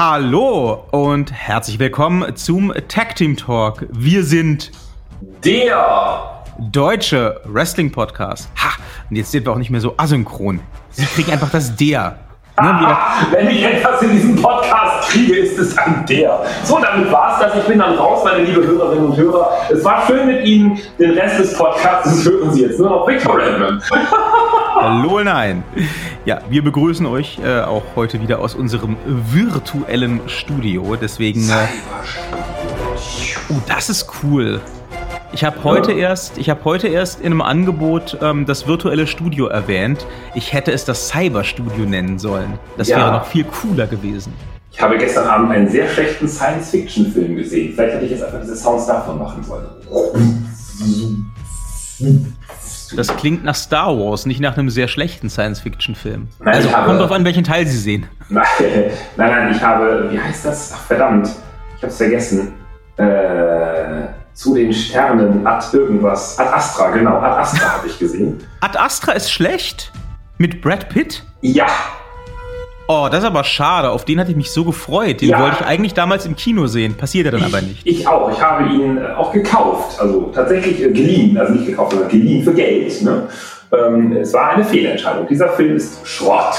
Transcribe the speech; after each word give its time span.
Hallo 0.00 0.84
und 0.92 1.32
herzlich 1.32 1.80
willkommen 1.80 2.36
zum 2.36 2.72
Tag 2.86 3.16
Team 3.16 3.36
Talk. 3.36 3.84
Wir 3.90 4.22
sind 4.22 4.70
der 5.44 6.44
deutsche 6.70 7.40
Wrestling 7.46 7.90
Podcast. 7.90 8.48
Ha, 8.62 8.76
und 9.10 9.16
jetzt 9.16 9.32
sind 9.32 9.44
wir 9.44 9.52
auch 9.52 9.58
nicht 9.58 9.70
mehr 9.70 9.80
so 9.80 9.94
asynchron. 9.96 10.60
Sie 10.90 11.04
kriegen 11.04 11.32
einfach 11.32 11.50
das 11.50 11.74
der. 11.74 12.16
Ah, 12.60 13.24
wenn 13.30 13.48
ich 13.50 13.62
etwas 13.62 14.02
in 14.02 14.10
diesem 14.10 14.34
Podcast 14.34 15.10
kriege, 15.10 15.36
ist 15.36 15.56
es 15.58 15.78
ein 15.78 16.04
der. 16.08 16.44
So, 16.64 16.80
damit 16.80 17.10
war's 17.12 17.38
das. 17.38 17.54
Ich 17.54 17.62
bin 17.64 17.78
dann 17.78 17.94
raus, 17.94 18.24
meine 18.24 18.42
liebe 18.42 18.66
Hörerinnen 18.66 19.06
und 19.10 19.16
Hörer. 19.16 19.52
Es 19.70 19.84
war 19.84 20.04
schön 20.08 20.26
mit 20.26 20.44
Ihnen. 20.44 20.76
Den 20.98 21.12
Rest 21.12 21.38
des 21.38 21.56
Podcasts 21.56 22.24
hören 22.24 22.52
Sie 22.52 22.62
jetzt 22.62 22.80
nur 22.80 22.90
noch 22.90 23.06
Victor 23.06 23.38
Redman. 23.38 23.80
Hallo, 24.80 25.20
nein. 25.24 25.64
Ja, 26.24 26.40
wir 26.48 26.62
begrüßen 26.62 27.04
euch 27.06 27.40
äh, 27.44 27.62
auch 27.62 27.82
heute 27.96 28.22
wieder 28.22 28.38
aus 28.38 28.54
unserem 28.54 28.96
virtuellen 29.04 30.20
Studio. 30.28 30.94
Deswegen. 30.94 31.48
Äh, 31.48 31.66
oh, 33.50 33.54
das 33.66 33.90
ist 33.90 34.08
cool. 34.22 34.60
Ich 35.32 35.42
habe 35.42 35.64
heute 35.64 35.90
erst, 35.90 36.38
ich 36.38 36.48
habe 36.48 36.64
heute 36.64 36.86
erst 36.86 37.20
in 37.20 37.26
einem 37.26 37.42
Angebot 37.42 38.18
ähm, 38.22 38.46
das 38.46 38.68
virtuelle 38.68 39.08
Studio 39.08 39.46
erwähnt. 39.46 40.06
Ich 40.36 40.52
hätte 40.52 40.70
es 40.70 40.84
das 40.84 41.08
Cyberstudio 41.08 41.84
nennen 41.84 42.20
sollen. 42.20 42.56
Das 42.76 42.86
ja. 42.86 42.98
wäre 42.98 43.10
noch 43.10 43.26
viel 43.26 43.44
cooler 43.44 43.88
gewesen. 43.88 44.32
Ich 44.70 44.80
habe 44.80 44.96
gestern 44.96 45.26
Abend 45.26 45.50
einen 45.50 45.68
sehr 45.68 45.88
schlechten 45.88 46.28
Science-Fiction-Film 46.28 47.34
gesehen. 47.34 47.74
Vielleicht 47.74 47.94
hätte 47.94 48.04
ich 48.04 48.12
jetzt 48.12 48.22
einfach 48.22 48.40
diese 48.42 48.54
Sounds 48.56 48.86
davon 48.86 49.18
machen 49.18 49.42
sollen. 49.42 49.66
Das 52.96 53.16
klingt 53.16 53.44
nach 53.44 53.54
Star 53.54 53.98
Wars, 53.98 54.26
nicht 54.26 54.40
nach 54.40 54.56
einem 54.56 54.70
sehr 54.70 54.88
schlechten 54.88 55.28
Science-Fiction-Film. 55.28 56.28
Also 56.44 56.72
habe, 56.72 56.86
kommt 56.86 57.00
drauf 57.00 57.12
an, 57.12 57.24
welchen 57.24 57.44
Teil 57.44 57.66
Sie 57.66 57.78
sehen. 57.78 58.06
Nein, 58.28 58.44
nein, 59.16 59.54
ich 59.54 59.62
habe, 59.62 60.08
wie 60.10 60.20
heißt 60.20 60.44
das? 60.44 60.72
Ach, 60.74 60.82
verdammt, 60.82 61.28
ich 61.76 61.82
habe 61.82 61.92
es 61.92 61.96
vergessen. 61.96 62.52
Äh, 62.96 64.08
zu 64.34 64.54
den 64.54 64.72
Sternen 64.72 65.46
Ad 65.46 65.66
irgendwas. 65.76 66.38
Ad 66.38 66.50
Astra, 66.52 66.90
genau. 66.90 67.18
Ad 67.18 67.40
Astra 67.40 67.78
habe 67.78 67.88
ich 67.88 67.98
gesehen. 67.98 68.38
Ad 68.60 68.78
Astra 68.78 69.12
ist 69.12 69.32
schlecht? 69.32 69.90
Mit 70.36 70.62
Brad 70.62 70.88
Pitt? 70.88 71.24
Ja. 71.40 71.66
Oh, 72.90 73.08
das 73.10 73.20
ist 73.20 73.26
aber 73.26 73.44
schade. 73.44 73.90
Auf 73.90 74.06
den 74.06 74.18
hatte 74.18 74.30
ich 74.30 74.36
mich 74.36 74.50
so 74.50 74.64
gefreut. 74.64 75.20
Den 75.20 75.28
ja. 75.28 75.40
wollte 75.40 75.58
ich 75.60 75.66
eigentlich 75.66 75.92
damals 75.92 76.24
im 76.24 76.36
Kino 76.36 76.66
sehen. 76.68 76.94
Passiert 76.94 77.26
er 77.26 77.32
dann 77.32 77.42
ich, 77.42 77.46
aber 77.46 77.60
nicht. 77.60 77.86
Ich 77.86 78.08
auch. 78.08 78.32
Ich 78.32 78.42
habe 78.42 78.72
ihn 78.72 78.96
äh, 78.96 79.08
auch 79.14 79.30
gekauft. 79.30 80.00
Also 80.00 80.32
tatsächlich 80.34 80.82
äh, 80.82 80.90
geliehen. 80.90 81.36
Also 81.36 81.52
nicht 81.52 81.66
gekauft, 81.66 81.92
sondern 81.92 82.08
geliehen 82.08 82.42
für 82.42 82.54
Geld. 82.54 83.02
Ne? 83.02 83.28
Ähm, 83.72 84.16
es 84.16 84.32
war 84.32 84.52
eine 84.52 84.64
Fehlentscheidung. 84.64 85.26
Dieser 85.28 85.50
Film 85.50 85.76
ist 85.76 86.00
Schrott. 86.08 86.56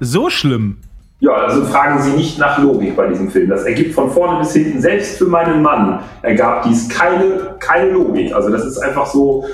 So 0.00 0.28
schlimm? 0.28 0.76
Ja, 1.20 1.32
also 1.32 1.64
fragen 1.64 2.02
Sie 2.02 2.10
nicht 2.10 2.38
nach 2.38 2.58
Logik 2.58 2.94
bei 2.94 3.06
diesem 3.06 3.30
Film. 3.30 3.48
Das 3.48 3.64
ergibt 3.64 3.94
von 3.94 4.10
vorne 4.10 4.38
bis 4.40 4.52
hinten, 4.52 4.82
selbst 4.82 5.16
für 5.16 5.24
meinen 5.24 5.62
Mann, 5.62 6.00
ergab 6.20 6.64
dies 6.64 6.90
keine, 6.90 7.56
keine 7.58 7.88
Logik. 7.88 8.34
Also 8.34 8.50
das 8.50 8.66
ist 8.66 8.76
einfach 8.76 9.06
so, 9.06 9.46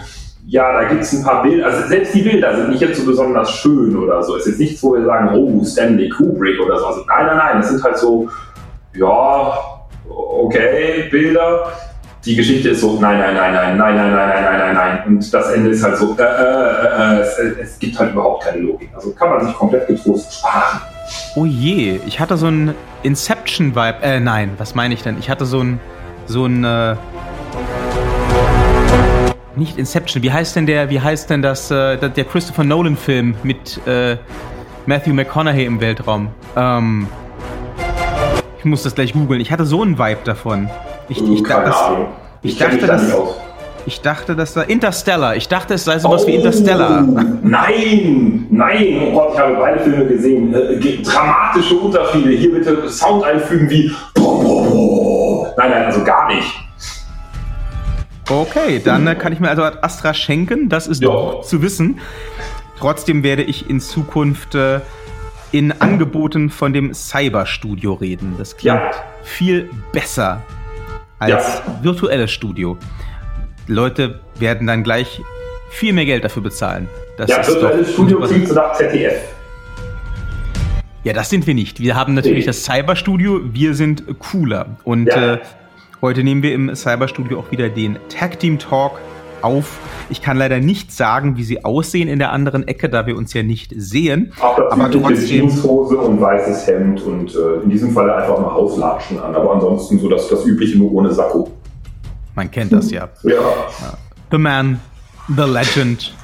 ja, 0.47 0.73
da 0.73 0.89
gibt 0.89 1.03
es 1.03 1.13
ein 1.13 1.23
paar 1.23 1.43
Bilder, 1.43 1.67
also 1.67 1.89
selbst 1.89 2.15
die 2.15 2.23
Bilder 2.23 2.57
sind 2.57 2.71
nicht 2.71 2.81
jetzt 2.81 2.99
so 2.99 3.07
besonders 3.07 3.51
schön 3.53 3.97
oder 3.97 4.23
so. 4.23 4.37
Es 4.37 4.43
ist 4.43 4.53
jetzt 4.53 4.61
nichts, 4.61 4.83
wo 4.83 4.95
wir 4.95 5.05
sagen, 5.05 5.31
oh, 5.35 5.65
Stanley 5.65 6.09
Kubrick 6.09 6.61
oder 6.61 6.79
so. 6.79 7.05
Nein, 7.07 7.27
nein, 7.27 7.37
nein, 7.37 7.57
das 7.59 7.69
sind 7.69 7.83
halt 7.83 7.97
so, 7.97 8.29
ja, 8.95 9.59
okay, 10.09 11.09
Bilder. 11.11 11.73
Die 12.25 12.37
Geschichte 12.37 12.71
ist 12.71 12.81
so, 12.81 12.99
nein, 13.01 13.19
nein, 13.19 13.35
nein, 13.35 13.53
nein, 13.53 13.77
nein, 13.79 13.97
nein, 13.97 14.13
nein, 14.13 14.29
nein, 14.29 14.45
nein, 14.45 14.59
nein, 14.59 14.75
nein. 14.75 15.03
Und 15.07 15.35
das 15.35 15.51
Ende 15.51 15.71
ist 15.71 15.83
halt 15.83 15.97
so, 15.97 16.17
äh, 16.17 16.23
äh, 16.23 17.17
äh, 17.17 17.21
es, 17.21 17.39
es 17.39 17.79
gibt 17.79 17.99
halt 17.99 18.13
überhaupt 18.13 18.45
keine 18.45 18.59
Logik. 18.59 18.91
Also 18.95 19.11
kann 19.13 19.31
man 19.31 19.45
sich 19.45 19.55
komplett 19.55 19.89
getrost 19.89 20.33
sparen. 20.33 20.81
Oh 21.35 21.47
je, 21.47 22.01
ich 22.07 22.21
hatte 22.21 22.37
so 22.37 22.47
ein 22.47 22.75
Inception-Vibe. 23.03 24.03
Äh, 24.03 24.21
nein, 24.21 24.53
was 24.59 24.75
meine 24.75 24.95
ich 24.95 25.03
denn? 25.03 25.19
Ich 25.19 25.31
hatte 25.31 25.47
so 25.47 25.61
ein. 25.61 25.81
So 26.27 26.47
ein. 26.47 26.63
Äh, 26.63 26.95
nicht 29.57 29.79
Inception, 29.79 30.23
wie 30.23 30.33
heißt 30.33 30.57
denn 30.57 30.67
der, 30.67 30.91
wie 30.91 31.01
heißt 31.01 31.31
denn 31.31 31.43
das, 31.43 31.71
äh, 31.71 31.97
der 31.97 32.25
Christopher 32.25 32.65
Nolan-Film 32.65 33.35
mit 33.43 33.81
äh, 33.87 34.17
Matthew 34.87 35.13
McConaughey 35.15 35.65
im 35.65 35.81
Weltraum? 35.81 36.29
Ähm, 36.57 37.07
ich 38.59 38.65
muss 38.65 38.83
das 38.83 38.95
gleich 38.95 39.13
googeln. 39.13 39.41
Ich 39.41 39.51
hatte 39.51 39.65
so 39.65 39.83
einen 39.83 39.99
Vibe 39.99 40.21
davon. 40.25 40.71
Ich, 41.09 41.21
ich, 41.21 41.45
Keine 41.45 41.65
das. 41.67 41.91
Ich, 42.43 42.53
ich 42.53 42.59
dachte, 42.59 42.87
das. 42.87 43.13
Ich 43.85 44.01
dachte, 44.01 44.37
das 44.37 44.55
war 44.55 44.71
Interstellar. 44.71 45.35
Ich 45.35 45.49
dachte, 45.49 45.75
es 45.75 45.85
sei 45.85 45.99
sowas 45.99 46.23
oh, 46.25 46.29
wie 46.29 46.37
Interstellar. 46.37 47.03
Nein, 47.43 48.47
nein, 48.51 49.01
oh 49.09 49.13
Gott, 49.13 49.33
ich 49.35 49.41
habe 49.41 49.55
beide 49.55 49.81
Filme 49.81 50.07
gesehen. 50.07 50.55
Äh, 50.55 51.03
dramatische 51.03 51.75
Unterschiede. 51.75 52.31
Hier 52.31 52.53
bitte 52.53 52.89
Sound 52.89 53.25
einfügen 53.25 53.69
wie. 53.69 53.93
Nein, 55.57 55.71
nein, 55.71 55.85
also 55.87 56.05
gar 56.05 56.29
nicht. 56.29 56.47
Okay, 58.33 58.81
dann 58.83 59.07
äh, 59.07 59.15
kann 59.15 59.35
ich 59.35 59.41
mir 59.41 59.51
also 59.51 59.63
Astra 59.63 60.15
schenken. 60.15 60.71
Das 60.71 60.87
ist 60.87 61.05
doch 61.05 61.43
zu 61.43 61.61
wissen. 61.61 62.01
Trotzdem 62.79 63.23
werde 63.23 63.43
ich 63.43 63.69
in 63.69 63.79
Zukunft 63.79 64.55
äh, 64.55 64.81
in 65.51 65.71
Angeboten 65.71 66.49
von 66.49 66.73
dem 66.73 66.95
Cyberstudio 66.95 67.93
reden. 67.93 68.37
Das 68.39 68.57
klingt 68.57 68.77
ja. 68.77 68.91
viel 69.23 69.69
besser 69.93 70.43
als 71.19 71.31
ja. 71.31 71.79
virtuelles 71.83 72.31
Studio. 72.31 72.79
Leute 73.67 74.21
werden 74.39 74.67
dann 74.67 74.83
gleich 74.83 75.21
viel 75.69 75.93
mehr 75.93 76.07
Geld 76.07 76.25
dafür 76.25 76.43
bezahlen. 76.43 76.89
Das 77.19 77.29
ja, 77.29 77.47
virtuelles 77.47 77.93
Studio 77.93 78.19
klingt 78.21 78.49
so 78.49 78.55
nach 78.55 78.73
ZDF. 78.73 79.21
Ja, 81.05 81.13
das 81.13 81.29
sind 81.29 81.47
wir 81.47 81.55
nicht. 81.55 81.81
Wir 81.81 81.97
haben 81.97 82.15
natürlich 82.15 82.41
nee. 82.41 82.47
das 82.47 82.65
Cyberstudio, 82.65 83.41
wir 83.53 83.75
sind 83.75 84.05
cooler. 84.21 84.79
Und 84.85 85.07
ja. 85.07 85.35
äh, 85.35 85.39
heute 86.03 86.25
nehmen 86.25 86.43
wir 86.43 86.53
im 86.53 86.75
Cyberstudio 86.75 87.39
auch 87.39 87.51
wieder 87.53 87.69
den 87.69 87.97
Tag 88.09 88.41
Team 88.41 88.59
Talk 88.59 88.99
auf. 89.41 89.79
Ich 90.11 90.21
kann 90.21 90.37
leider 90.37 90.59
nicht 90.59 90.93
sagen, 90.93 91.37
wie 91.37 91.45
sie 91.45 91.65
aussehen 91.65 92.09
in 92.09 92.19
der 92.19 92.33
anderen 92.33 92.67
Ecke, 92.67 92.89
da 92.89 93.07
wir 93.07 93.17
uns 93.17 93.33
ja 93.33 93.43
nicht 93.43 93.73
sehen. 93.77 94.33
Aber, 94.41 94.91
trotzdem. 94.91 95.49
Jeanshose 95.49 95.97
und 95.97 96.21
weißes 96.21 96.67
Hemd 96.67 97.03
und 97.03 97.35
äh, 97.35 97.63
in 97.63 97.71
diesem 97.71 97.93
Fall 97.93 98.11
einfach 98.11 98.39
mal 98.39 98.53
Hauslatschen 98.53 99.21
an. 99.21 99.35
Aber 99.35 99.55
ansonsten 99.55 99.99
so 100.01 100.09
das, 100.09 100.29
das 100.29 100.45
übliche 100.45 100.77
nur 100.77 100.93
ohne 100.93 101.13
Sakko. 101.13 101.51
Man 102.35 102.51
kennt 102.51 102.73
das 102.73 102.91
ja. 102.91 103.09
ja. 103.23 103.39
The 104.31 104.39
Man, 104.39 104.81
The 105.29 105.45
Legend, 105.45 106.15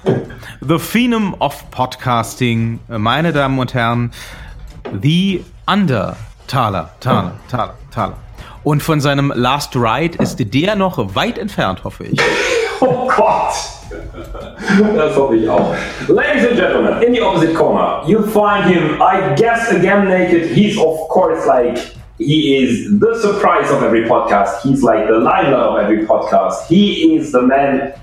The 0.61 0.79
Phenom 0.79 1.35
of 1.39 1.71
Podcasting, 1.71 2.81
meine 2.89 3.33
Damen 3.33 3.59
und 3.59 3.75
Herren, 3.75 4.11
The 5.03 5.45
Under 5.71 6.17
Thaler, 6.47 6.91
Thaler, 7.01 7.33
Thaler, 7.49 7.75
Thaler. 7.91 8.28
Und 8.69 8.83
von 8.83 9.01
seinem 9.01 9.33
Last 9.35 9.75
Ride 9.77 10.23
ist 10.23 10.37
der 10.53 10.77
noch 10.77 11.15
weit 11.15 11.39
entfernt, 11.39 11.85
hoffe 11.85 12.05
ich. 12.05 12.21
Oh 12.81 13.09
Gott! 13.09 13.55
Das 14.95 15.17
hoffe 15.17 15.37
ich 15.37 15.49
auch. 15.49 15.75
Ladies 16.07 16.47
and 16.47 16.57
gentlemen, 16.57 17.03
in 17.03 17.15
the 17.15 17.23
opposite 17.23 17.55
corner, 17.55 18.03
you 18.07 18.23
find 18.25 18.67
him, 18.67 19.01
I 19.01 19.35
guess, 19.37 19.73
again 19.73 20.05
naked. 20.05 20.51
He's, 20.51 20.77
of 20.77 21.09
course, 21.09 21.47
like 21.47 21.79
He 22.19 22.59
is 22.59 23.01
the 23.01 23.19
surprise 23.19 23.71
of 23.71 23.83
every 23.83 24.05
podcast. 24.05 24.61
He's 24.61 24.83
like 24.83 25.09
the 25.09 25.19
limelight 25.19 25.55
of 25.55 25.79
every 25.79 26.07
podcast. 26.07 26.67
He 26.67 27.17
is 27.17 27.33
the 27.33 27.41
man. 27.41 27.95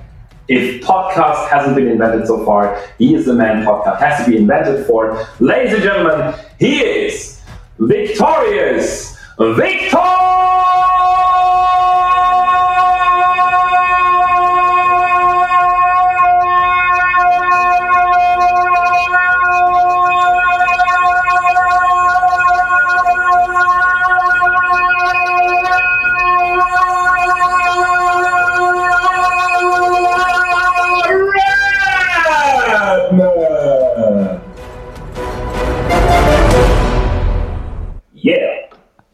If 0.47 0.83
podcast 0.83 1.47
hasn't 1.47 1.75
been 1.75 1.89
invented 1.89 2.25
so 2.25 2.43
far, 2.43 2.81
he 2.97 3.13
is 3.13 3.25
the 3.25 3.35
man 3.35 3.63
podcast 3.63 3.99
has 3.99 4.25
to 4.25 4.31
be 4.31 4.37
invented 4.37 4.87
for. 4.87 5.25
Ladies 5.39 5.75
and 5.75 5.83
gentlemen, 5.83 6.33
he 6.57 6.79
is 6.79 7.39
victorious 7.77 9.14
Victor! 9.38 10.94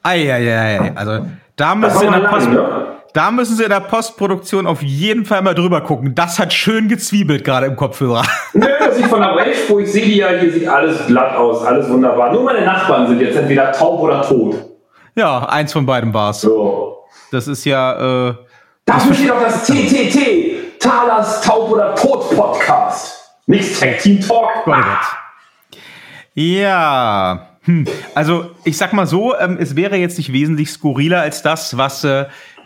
Eieiei. 0.03 0.91
Also 0.95 1.25
da 1.55 1.75
müssen, 1.75 1.99
Sie 1.99 2.05
in 2.05 2.11
der 2.11 2.19
Post, 2.19 2.49
ne? 2.49 2.85
da 3.13 3.31
müssen 3.31 3.55
Sie 3.55 3.63
in 3.63 3.69
der 3.69 3.81
Postproduktion 3.81 4.65
auf 4.65 4.81
jeden 4.81 5.25
Fall 5.25 5.41
mal 5.41 5.53
drüber 5.53 5.81
gucken. 5.81 6.15
Das 6.15 6.39
hat 6.39 6.53
schön 6.53 6.87
gezwiebelt 6.87 7.43
gerade 7.43 7.67
im 7.67 7.75
Kopfhörer. 7.75 8.23
Nö, 8.53 8.67
das 8.79 8.97
sieht 8.97 9.07
von 9.07 9.21
der 9.21 9.31
Wave, 9.31 9.55
wo 9.69 9.79
ich 9.79 9.91
sehe 9.91 10.05
ja, 10.05 10.29
hier 10.39 10.51
sieht 10.51 10.67
alles 10.67 11.05
glatt 11.07 11.35
aus, 11.35 11.63
alles 11.63 11.89
wunderbar. 11.89 12.31
Nur 12.33 12.43
meine 12.43 12.65
Nachbarn 12.65 13.07
sind 13.07 13.21
jetzt 13.21 13.37
entweder 13.37 13.71
taub 13.71 13.99
oder 14.01 14.21
tot. 14.21 14.55
Ja, 15.15 15.45
eins 15.49 15.73
von 15.73 15.85
beiden 15.85 16.13
war's. 16.13 16.41
So. 16.41 17.05
Das 17.31 17.47
ist 17.47 17.65
ja. 17.65 18.29
Äh, 18.29 18.35
Dafür 18.85 19.13
steht 19.13 19.31
auch 19.31 19.41
das 19.41 19.65
TTT, 19.65 20.79
Talas 20.79 21.41
Taub 21.41 21.69
oder 21.69 21.93
Tot 21.95 22.35
Podcast. 22.35 23.31
Nichts 23.45 23.79
Tag 23.79 23.99
Team 23.99 24.19
Talk. 24.19 24.49
Gott, 24.65 24.75
Gott. 24.75 25.79
Ja. 26.33 27.50
Hm, 27.63 27.85
also 28.15 28.51
ich 28.63 28.77
sag 28.77 28.93
mal 28.93 29.05
so, 29.05 29.37
ähm, 29.37 29.57
es 29.59 29.75
wäre 29.75 29.95
jetzt 29.97 30.17
nicht 30.17 30.33
wesentlich 30.33 30.69
skurriler 30.69 31.21
als 31.21 31.41
das, 31.43 31.77
was 31.77 32.03
äh, 32.03 32.25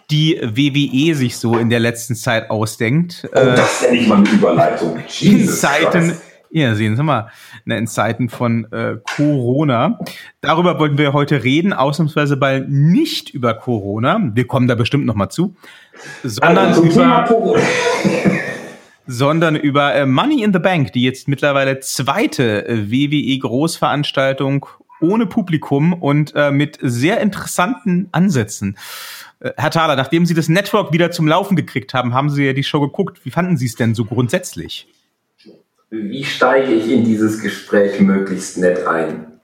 die 0.09 0.39
WWE 0.41 1.15
sich 1.15 1.37
so 1.37 1.57
in 1.57 1.69
der 1.69 1.79
letzten 1.79 2.15
Zeit 2.15 2.49
ausdenkt. 2.49 3.27
Oh, 3.31 3.35
das 3.35 3.73
ist 3.73 3.83
ja 3.83 3.91
nicht 3.91 4.07
mal 4.07 4.17
eine 4.17 4.29
Überleitung. 4.29 4.99
In 5.19 5.47
Zeiten, 5.47 6.15
ja, 6.51 6.75
sehen 6.75 6.95
Sie 6.95 7.03
mal, 7.03 7.29
ne, 7.65 7.77
in 7.77 7.87
Zeiten 7.87 8.29
von 8.29 8.71
äh, 8.71 8.97
Corona. 9.15 9.99
Darüber 10.41 10.79
wollten 10.79 10.97
wir 10.97 11.11
heute 11.11 11.43
reden, 11.43 11.73
ausnahmsweise 11.73 12.37
bald 12.37 12.69
nicht 12.69 13.31
über 13.31 13.55
Corona. 13.55 14.31
Wir 14.33 14.47
kommen 14.47 14.67
da 14.67 14.75
bestimmt 14.75 15.05
noch 15.05 15.15
mal 15.15 15.29
zu, 15.29 15.55
sondern 16.23 16.67
also 16.67 16.83
über 16.83 17.25
sondern 19.07 19.55
über 19.55 19.93
äh, 19.93 20.05
Money 20.05 20.43
in 20.43 20.53
the 20.53 20.59
Bank, 20.59 20.93
die 20.93 21.03
jetzt 21.03 21.27
mittlerweile 21.27 21.79
zweite 21.79 22.67
äh, 22.67 22.91
WWE 22.91 23.39
Großveranstaltung 23.39 24.67
ohne 25.05 25.25
Publikum 25.25 25.93
und 25.93 26.33
äh, 26.35 26.51
mit 26.51 26.77
sehr 26.81 27.21
interessanten 27.21 28.09
Ansätzen. 28.11 28.77
Äh, 29.39 29.51
Herr 29.57 29.71
Thaler, 29.71 29.95
nachdem 29.95 30.25
Sie 30.25 30.33
das 30.33 30.49
Network 30.49 30.91
wieder 30.91 31.11
zum 31.11 31.27
Laufen 31.27 31.55
gekriegt 31.55 31.93
haben, 31.93 32.13
haben 32.13 32.29
Sie 32.29 32.45
ja 32.45 32.53
die 32.53 32.63
Show 32.63 32.81
geguckt. 32.81 33.21
Wie 33.23 33.31
fanden 33.31 33.57
Sie 33.57 33.65
es 33.65 33.75
denn 33.75 33.95
so 33.95 34.05
grundsätzlich? 34.05 34.87
Wie 35.89 36.23
steige 36.23 36.73
ich 36.73 36.91
in 36.91 37.03
dieses 37.03 37.41
Gespräch 37.41 37.99
möglichst 37.99 38.57
nett 38.57 38.85
ein? 38.87 39.39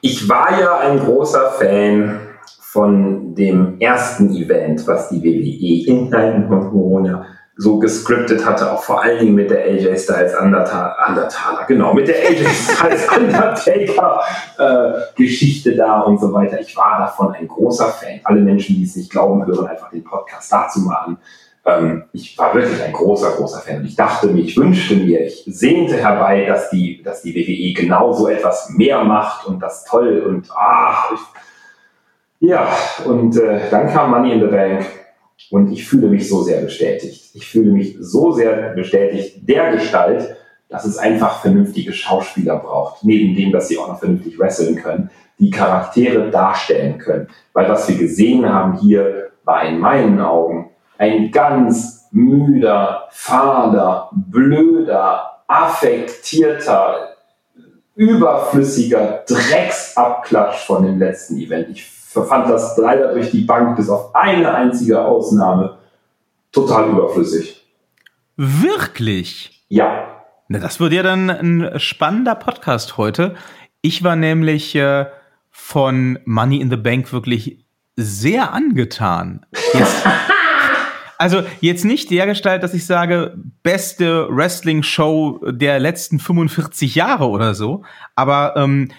Ich 0.00 0.28
war 0.28 0.58
ja 0.58 0.78
ein 0.78 0.98
großer 0.98 1.52
Fan 1.58 2.20
von 2.60 3.34
dem 3.34 3.78
ersten 3.80 4.34
Event, 4.34 4.86
was 4.86 5.10
die 5.10 5.22
WWE 5.22 5.90
in 5.90 6.10
Zeiten 6.10 6.48
von 6.48 6.70
Corona 6.70 7.26
so 7.60 7.78
gescriptet 7.78 8.46
hatte, 8.46 8.72
auch 8.72 8.82
vor 8.82 9.02
allen 9.02 9.18
Dingen 9.18 9.34
mit 9.34 9.50
der 9.50 9.62
AJ 9.64 9.98
Styles 9.98 10.34
Undertaler, 10.34 10.96
Undertaler 11.06 11.66
genau, 11.66 11.92
mit 11.92 12.08
der 12.08 12.16
AJ 12.16 12.46
Styles 12.46 13.06
Undertaker 13.14 14.22
äh, 14.58 15.14
Geschichte 15.14 15.76
da 15.76 16.00
und 16.00 16.18
so 16.18 16.32
weiter. 16.32 16.58
Ich 16.58 16.74
war 16.74 17.00
davon 17.00 17.34
ein 17.34 17.46
großer 17.46 17.88
Fan. 17.88 18.20
Alle 18.24 18.40
Menschen, 18.40 18.76
die 18.76 18.84
es 18.84 18.96
nicht 18.96 19.10
glauben, 19.10 19.44
hören 19.44 19.66
einfach 19.66 19.90
den 19.90 20.02
Podcast 20.02 20.50
dazu 20.50 20.80
mal 20.80 20.96
an. 21.04 21.18
Ähm, 21.66 22.04
ich 22.14 22.38
war 22.38 22.54
wirklich 22.54 22.82
ein 22.82 22.94
großer, 22.94 23.32
großer 23.32 23.60
Fan. 23.60 23.80
Und 23.80 23.84
ich 23.84 23.94
dachte 23.94 24.28
mir, 24.28 24.40
ich 24.40 24.56
wünschte 24.56 24.94
mir, 24.94 25.26
ich 25.26 25.44
sehnte 25.46 25.98
herbei, 25.98 26.46
dass 26.46 26.70
die, 26.70 27.02
dass 27.02 27.20
die 27.20 27.34
WWE 27.34 27.78
genauso 27.78 28.28
etwas 28.28 28.70
mehr 28.70 29.04
macht 29.04 29.46
und 29.46 29.60
das 29.60 29.84
toll 29.84 30.24
und 30.26 30.48
ach, 30.56 31.12
ich, 31.12 32.48
ja, 32.48 32.68
und 33.04 33.36
äh, 33.36 33.68
dann 33.70 33.92
kam 33.92 34.12
Money 34.12 34.32
in 34.32 34.40
the 34.40 34.46
Bank 34.46 34.86
und 35.50 35.72
ich 35.72 35.86
fühle 35.86 36.08
mich 36.08 36.28
so 36.28 36.42
sehr 36.42 36.60
bestätigt. 36.60 37.30
Ich 37.34 37.46
fühle 37.46 37.72
mich 37.72 37.96
so 38.00 38.32
sehr 38.32 38.72
bestätigt 38.74 39.48
der 39.48 39.72
Gestalt, 39.72 40.36
dass 40.68 40.84
es 40.84 40.98
einfach 40.98 41.40
vernünftige 41.40 41.92
Schauspieler 41.92 42.56
braucht, 42.56 43.04
neben 43.04 43.34
dem, 43.34 43.50
dass 43.50 43.68
sie 43.68 43.78
auch 43.78 43.88
noch 43.88 43.98
vernünftig 43.98 44.38
wresteln 44.38 44.76
können, 44.76 45.10
die 45.38 45.50
Charaktere 45.50 46.30
darstellen 46.30 46.98
können. 46.98 47.28
Weil 47.52 47.68
was 47.68 47.88
wir 47.88 47.96
gesehen 47.96 48.48
haben 48.48 48.78
hier, 48.78 49.30
war 49.44 49.64
in 49.64 49.80
meinen 49.80 50.20
Augen 50.20 50.70
ein 50.96 51.30
ganz 51.30 52.08
müder, 52.12 53.08
fader, 53.10 54.10
blöder, 54.12 55.42
affektierter, 55.48 57.16
überflüssiger 57.94 59.24
Drecksabklatsch 59.26 60.64
von 60.66 60.84
dem 60.84 60.98
letzten 60.98 61.38
Event. 61.38 61.70
Ich 61.70 61.99
verfand 62.10 62.50
das 62.50 62.76
leider 62.76 63.12
durch 63.14 63.30
die 63.30 63.42
Bank 63.42 63.76
bis 63.76 63.88
auf 63.88 64.16
eine 64.16 64.52
einzige 64.52 65.04
Ausnahme 65.04 65.78
total 66.50 66.88
überflüssig. 66.88 67.64
Wirklich? 68.36 69.64
Ja. 69.68 70.24
Na, 70.48 70.58
das 70.58 70.80
wird 70.80 70.92
ja 70.92 71.04
dann 71.04 71.30
ein 71.30 71.78
spannender 71.78 72.34
Podcast 72.34 72.96
heute. 72.96 73.36
Ich 73.80 74.02
war 74.02 74.16
nämlich 74.16 74.74
äh, 74.74 75.06
von 75.52 76.18
Money 76.24 76.60
in 76.60 76.68
the 76.68 76.76
Bank 76.76 77.12
wirklich 77.12 77.64
sehr 77.94 78.52
angetan. 78.52 79.46
Jetzt, 79.72 80.04
also 81.18 81.44
jetzt 81.60 81.84
nicht 81.84 82.10
der 82.10 82.26
Gestalt, 82.26 82.64
dass 82.64 82.74
ich 82.74 82.86
sage, 82.86 83.36
beste 83.62 84.26
Wrestling-Show 84.28 85.52
der 85.52 85.78
letzten 85.78 86.18
45 86.18 86.96
Jahre 86.96 87.28
oder 87.28 87.54
so, 87.54 87.84
aber 88.16 88.54
ähm, 88.56 88.90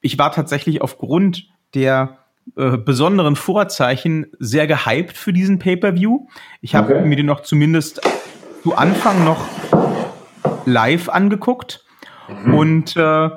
ich 0.00 0.18
war 0.18 0.30
tatsächlich 0.30 0.82
aufgrund 0.82 1.48
der 1.74 2.18
äh, 2.56 2.76
besonderen 2.76 3.36
Vorzeichen 3.36 4.26
sehr 4.38 4.66
gehypt 4.66 5.16
für 5.16 5.32
diesen 5.32 5.58
Pay-per-View. 5.58 6.26
Ich 6.60 6.74
habe 6.74 6.94
okay. 6.94 7.06
mir 7.06 7.16
den 7.16 7.26
noch 7.26 7.40
zumindest 7.40 8.00
zu 8.62 8.76
Anfang 8.76 9.24
noch 9.24 9.44
live 10.66 11.08
angeguckt 11.08 11.84
mhm. 12.28 12.54
und 12.54 12.96
äh, 12.96 13.30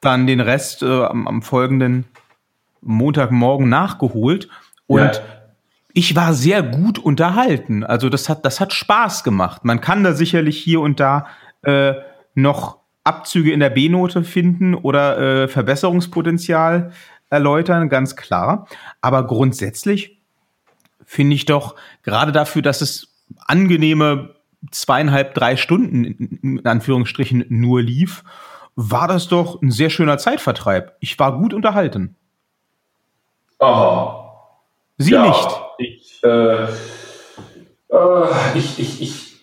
dann 0.00 0.26
den 0.26 0.40
Rest 0.40 0.82
äh, 0.82 1.04
am, 1.04 1.26
am, 1.26 1.42
folgenden 1.42 2.04
Montagmorgen 2.82 3.68
nachgeholt 3.68 4.48
und 4.86 5.00
ja. 5.00 5.12
ich 5.92 6.14
war 6.14 6.34
sehr 6.34 6.62
gut 6.62 6.98
unterhalten. 6.98 7.84
Also 7.84 8.08
das 8.08 8.28
hat 8.28 8.44
das 8.44 8.60
hat 8.60 8.72
Spaß 8.72 9.24
gemacht. 9.24 9.64
Man 9.64 9.80
kann 9.80 10.04
da 10.04 10.12
sicherlich 10.12 10.58
hier 10.58 10.80
und 10.80 11.00
da 11.00 11.26
äh, 11.62 11.94
noch 12.34 12.78
Abzüge 13.02 13.52
in 13.52 13.60
der 13.60 13.70
B-Note 13.70 14.22
finden 14.22 14.74
oder 14.74 15.18
äh, 15.18 15.48
Verbesserungspotenzial 15.48 16.92
erläutern, 17.30 17.88
ganz 17.88 18.16
klar. 18.16 18.66
Aber 19.00 19.26
grundsätzlich 19.26 20.20
finde 21.04 21.34
ich 21.36 21.46
doch 21.46 21.74
gerade 22.02 22.32
dafür, 22.32 22.62
dass 22.62 22.80
es 22.80 23.14
angenehme 23.46 24.34
zweieinhalb, 24.70 25.34
drei 25.34 25.56
Stunden 25.56 26.04
in 26.04 26.66
Anführungsstrichen 26.66 27.44
nur 27.48 27.82
lief, 27.82 28.24
war 28.76 29.08
das 29.08 29.28
doch 29.28 29.60
ein 29.62 29.70
sehr 29.70 29.90
schöner 29.90 30.18
Zeitvertreib. 30.18 30.96
Ich 31.00 31.18
war 31.18 31.38
gut 31.38 31.52
unterhalten. 31.54 32.16
Oh. 33.58 34.24
Sie 34.98 35.12
ja, 35.12 35.26
nicht. 35.26 35.60
Ich, 35.78 36.20
äh, 36.24 36.64
äh, 37.88 38.28
ich, 38.54 38.78
ich, 38.78 39.02
ich, 39.02 39.40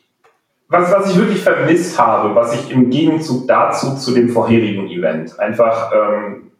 was, 0.67 0.91
was 0.91 1.11
ich 1.11 1.17
wirklich 1.17 1.41
vermisst 1.41 1.97
habe, 1.99 2.35
was 2.35 2.53
ich 2.53 2.71
im 2.71 2.89
Gegenzug 2.89 3.47
dazu 3.47 3.95
zu 3.95 4.13
dem 4.13 4.29
vorherigen 4.29 4.89
Event 4.89 5.39
einfach 5.39 5.91
ähm, 5.93 6.51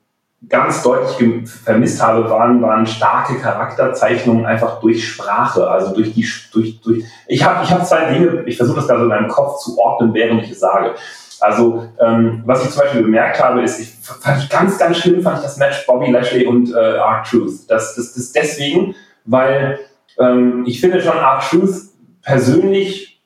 ganz 0.49 0.83
deutlich 0.83 1.49
vermisst 1.49 2.01
habe, 2.01 2.29
waren, 2.29 2.61
waren 2.61 2.85
starke 2.85 3.39
Charakterzeichnungen 3.39 4.45
einfach 4.45 4.79
durch 4.79 5.07
Sprache, 5.07 5.67
also 5.67 5.93
durch 5.93 6.13
die, 6.13 6.27
durch, 6.51 6.81
durch, 6.81 7.03
ich 7.27 7.43
habe 7.43 7.63
ich 7.63 7.71
hab 7.71 7.85
zwei 7.85 8.13
Dinge, 8.13 8.43
ich 8.45 8.57
versuche 8.57 8.77
das 8.77 8.87
gerade 8.87 9.03
in 9.03 9.07
meinem 9.07 9.27
Kopf 9.27 9.59
zu 9.59 9.77
ordnen, 9.77 10.13
während 10.13 10.43
ich 10.43 10.51
es 10.51 10.59
sage. 10.59 10.95
Also, 11.41 11.87
ähm, 11.99 12.43
was 12.45 12.63
ich 12.63 12.71
zum 12.71 12.81
Beispiel 12.81 13.03
bemerkt 13.03 13.43
habe, 13.43 13.61
ist, 13.61 13.79
ich 13.79 13.93
fand 14.01 14.49
ganz, 14.49 14.77
ganz 14.77 14.97
schlimm, 14.97 15.21
fand 15.21 15.37
ich 15.37 15.43
das 15.43 15.57
Match 15.57 15.85
Bobby 15.85 16.11
Lashley 16.11 16.45
und 16.45 16.73
äh, 16.73 16.97
Art 16.97 17.27
Truth. 17.27 17.69
Das, 17.69 17.95
das, 17.95 18.13
das 18.13 18.31
deswegen, 18.31 18.95
weil 19.25 19.79
ähm, 20.19 20.63
ich 20.65 20.79
finde 20.79 21.01
schon 21.01 21.17
Art 21.17 21.43
Truth 21.49 21.75
persönlich 22.21 23.21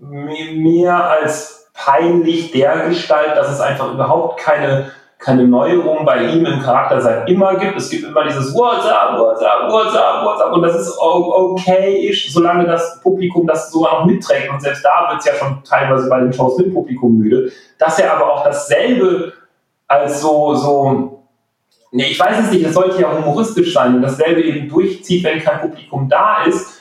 mehr 0.00 1.10
als 1.10 1.70
peinlich 1.74 2.50
der 2.52 2.88
Gestalt, 2.88 3.36
dass 3.36 3.50
es 3.50 3.60
einfach 3.60 3.92
überhaupt 3.92 4.40
keine 4.40 4.90
keine 5.18 5.48
Neuerung 5.48 6.04
bei 6.04 6.28
ihm 6.28 6.46
im 6.46 6.60
Charakter 6.60 7.00
seit 7.00 7.28
immer 7.28 7.56
gibt. 7.56 7.76
Es 7.76 7.90
gibt 7.90 8.04
immer 8.04 8.24
dieses 8.24 8.54
What's 8.54 8.86
up, 8.86 9.18
what's 9.18 9.42
up, 9.42 9.68
what's 9.68 9.94
up, 9.94 10.24
what's 10.24 10.40
up. 10.40 10.52
Und 10.52 10.62
das 10.62 10.76
ist 10.76 10.96
okay, 10.98 12.12
solange 12.28 12.66
das 12.66 13.00
Publikum 13.00 13.46
das 13.46 13.72
so 13.72 13.86
auch 13.86 14.04
mitträgt. 14.04 14.48
Und 14.48 14.62
selbst 14.62 14.84
da 14.84 15.08
wird 15.10 15.20
es 15.20 15.26
ja 15.26 15.34
schon 15.34 15.62
teilweise 15.64 16.08
bei 16.08 16.20
den 16.20 16.32
Shows 16.32 16.56
mit 16.58 16.72
Publikum 16.72 17.18
müde, 17.18 17.50
dass 17.78 17.98
er 17.98 18.14
aber 18.14 18.32
auch 18.32 18.44
dasselbe 18.44 19.32
als 19.88 20.20
so, 20.20 20.54
so, 20.54 21.24
nee, 21.90 22.10
ich 22.10 22.20
weiß 22.20 22.44
es 22.44 22.52
nicht, 22.52 22.64
es 22.64 22.74
sollte 22.74 23.00
ja 23.00 23.10
humoristisch 23.10 23.74
sein 23.74 24.00
dasselbe 24.00 24.42
eben 24.42 24.68
durchzieht, 24.68 25.24
wenn 25.24 25.40
kein 25.40 25.62
Publikum 25.62 26.08
da 26.08 26.44
ist, 26.44 26.80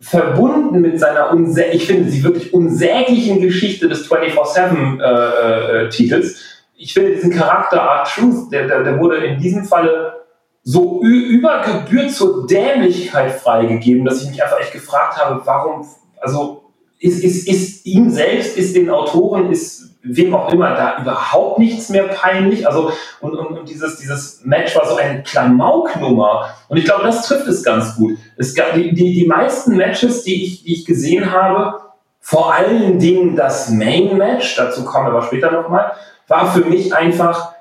verbunden 0.00 0.80
mit 0.80 0.98
seiner, 0.98 1.32
ich 1.72 1.86
finde 1.86 2.10
sie 2.10 2.24
wirklich 2.24 2.52
unsäglichen 2.52 3.40
Geschichte 3.40 3.88
des 3.88 4.10
24-7-Titels, 4.10 6.32
äh, 6.32 6.34
äh, 6.34 6.38
ich 6.80 6.94
finde 6.94 7.14
diesen 7.14 7.30
Charakter 7.30 7.82
Art 7.82 8.08
Truth, 8.08 8.50
der, 8.50 8.66
der, 8.66 8.82
der 8.82 8.98
wurde 8.98 9.18
in 9.18 9.38
diesem 9.38 9.64
Falle 9.64 10.14
so 10.62 11.00
über 11.02 11.62
Gebühr 11.62 12.08
zur 12.08 12.46
Dämlichkeit 12.46 13.32
freigegeben, 13.32 14.04
dass 14.04 14.22
ich 14.22 14.30
mich 14.30 14.42
einfach 14.42 14.60
echt 14.60 14.72
gefragt 14.72 15.18
habe, 15.18 15.42
warum, 15.44 15.86
also 16.20 16.64
ist, 16.98 17.22
ist, 17.22 17.46
ist 17.46 17.86
ihm 17.86 18.10
selbst, 18.10 18.56
ist 18.56 18.74
den 18.74 18.88
Autoren, 18.88 19.50
ist 19.50 19.90
wem 20.02 20.34
auch 20.34 20.50
immer 20.52 20.74
da 20.74 21.02
überhaupt 21.02 21.58
nichts 21.58 21.90
mehr 21.90 22.04
peinlich. 22.04 22.66
Also, 22.66 22.92
und, 23.20 23.34
und, 23.34 23.58
und 23.58 23.68
dieses, 23.68 23.98
dieses 23.98 24.42
Match 24.44 24.74
war 24.74 24.86
so 24.86 24.96
eine 24.96 25.22
Klamauknummer. 25.22 26.54
Und 26.68 26.78
ich 26.78 26.84
glaube, 26.86 27.04
das 27.04 27.26
trifft 27.26 27.46
es 27.46 27.62
ganz 27.62 27.96
gut. 27.96 28.16
Es 28.38 28.54
gab 28.54 28.72
die, 28.72 28.94
die, 28.94 29.12
die 29.12 29.26
meisten 29.26 29.76
Matches, 29.76 30.24
die 30.24 30.44
ich, 30.44 30.64
die 30.64 30.74
ich 30.74 30.86
gesehen 30.86 31.30
habe, 31.30 31.78
vor 32.20 32.54
allen 32.54 32.98
Dingen 32.98 33.36
das 33.36 33.70
Main 33.70 34.16
Match, 34.16 34.56
dazu 34.56 34.84
kommen 34.84 35.06
wir 35.06 35.12
aber 35.12 35.22
später 35.22 35.50
nochmal, 35.50 35.92
war 36.30 36.46
für 36.46 36.64
mich 36.64 36.94
einfach 36.94 37.52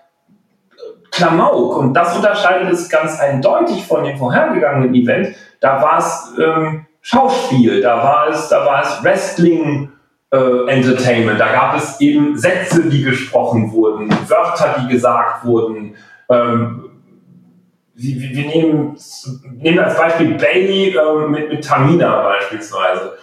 Klamauk. 1.12 1.78
Und 1.78 1.94
das 1.94 2.16
unterscheidet 2.16 2.72
es 2.72 2.88
ganz 2.88 3.20
eindeutig 3.20 3.86
von 3.86 4.04
dem 4.04 4.18
vorhergegangenen 4.18 4.94
Event. 4.94 5.36
Da 5.60 5.82
war 5.82 5.98
es 5.98 6.34
ähm, 6.40 6.86
Schauspiel, 7.02 7.82
da 7.82 7.98
war 7.98 8.30
es, 8.30 8.48
da 8.50 8.66
war 8.66 8.84
es 8.84 9.04
Wrestling 9.04 9.92
äh, 10.32 10.68
Entertainment. 10.68 11.40
Da 11.40 11.52
gab 11.52 11.76
es 11.76 12.00
eben 12.00 12.38
Sätze, 12.38 12.88
die 12.90 13.02
gesprochen 13.02 13.72
wurden, 13.72 14.10
Wörter, 14.30 14.78
die 14.82 14.94
gesagt 14.94 15.46
wurden. 15.46 15.96
Ähm, 16.30 16.86
wir, 17.96 18.30
wir 18.30 18.46
nehmen, 18.46 18.98
nehmen 19.58 19.80
als 19.80 19.98
Beispiel 19.98 20.36
Bailey 20.36 20.96
äh, 20.96 21.28
mit, 21.28 21.50
mit 21.50 21.66
Tamina 21.66 22.22
beispielsweise. 22.22 23.18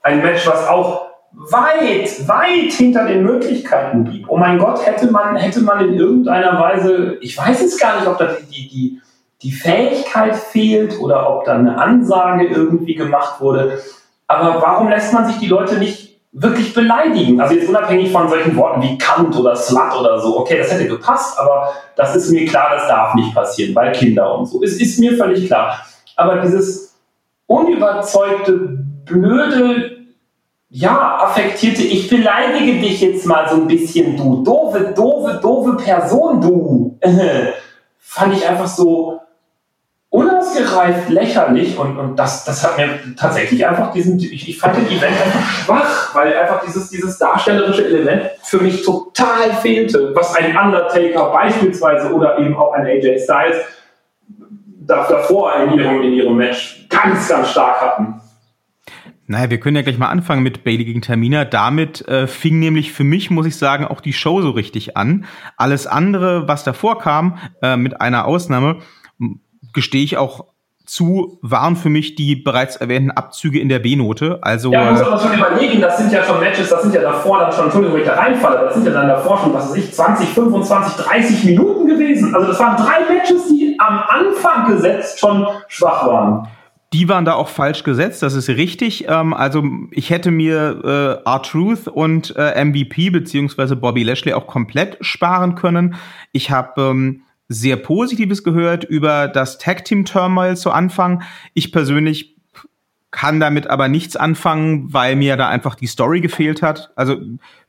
Ein 0.00 0.22
Match, 0.22 0.46
was 0.46 0.66
auch 0.68 1.11
weit, 1.34 2.28
weit 2.28 2.72
hinter 2.72 3.06
den 3.06 3.22
Möglichkeiten 3.22 4.04
blieb. 4.04 4.26
Oh 4.28 4.36
mein 4.36 4.58
Gott, 4.58 4.84
hätte 4.86 5.10
man, 5.10 5.36
hätte 5.36 5.60
man 5.60 5.88
in 5.88 5.94
irgendeiner 5.94 6.58
Weise, 6.60 7.18
ich 7.20 7.36
weiß 7.36 7.62
es 7.62 7.78
gar 7.78 7.96
nicht, 7.96 8.06
ob 8.06 8.18
da 8.18 8.36
die, 8.50 8.68
die, 8.68 9.00
die 9.42 9.52
Fähigkeit 9.52 10.36
fehlt 10.36 10.98
oder 11.00 11.28
ob 11.28 11.44
da 11.44 11.54
eine 11.54 11.80
Ansage 11.80 12.46
irgendwie 12.46 12.94
gemacht 12.94 13.40
wurde. 13.40 13.78
Aber 14.26 14.60
warum 14.62 14.88
lässt 14.88 15.12
man 15.12 15.26
sich 15.26 15.38
die 15.38 15.48
Leute 15.48 15.78
nicht 15.78 16.20
wirklich 16.32 16.74
beleidigen? 16.74 17.40
Also 17.40 17.54
jetzt 17.54 17.68
unabhängig 17.68 18.12
von 18.12 18.28
solchen 18.28 18.56
Worten 18.56 18.82
wie 18.82 18.98
Kant 18.98 19.36
oder 19.36 19.56
Slut 19.56 19.98
oder 19.98 20.20
so. 20.20 20.38
Okay, 20.38 20.58
das 20.58 20.72
hätte 20.72 20.86
gepasst, 20.86 21.38
aber 21.38 21.72
das 21.96 22.14
ist 22.14 22.30
mir 22.30 22.46
klar, 22.46 22.70
das 22.74 22.88
darf 22.88 23.14
nicht 23.14 23.34
passieren, 23.34 23.74
weil 23.74 23.92
Kinder 23.92 24.38
und 24.38 24.46
so. 24.46 24.62
Es 24.62 24.80
ist 24.80 24.98
mir 24.98 25.16
völlig 25.16 25.46
klar. 25.46 25.78
Aber 26.16 26.36
dieses 26.36 26.94
unüberzeugte, 27.46 28.52
blöde, 29.04 29.91
ja, 30.74 31.18
affektierte, 31.18 31.82
ich 31.82 32.08
beleidige 32.08 32.80
dich 32.80 33.02
jetzt 33.02 33.26
mal 33.26 33.46
so 33.46 33.56
ein 33.56 33.66
bisschen, 33.66 34.16
du 34.16 34.42
doofe, 34.42 34.92
doofe, 34.96 35.38
doofe 35.42 35.76
Person, 35.76 36.40
du. 36.40 36.98
Fand 37.98 38.34
ich 38.34 38.48
einfach 38.48 38.66
so, 38.66 39.20
unausgereift, 40.08 41.10
lächerlich 41.10 41.78
und, 41.78 41.98
und 41.98 42.18
das, 42.18 42.44
das 42.44 42.62
hat 42.62 42.78
mir 42.78 42.98
tatsächlich 43.18 43.66
einfach 43.66 43.92
diesen, 43.92 44.18
ich, 44.18 44.48
ich 44.48 44.58
fand 44.58 44.76
den 44.76 44.86
Event 44.86 45.16
einfach 45.22 45.50
schwach, 45.50 46.14
weil 46.14 46.36
einfach 46.36 46.62
dieses, 46.64 46.90
dieses 46.90 47.18
darstellerische 47.18 47.86
Element 47.86 48.30
für 48.42 48.58
mich 48.58 48.82
total 48.82 49.52
fehlte, 49.62 50.14
was 50.14 50.34
ein 50.36 50.54
Undertaker 50.56 51.30
beispielsweise 51.32 52.12
oder 52.12 52.38
eben 52.38 52.56
auch 52.56 52.72
ein 52.74 52.86
AJ 52.86 53.20
Styles 53.20 53.56
davor 54.86 55.54
in 55.56 55.78
ihrem, 55.78 56.02
in 56.02 56.12
ihrem 56.12 56.36
Match 56.36 56.86
ganz, 56.90 57.28
ganz 57.28 57.50
stark 57.50 57.80
hatten. 57.80 58.21
Naja, 59.32 59.48
wir 59.48 59.60
können 59.60 59.76
ja 59.76 59.82
gleich 59.82 59.96
mal 59.96 60.10
anfangen 60.10 60.42
mit 60.42 60.62
Bailey 60.62 60.84
gegen 60.84 61.00
Tamina. 61.00 61.46
Damit 61.46 62.06
äh, 62.06 62.26
fing 62.26 62.58
nämlich 62.58 62.92
für 62.92 63.02
mich, 63.02 63.30
muss 63.30 63.46
ich 63.46 63.56
sagen, 63.56 63.86
auch 63.86 64.02
die 64.02 64.12
Show 64.12 64.42
so 64.42 64.50
richtig 64.50 64.98
an. 64.98 65.24
Alles 65.56 65.86
andere, 65.86 66.48
was 66.48 66.64
davor 66.64 66.98
kam, 66.98 67.38
äh, 67.62 67.78
mit 67.78 67.98
einer 68.02 68.26
Ausnahme, 68.26 68.80
gestehe 69.72 70.04
ich 70.04 70.18
auch 70.18 70.44
zu, 70.84 71.38
waren 71.40 71.76
für 71.76 71.88
mich 71.88 72.14
die 72.14 72.36
bereits 72.36 72.76
erwähnten 72.76 73.10
Abzüge 73.10 73.58
in 73.58 73.70
der 73.70 73.78
B-Note. 73.78 74.40
Also, 74.42 74.70
ja, 74.70 74.84
man 74.84 74.92
muss 74.92 75.02
aber 75.02 75.18
schon 75.18 75.32
überlegen, 75.32 75.80
das 75.80 75.96
sind 75.96 76.12
ja 76.12 76.22
schon 76.24 76.38
Matches, 76.38 76.68
das 76.68 76.82
sind 76.82 76.94
ja 76.94 77.00
davor 77.00 77.38
dann 77.38 77.52
schon, 77.52 77.64
Entschuldigung, 77.64 77.96
wenn 77.96 78.02
ich 78.02 78.08
da 78.08 78.16
reinfalle, 78.16 78.66
das 78.66 78.74
sind 78.74 78.84
ja 78.84 78.92
dann 78.92 79.08
davor 79.08 79.38
schon, 79.38 79.54
was 79.54 79.70
weiß 79.70 79.76
ich, 79.76 79.94
20, 79.94 80.28
25, 80.28 81.06
30 81.06 81.44
Minuten 81.44 81.86
gewesen. 81.86 82.34
Also 82.34 82.48
das 82.48 82.60
waren 82.60 82.76
drei 82.76 83.14
Matches, 83.14 83.48
die 83.48 83.78
am 83.78 83.98
Anfang 84.06 84.70
gesetzt 84.74 85.18
schon 85.18 85.46
schwach 85.68 86.06
waren. 86.06 86.48
Die 86.92 87.08
waren 87.08 87.24
da 87.24 87.34
auch 87.34 87.48
falsch 87.48 87.84
gesetzt, 87.84 88.22
das 88.22 88.34
ist 88.34 88.48
richtig. 88.48 89.06
Ähm, 89.08 89.32
also 89.32 89.64
ich 89.90 90.10
hätte 90.10 90.30
mir 90.30 91.22
äh, 91.24 91.28
R-Truth 91.28 91.88
und 91.88 92.34
äh, 92.36 92.62
MVP 92.64 93.10
beziehungsweise 93.10 93.76
Bobby 93.76 94.02
Lashley 94.02 94.34
auch 94.34 94.46
komplett 94.46 94.98
sparen 95.00 95.54
können. 95.54 95.94
Ich 96.32 96.50
habe 96.50 96.82
ähm, 96.82 97.22
sehr 97.48 97.76
Positives 97.76 98.44
gehört 98.44 98.84
über 98.84 99.28
das 99.28 99.58
Tag 99.58 99.84
Team 99.84 100.04
Turmoil 100.04 100.56
zu 100.56 100.70
Anfang. 100.70 101.22
Ich 101.54 101.72
persönlich 101.72 102.36
kann 103.10 103.40
damit 103.40 103.68
aber 103.68 103.88
nichts 103.88 104.16
anfangen, 104.16 104.92
weil 104.92 105.16
mir 105.16 105.36
da 105.36 105.48
einfach 105.48 105.74
die 105.74 105.86
Story 105.86 106.20
gefehlt 106.20 106.62
hat. 106.62 106.90
Also 106.96 107.18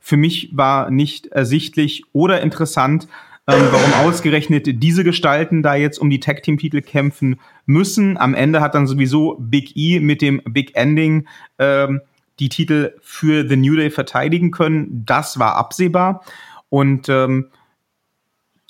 für 0.00 0.16
mich 0.16 0.50
war 0.54 0.90
nicht 0.90 1.26
ersichtlich 1.26 2.04
oder 2.12 2.40
interessant, 2.40 3.06
ähm, 3.46 3.68
warum 3.70 3.92
ausgerechnet 4.06 4.82
diese 4.82 5.04
Gestalten 5.04 5.62
da 5.62 5.74
jetzt 5.74 5.98
um 5.98 6.08
die 6.08 6.20
Tag 6.20 6.42
Team 6.42 6.58
Titel 6.58 6.80
kämpfen 6.80 7.40
müssen. 7.66 8.16
Am 8.16 8.34
Ende 8.34 8.60
hat 8.60 8.74
dann 8.74 8.86
sowieso 8.86 9.36
Big 9.38 9.76
E 9.76 10.00
mit 10.00 10.22
dem 10.22 10.40
Big 10.44 10.74
Ending 10.76 11.28
ähm, 11.58 12.00
die 12.38 12.48
Titel 12.48 12.94
für 13.02 13.46
The 13.46 13.56
New 13.56 13.76
Day 13.76 13.90
verteidigen 13.90 14.50
können. 14.50 15.04
Das 15.04 15.38
war 15.38 15.56
absehbar 15.56 16.24
und 16.70 17.08
ähm, 17.08 17.50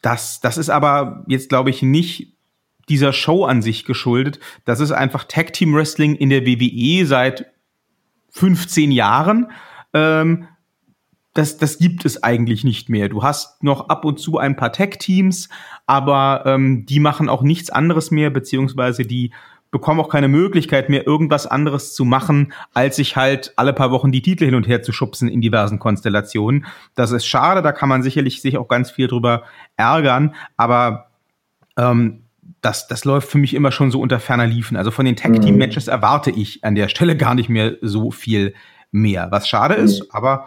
das, 0.02 0.40
das 0.40 0.58
ist 0.58 0.70
aber 0.70 1.24
jetzt, 1.28 1.48
glaube 1.48 1.70
ich, 1.70 1.80
nicht 1.80 2.34
dieser 2.88 3.12
Show 3.12 3.44
an 3.44 3.62
sich 3.62 3.84
geschuldet. 3.84 4.40
Das 4.64 4.80
ist 4.80 4.90
einfach 4.90 5.24
Tag 5.24 5.52
Team 5.52 5.74
Wrestling 5.74 6.14
in 6.14 6.28
der 6.28 6.44
WWE 6.44 7.06
seit 7.06 7.46
15 8.30 8.90
Jahren. 8.90 9.50
Ähm, 9.94 10.48
das, 11.34 11.58
das 11.58 11.78
gibt 11.78 12.04
es 12.04 12.22
eigentlich 12.22 12.64
nicht 12.64 12.88
mehr. 12.88 13.08
Du 13.08 13.22
hast 13.22 13.62
noch 13.62 13.88
ab 13.88 14.04
und 14.04 14.18
zu 14.18 14.38
ein 14.38 14.56
paar 14.56 14.72
Tag-Teams, 14.72 15.48
aber 15.86 16.44
ähm, 16.46 16.86
die 16.86 17.00
machen 17.00 17.28
auch 17.28 17.42
nichts 17.42 17.70
anderes 17.70 18.10
mehr, 18.10 18.30
beziehungsweise 18.30 19.02
die 19.02 19.32
bekomme 19.72 20.00
auch 20.00 20.08
keine 20.08 20.28
Möglichkeit 20.28 20.88
mehr, 20.88 21.04
irgendwas 21.04 21.48
anderes 21.48 21.94
zu 21.94 22.04
machen, 22.04 22.52
als 22.74 22.94
sich 22.94 23.16
halt 23.16 23.52
alle 23.56 23.72
paar 23.72 23.90
Wochen 23.90 24.12
die 24.12 24.22
Titel 24.22 24.44
hin 24.44 24.54
und 24.54 24.68
her 24.68 24.84
zu 24.84 24.92
schubsen 24.92 25.28
in 25.28 25.40
diversen 25.40 25.80
Konstellationen. 25.80 26.66
Das 26.94 27.10
ist 27.10 27.26
schade, 27.26 27.60
da 27.60 27.72
kann 27.72 27.88
man 27.88 28.04
sicherlich 28.04 28.40
sich 28.40 28.56
auch 28.56 28.68
ganz 28.68 28.92
viel 28.92 29.08
drüber 29.08 29.42
ärgern, 29.76 30.36
aber 30.56 31.10
ähm, 31.76 32.22
das, 32.60 32.86
das 32.86 33.04
läuft 33.04 33.28
für 33.28 33.38
mich 33.38 33.52
immer 33.52 33.72
schon 33.72 33.90
so 33.90 34.00
unter 34.00 34.20
ferner 34.20 34.46
Liefen. 34.46 34.76
Also 34.76 34.92
von 34.92 35.04
den 35.04 35.16
Tag-Team-Matches 35.16 35.88
erwarte 35.88 36.30
ich 36.30 36.62
an 36.62 36.76
der 36.76 36.86
Stelle 36.86 37.16
gar 37.16 37.34
nicht 37.34 37.48
mehr 37.48 37.74
so 37.82 38.12
viel 38.12 38.54
mehr. 38.92 39.26
Was 39.32 39.48
schade 39.48 39.74
ist, 39.74 40.04
mhm. 40.04 40.08
aber 40.12 40.46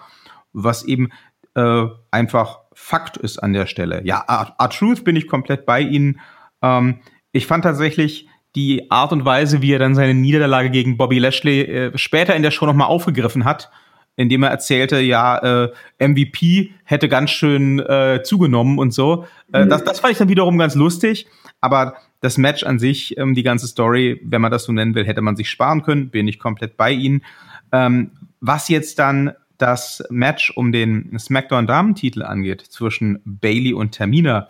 was 0.57 0.83
eben 0.83 1.09
äh, 1.55 1.85
einfach 2.11 2.59
Fakt 2.73 3.17
ist 3.17 3.39
an 3.39 3.53
der 3.53 3.65
Stelle. 3.65 4.01
Ja, 4.03 4.23
R-Truth 4.27 5.03
bin 5.03 5.15
ich 5.15 5.27
komplett 5.27 5.65
bei 5.65 5.81
Ihnen. 5.81 6.19
Ähm, 6.61 6.99
ich 7.31 7.47
fand 7.47 7.63
tatsächlich, 7.63 8.27
die 8.55 8.89
Art 8.89 9.11
und 9.11 9.25
Weise, 9.25 9.61
wie 9.61 9.73
er 9.73 9.79
dann 9.79 9.93
seine 9.93 10.13
Niederlage 10.15 10.71
gegen 10.71 10.97
Bobby 10.97 11.19
Lashley 11.19 11.61
äh, 11.61 11.97
später 11.97 12.35
in 12.35 12.41
der 12.41 12.51
Show 12.51 12.65
nochmal 12.65 12.87
aufgegriffen 12.87 13.45
hat, 13.45 13.69
indem 14.15 14.43
er 14.43 14.49
erzählte, 14.49 14.99
ja, 14.99 15.37
äh, 15.37 15.71
MVP 15.99 16.71
hätte 16.83 17.07
ganz 17.07 17.29
schön 17.29 17.79
äh, 17.79 18.21
zugenommen 18.23 18.79
und 18.79 18.93
so. 18.93 19.25
Äh, 19.53 19.65
mhm. 19.65 19.69
das, 19.69 19.83
das 19.83 19.99
fand 19.99 20.13
ich 20.13 20.17
dann 20.17 20.29
wiederum 20.29 20.57
ganz 20.57 20.73
lustig, 20.73 21.27
aber 21.61 21.97
das 22.21 22.39
Match 22.39 22.63
an 22.63 22.79
sich, 22.79 23.15
ähm, 23.17 23.35
die 23.35 23.43
ganze 23.43 23.67
Story, 23.67 24.19
wenn 24.23 24.41
man 24.41 24.51
das 24.51 24.63
so 24.63 24.71
nennen 24.71 24.95
will, 24.95 25.05
hätte 25.05 25.21
man 25.21 25.35
sich 25.35 25.49
sparen 25.49 25.83
können, 25.83 26.09
bin 26.09 26.27
ich 26.27 26.39
komplett 26.39 26.77
bei 26.77 26.91
Ihnen. 26.91 27.23
Ähm, 27.71 28.11
was 28.39 28.69
jetzt 28.69 28.97
dann 28.97 29.33
das 29.57 30.03
Match 30.09 30.51
um 30.55 30.71
den 30.71 31.17
SmackDown-Damentitel 31.17 32.23
angeht 32.23 32.61
zwischen 32.61 33.19
Bailey 33.25 33.73
und 33.73 33.95
Tamina, 33.95 34.47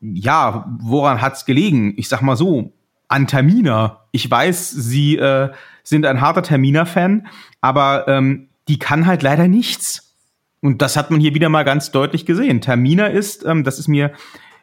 ja, 0.00 0.66
woran 0.80 1.20
hat's 1.20 1.44
gelegen? 1.44 1.94
Ich 1.96 2.08
sag 2.08 2.22
mal 2.22 2.36
so, 2.36 2.72
an 3.10 3.26
Termina. 3.26 4.04
Ich 4.12 4.30
weiß, 4.30 4.70
Sie 4.70 5.16
äh, 5.16 5.50
sind 5.82 6.06
ein 6.06 6.20
harter 6.20 6.42
Termina-Fan, 6.42 7.26
aber 7.60 8.06
ähm, 8.08 8.48
die 8.68 8.78
kann 8.78 9.06
halt 9.06 9.22
leider 9.22 9.48
nichts. 9.48 10.14
Und 10.60 10.80
das 10.80 10.96
hat 10.96 11.10
man 11.10 11.20
hier 11.20 11.34
wieder 11.34 11.48
mal 11.48 11.64
ganz 11.64 11.90
deutlich 11.90 12.24
gesehen. 12.24 12.60
Termina 12.60 13.06
ist, 13.06 13.44
ähm, 13.44 13.64
das 13.64 13.78
ist 13.78 13.88
mir, 13.88 14.12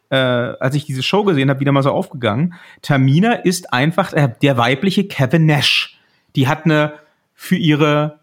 äh, 0.10 0.15
als 0.15 0.75
ich 0.75 0.86
diese 0.86 1.03
Show 1.03 1.24
gesehen 1.24 1.50
habe, 1.50 1.60
wieder 1.60 1.74
mal 1.74 1.84
so 1.84 1.91
aufgegangen. 1.91 2.53
Termina 2.81 3.34
ist 3.34 3.74
einfach 3.74 4.13
äh, 4.13 4.29
der 4.41 4.57
weibliche 4.57 5.03
Kevin 5.05 5.46
Nash. 5.46 6.00
Die 6.36 6.48
hat 6.48 6.65
eine 6.65 6.93
für 7.34 7.57
ihre 7.57 8.19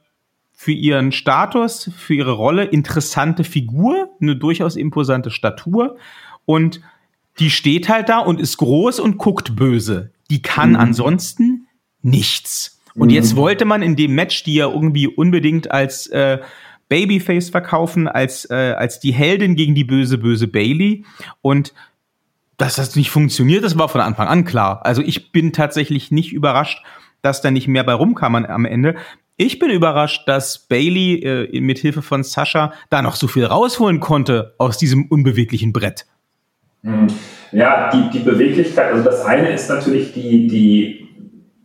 für 0.64 0.72
ihren 0.72 1.12
Status, 1.12 1.90
für 1.96 2.14
ihre 2.14 2.32
Rolle 2.32 2.64
interessante 2.64 3.44
Figur, 3.44 4.08
eine 4.20 4.36
durchaus 4.36 4.76
imposante 4.76 5.30
Statur 5.30 5.96
und 6.44 6.80
die 7.38 7.50
steht 7.50 7.88
halt 7.88 8.08
da 8.08 8.20
und 8.20 8.40
ist 8.40 8.56
groß 8.56 9.00
und 9.00 9.18
guckt 9.18 9.56
böse 9.56 10.14
die 10.30 10.42
kann 10.42 10.70
mhm. 10.70 10.76
ansonsten 10.76 11.66
nichts. 12.02 12.80
Und 12.94 13.08
mhm. 13.08 13.14
jetzt 13.14 13.36
wollte 13.36 13.64
man 13.64 13.82
in 13.82 13.96
dem 13.96 14.14
Match, 14.14 14.44
die 14.44 14.54
ja 14.54 14.68
irgendwie 14.68 15.08
unbedingt 15.08 15.70
als 15.70 16.06
äh, 16.08 16.38
Babyface 16.88 17.50
verkaufen, 17.50 18.08
als, 18.08 18.48
äh, 18.50 18.74
als 18.76 19.00
die 19.00 19.12
Heldin 19.12 19.56
gegen 19.56 19.74
die 19.74 19.84
böse, 19.84 20.18
böse 20.18 20.46
Bailey. 20.46 21.04
Und 21.42 21.74
dass 22.56 22.76
das 22.76 22.94
nicht 22.94 23.10
funktioniert, 23.10 23.64
das 23.64 23.78
war 23.78 23.88
von 23.88 24.00
Anfang 24.00 24.28
an 24.28 24.44
klar. 24.44 24.84
Also 24.84 25.02
ich 25.02 25.32
bin 25.32 25.52
tatsächlich 25.52 26.10
nicht 26.10 26.32
überrascht, 26.32 26.84
dass 27.22 27.40
da 27.40 27.50
nicht 27.50 27.68
mehr 27.68 27.84
bei 27.84 27.94
rumkam 27.94 28.34
am 28.34 28.64
Ende. 28.64 28.96
Ich 29.36 29.58
bin 29.58 29.70
überrascht, 29.70 30.28
dass 30.28 30.60
Bailey 30.60 31.14
äh, 31.24 31.60
mit 31.60 31.78
Hilfe 31.78 32.02
von 32.02 32.22
Sascha 32.22 32.72
da 32.88 33.02
noch 33.02 33.16
so 33.16 33.26
viel 33.26 33.44
rausholen 33.44 33.98
konnte 33.98 34.54
aus 34.58 34.78
diesem 34.78 35.06
unbeweglichen 35.08 35.72
Brett. 35.72 36.06
Mhm. 36.82 37.08
Ja, 37.50 37.90
die, 37.90 38.10
die 38.10 38.24
Beweglichkeit, 38.24 38.92
also 38.92 39.04
das 39.04 39.24
eine 39.24 39.50
ist 39.50 39.68
natürlich 39.68 40.12
die, 40.12 40.46
die 40.46 41.08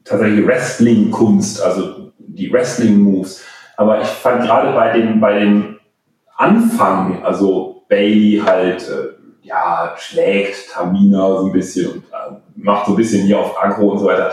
tatsächlich 0.04 0.46
Wrestling-Kunst, 0.48 1.62
also 1.62 2.12
die 2.18 2.52
Wrestling-Moves. 2.52 3.44
Aber 3.78 4.02
ich 4.02 4.08
fand 4.08 4.42
gerade 4.42 4.74
bei 4.74 4.92
dem, 4.98 5.20
bei 5.20 5.40
dem 5.40 5.80
Anfang, 6.38 7.24
also 7.24 7.84
Bailey 7.88 8.42
halt, 8.44 8.82
äh, 8.88 9.20
ja, 9.44 9.94
schlägt 9.98 10.72
Tamina 10.72 11.38
so 11.38 11.46
ein 11.46 11.52
bisschen 11.52 11.92
und 11.92 12.04
äh, 12.06 12.36
macht 12.56 12.88
so 12.88 12.94
ein 12.94 12.98
bisschen 12.98 13.26
hier 13.26 13.40
auf 13.40 13.62
Agro 13.62 13.92
und 13.92 14.00
so 14.00 14.06
weiter. 14.06 14.32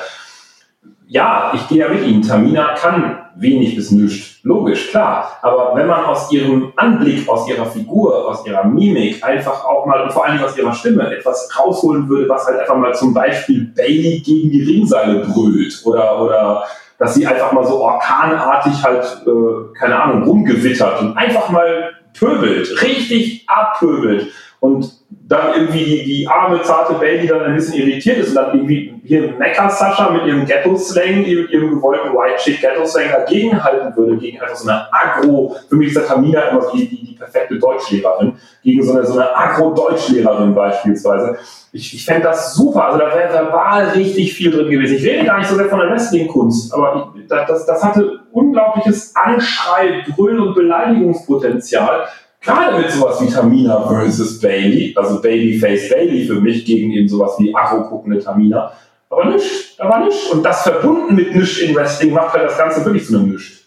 Ja, 1.07 1.53
ich 1.55 1.69
gehe 1.69 1.79
ja 1.79 1.89
mit 1.89 2.05
Ihnen. 2.05 2.23
Tamina 2.23 2.75
kann 2.75 3.16
wenig 3.39 3.77
bis 3.77 3.91
nichts. 3.91 4.39
Logisch, 4.43 4.91
klar. 4.91 5.39
Aber 5.43 5.73
wenn 5.75 5.87
man 5.87 6.05
aus 6.05 6.31
ihrem 6.31 6.73
Anblick, 6.77 7.29
aus 7.29 7.49
ihrer 7.49 7.67
Figur, 7.67 8.29
aus 8.29 8.47
ihrer 8.47 8.65
Mimik 8.65 9.23
einfach 9.25 9.65
auch 9.65 9.87
mal 9.87 10.03
und 10.03 10.13
vor 10.13 10.27
allem 10.27 10.43
aus 10.43 10.57
ihrer 10.57 10.73
Stimme 10.73 11.15
etwas 11.15 11.49
rausholen 11.59 12.09
würde, 12.09 12.29
was 12.29 12.47
halt 12.47 12.61
einfach 12.61 12.77
mal 12.77 12.95
zum 12.95 13.13
Beispiel 13.13 13.73
Bailey 13.77 14.21
gegen 14.21 14.51
die 14.51 14.63
Ringseile 14.63 15.27
brüllt 15.27 15.83
oder, 15.85 16.23
oder 16.23 16.65
dass 16.99 17.15
sie 17.15 17.27
einfach 17.27 17.53
mal 17.53 17.65
so 17.65 17.81
orkanartig 17.81 18.83
halt, 18.83 19.05
äh, 19.27 19.79
keine 19.79 20.01
Ahnung, 20.01 20.25
rumgewittert 20.25 21.01
und 21.01 21.17
einfach 21.17 21.51
mal 21.51 21.91
pöbelt, 22.19 22.83
richtig 22.83 23.45
abpöbelt 23.49 24.29
und 24.61 24.93
dann 25.29 25.55
irgendwie 25.55 25.85
die, 25.85 26.05
die 26.05 26.29
arme, 26.29 26.63
zarte 26.63 26.95
Baby 26.95 27.27
dann 27.27 27.43
ein 27.43 27.55
bisschen 27.55 27.75
irritiert 27.75 28.19
ist 28.19 28.29
und 28.29 28.35
dann 28.37 28.55
irgendwie 28.55 28.95
hier 29.05 29.33
Mecha 29.39 29.69
Sascha 29.69 30.11
mit 30.11 30.25
ihrem 30.27 30.47
Ghetto-Slang, 30.47 31.25
ihrem, 31.25 31.49
ihrem 31.49 31.71
gewollten 31.71 32.13
White 32.13 32.37
Chick 32.39 32.61
Ghetto-Slang 32.61 33.11
dagegenhalten 33.11 33.97
würde, 33.97 34.17
gegen 34.19 34.41
einfach 34.41 34.57
so 34.57 34.69
eine 34.69 34.87
Agro, 34.93 35.57
für 35.69 35.77
mich 35.77 35.89
ist 35.89 35.97
der 35.97 36.07
Tamina 36.07 36.41
immer 36.43 36.71
die, 36.73 36.89
die, 36.89 37.05
die 37.05 37.15
perfekte 37.15 37.59
Deutschlehrerin, 37.59 38.35
gegen 38.63 38.83
so 38.83 38.93
eine, 38.93 39.05
so 39.05 39.15
eine 39.15 39.37
Agro-Deutschlehrerin 39.37 40.55
beispielsweise. 40.55 41.39
Ich, 41.73 41.93
ich 41.95 42.05
fände 42.05 42.23
das 42.23 42.55
super, 42.55 42.87
also 42.87 42.99
da 42.99 43.15
wäre 43.15 43.33
verbal 43.33 43.89
richtig 43.91 44.33
viel 44.33 44.51
drin 44.51 44.71
gewesen. 44.71 44.97
Ich 44.97 45.05
rede 45.05 45.25
gar 45.25 45.39
nicht 45.39 45.49
so 45.49 45.57
sehr 45.57 45.69
von 45.69 45.81
der 45.81 45.91
Wrestling-Kunst, 45.91 46.73
aber 46.73 47.13
ich, 47.17 47.27
das, 47.29 47.67
das 47.67 47.83
hatte 47.83 48.21
unglaubliches 48.33 49.15
Anschrei, 49.15 50.05
Brüll- 50.15 50.41
und 50.41 50.55
Beleidigungspotenzial 50.55 52.07
Gerade 52.47 52.79
mit 52.79 52.91
sowas 52.91 53.21
wie 53.21 53.29
Tamina 53.29 53.89
versus 53.89 54.41
Bailey, 54.41 54.95
also 54.97 55.21
Babyface 55.21 55.91
Bailey 55.91 56.27
für 56.27 56.41
mich 56.41 56.65
gegen 56.65 56.93
eben 56.93 57.09
sowas 57.09 57.35
wie 57.39 57.55
Akku 57.55 57.89
guckende 57.89 58.21
Tamina. 58.21 58.73
Aber 59.11 59.25
nichts, 59.27 59.77
da 59.77 59.89
war 59.89 60.05
nichts. 60.05 60.31
Und 60.31 60.45
das 60.45 60.63
verbunden 60.63 61.17
mit 61.17 61.35
nichts 61.35 61.59
in 61.59 61.75
Wrestling 61.75 62.13
macht 62.13 62.33
halt 62.35 62.45
das 62.45 62.57
Ganze 62.57 62.85
wirklich 62.85 63.07
zu 63.07 63.17
einem 63.17 63.31
nichts. 63.31 63.67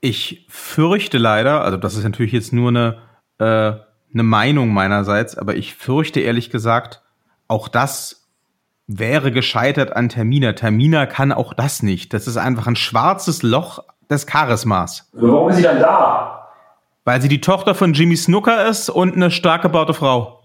Ich 0.00 0.46
fürchte 0.48 1.18
leider, 1.18 1.62
also 1.62 1.76
das 1.76 1.96
ist 1.96 2.04
natürlich 2.04 2.32
jetzt 2.32 2.52
nur 2.52 2.68
eine, 2.68 2.98
äh, 3.38 3.44
eine 4.12 4.22
Meinung 4.22 4.72
meinerseits, 4.72 5.36
aber 5.36 5.56
ich 5.56 5.74
fürchte 5.74 6.20
ehrlich 6.20 6.50
gesagt, 6.50 7.02
auch 7.48 7.68
das 7.68 8.28
wäre 8.86 9.32
gescheitert 9.32 9.96
an 9.96 10.08
Termina. 10.08 10.52
Termina 10.52 11.06
kann 11.06 11.32
auch 11.32 11.54
das 11.54 11.82
nicht. 11.82 12.14
Das 12.14 12.28
ist 12.28 12.36
einfach 12.36 12.68
ein 12.68 12.76
schwarzes 12.76 13.42
Loch 13.42 13.82
des 14.08 14.26
Charismas. 14.26 15.08
Warum 15.12 15.48
ist 15.50 15.56
sie 15.56 15.62
dann 15.62 15.80
da? 15.80 16.35
Weil 17.06 17.22
sie 17.22 17.28
die 17.28 17.40
Tochter 17.40 17.76
von 17.76 17.92
Jimmy 17.92 18.16
Snooker 18.16 18.66
ist 18.66 18.90
und 18.90 19.14
eine 19.14 19.30
stark 19.30 19.62
gebaute 19.62 19.94
Frau. 19.94 20.42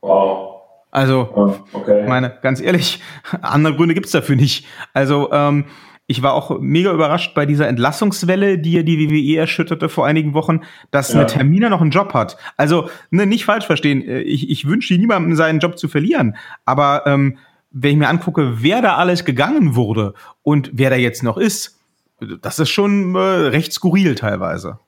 Wow. 0.00 0.62
Also, 0.90 1.60
okay. 1.72 2.06
meine, 2.08 2.38
ganz 2.40 2.62
ehrlich, 2.62 3.02
andere 3.42 3.76
Gründe 3.76 3.94
gibt's 3.94 4.12
dafür 4.12 4.36
nicht. 4.36 4.66
Also, 4.94 5.30
ähm, 5.32 5.66
ich 6.06 6.22
war 6.22 6.32
auch 6.32 6.60
mega 6.60 6.92
überrascht 6.92 7.34
bei 7.34 7.44
dieser 7.44 7.68
Entlassungswelle, 7.68 8.58
die 8.58 8.84
die 8.84 9.10
WWE 9.10 9.38
erschütterte 9.38 9.90
vor 9.90 10.06
einigen 10.06 10.32
Wochen, 10.32 10.62
dass 10.90 11.12
ja. 11.12 11.20
eine 11.20 11.26
Termina 11.26 11.68
noch 11.68 11.82
einen 11.82 11.90
Job 11.90 12.14
hat. 12.14 12.38
Also, 12.56 12.88
ne, 13.10 13.26
nicht 13.26 13.44
falsch 13.44 13.66
verstehen. 13.66 14.02
Ich, 14.06 14.48
ich 14.48 14.66
wünsche 14.66 14.94
niemandem 14.94 15.34
seinen 15.36 15.60
Job 15.60 15.78
zu 15.78 15.88
verlieren. 15.88 16.36
Aber 16.64 17.02
ähm, 17.06 17.36
wenn 17.70 17.90
ich 17.90 17.96
mir 17.98 18.08
angucke, 18.08 18.62
wer 18.62 18.80
da 18.80 18.96
alles 18.96 19.26
gegangen 19.26 19.76
wurde 19.76 20.14
und 20.42 20.70
wer 20.72 20.88
da 20.88 20.96
jetzt 20.96 21.22
noch 21.22 21.36
ist, 21.36 21.78
das 22.40 22.58
ist 22.58 22.70
schon 22.70 23.14
äh, 23.14 23.18
recht 23.18 23.74
skurril 23.74 24.14
teilweise. 24.14 24.78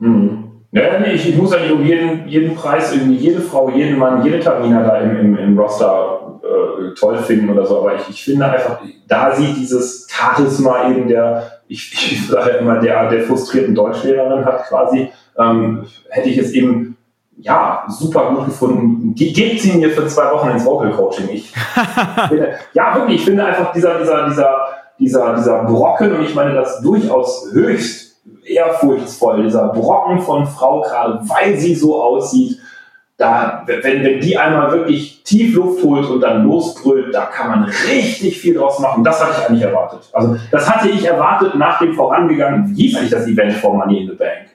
Mhm. 0.00 0.50
Ja, 0.72 1.00
nee, 1.00 1.12
ich, 1.12 1.28
ich, 1.28 1.36
muss 1.36 1.52
ja 1.52 1.60
nicht 1.60 1.72
um 1.72 1.84
jeden, 1.84 2.28
jeden 2.28 2.54
Preis 2.54 2.92
irgendwie 2.94 3.16
jede 3.16 3.40
Frau, 3.40 3.70
jeden 3.70 3.98
Mann, 3.98 4.24
jede 4.24 4.38
Tamina 4.38 4.84
da 4.84 4.98
im, 4.98 5.16
im, 5.16 5.36
im 5.36 5.58
Roster 5.58 6.38
äh, 6.42 6.94
toll 6.94 7.18
finden 7.18 7.50
oder 7.50 7.66
so, 7.66 7.80
aber 7.80 7.96
ich, 7.96 8.08
ich 8.08 8.22
finde 8.22 8.46
einfach, 8.46 8.80
da 9.08 9.34
sieht 9.34 9.56
dieses 9.56 10.06
Charisma 10.08 10.88
eben 10.88 11.08
der, 11.08 11.60
ich, 11.66 11.92
ich 12.12 12.28
sage 12.28 12.50
ja 12.50 12.56
immer, 12.58 12.78
der, 12.78 13.08
der 13.08 13.22
frustrierten 13.22 13.74
Deutschlehrerin 13.74 14.44
hat 14.44 14.64
quasi, 14.68 15.10
ähm, 15.36 15.86
hätte 16.08 16.28
ich 16.28 16.38
es 16.38 16.52
eben 16.52 16.96
ja, 17.42 17.84
super 17.88 18.34
gut 18.34 18.46
gefunden. 18.46 19.14
Ge 19.14 19.32
gebt 19.32 19.60
sie 19.60 19.72
mir 19.72 19.90
für 19.90 20.06
zwei 20.06 20.30
Wochen 20.30 20.50
ins 20.50 20.64
Vocal 20.64 20.92
Coaching. 20.92 21.30
Ich 21.30 21.52
finde, 22.28 22.54
ja, 22.74 22.94
wirklich, 22.94 23.20
ich 23.20 23.24
finde 23.24 23.44
einfach 23.44 23.72
dieser, 23.72 23.98
dieser, 23.98 24.28
dieser, 24.28 24.56
dieser, 24.98 25.34
dieser 25.34 25.64
Brocken, 25.64 26.12
und 26.12 26.22
ich 26.22 26.34
meine 26.34 26.54
das 26.54 26.80
durchaus 26.82 27.48
höchst 27.52 28.09
ehrfurchtsvoll, 28.50 29.44
dieser 29.44 29.68
Brocken 29.68 30.20
von 30.20 30.46
Frau, 30.46 30.80
gerade 30.82 31.20
weil 31.28 31.56
sie 31.56 31.74
so 31.74 32.02
aussieht. 32.02 32.58
Da, 33.16 33.64
wenn, 33.66 34.02
wenn 34.02 34.20
die 34.20 34.38
einmal 34.38 34.72
wirklich 34.72 35.22
tief 35.24 35.54
Luft 35.54 35.84
holt 35.84 36.08
und 36.08 36.22
dann 36.22 36.42
losbrüllt, 36.42 37.14
da 37.14 37.26
kann 37.26 37.50
man 37.50 37.64
richtig 37.64 38.40
viel 38.40 38.54
draus 38.54 38.78
machen. 38.78 39.04
Das 39.04 39.22
hatte 39.22 39.34
ich 39.38 39.46
eigentlich 39.46 39.62
erwartet. 39.62 40.08
Also, 40.14 40.36
das 40.50 40.70
hatte 40.70 40.88
ich 40.88 41.04
erwartet 41.04 41.54
nach 41.54 41.78
dem 41.80 41.92
vorangegangenen, 41.92 42.74
wie 42.74 42.84
hieß 42.84 42.96
eigentlich 42.96 43.10
das 43.10 43.26
Event 43.26 43.52
vor 43.52 43.74
Money 43.74 44.04
in 44.04 44.08
the 44.08 44.14
Bank? 44.14 44.48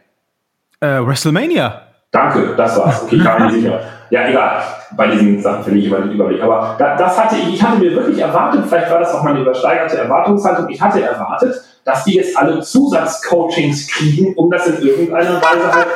Äh, 0.79 1.05
WrestleMania. 1.05 1.81
Danke, 2.15 2.54
das 2.56 2.78
war's. 2.78 3.04
Okay, 3.04 3.17
ich 3.17 3.25
war 3.25 3.39
mir 3.41 3.51
sicher. 3.51 3.78
Ja, 4.10 4.30
egal. 4.30 4.63
Bei 4.95 5.08
diesen 5.08 5.41
Sachen 5.41 5.65
finde 5.65 5.80
ich 5.80 5.88
immer 5.88 5.99
den 5.99 6.13
Überblick. 6.13 6.41
Aber 6.41 6.78
da, 6.80 6.95
das 6.95 7.21
hatte 7.21 7.36
ich, 7.36 7.56
ich 7.56 7.62
hatte 7.62 7.78
mir 7.78 7.91
wirklich 7.91 8.19
erwartet, 8.19 8.63
vielleicht 8.69 8.89
war 8.89 8.99
das 8.99 9.13
auch 9.13 9.21
meine 9.21 9.41
übersteigerte 9.41 9.97
Erwartungshaltung, 9.97 10.69
ich 10.69 10.80
hatte 10.82 11.01
erwartet, 11.01 11.62
dass 11.84 12.06
die 12.06 12.15
jetzt 12.15 12.38
alle 12.38 12.62
Zusatzcoachings 12.62 13.89
kriegen, 13.91 14.34
um 14.36 14.49
das 14.49 14.65
in 14.65 14.82
irgendeiner 14.82 15.41
Weise 15.41 15.73
halt. 15.73 15.88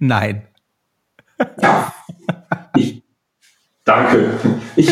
Nein. 0.00 0.48
Ja. 1.60 1.92
Ich, 2.74 3.04
danke. 3.84 4.30
Ich, 4.74 4.90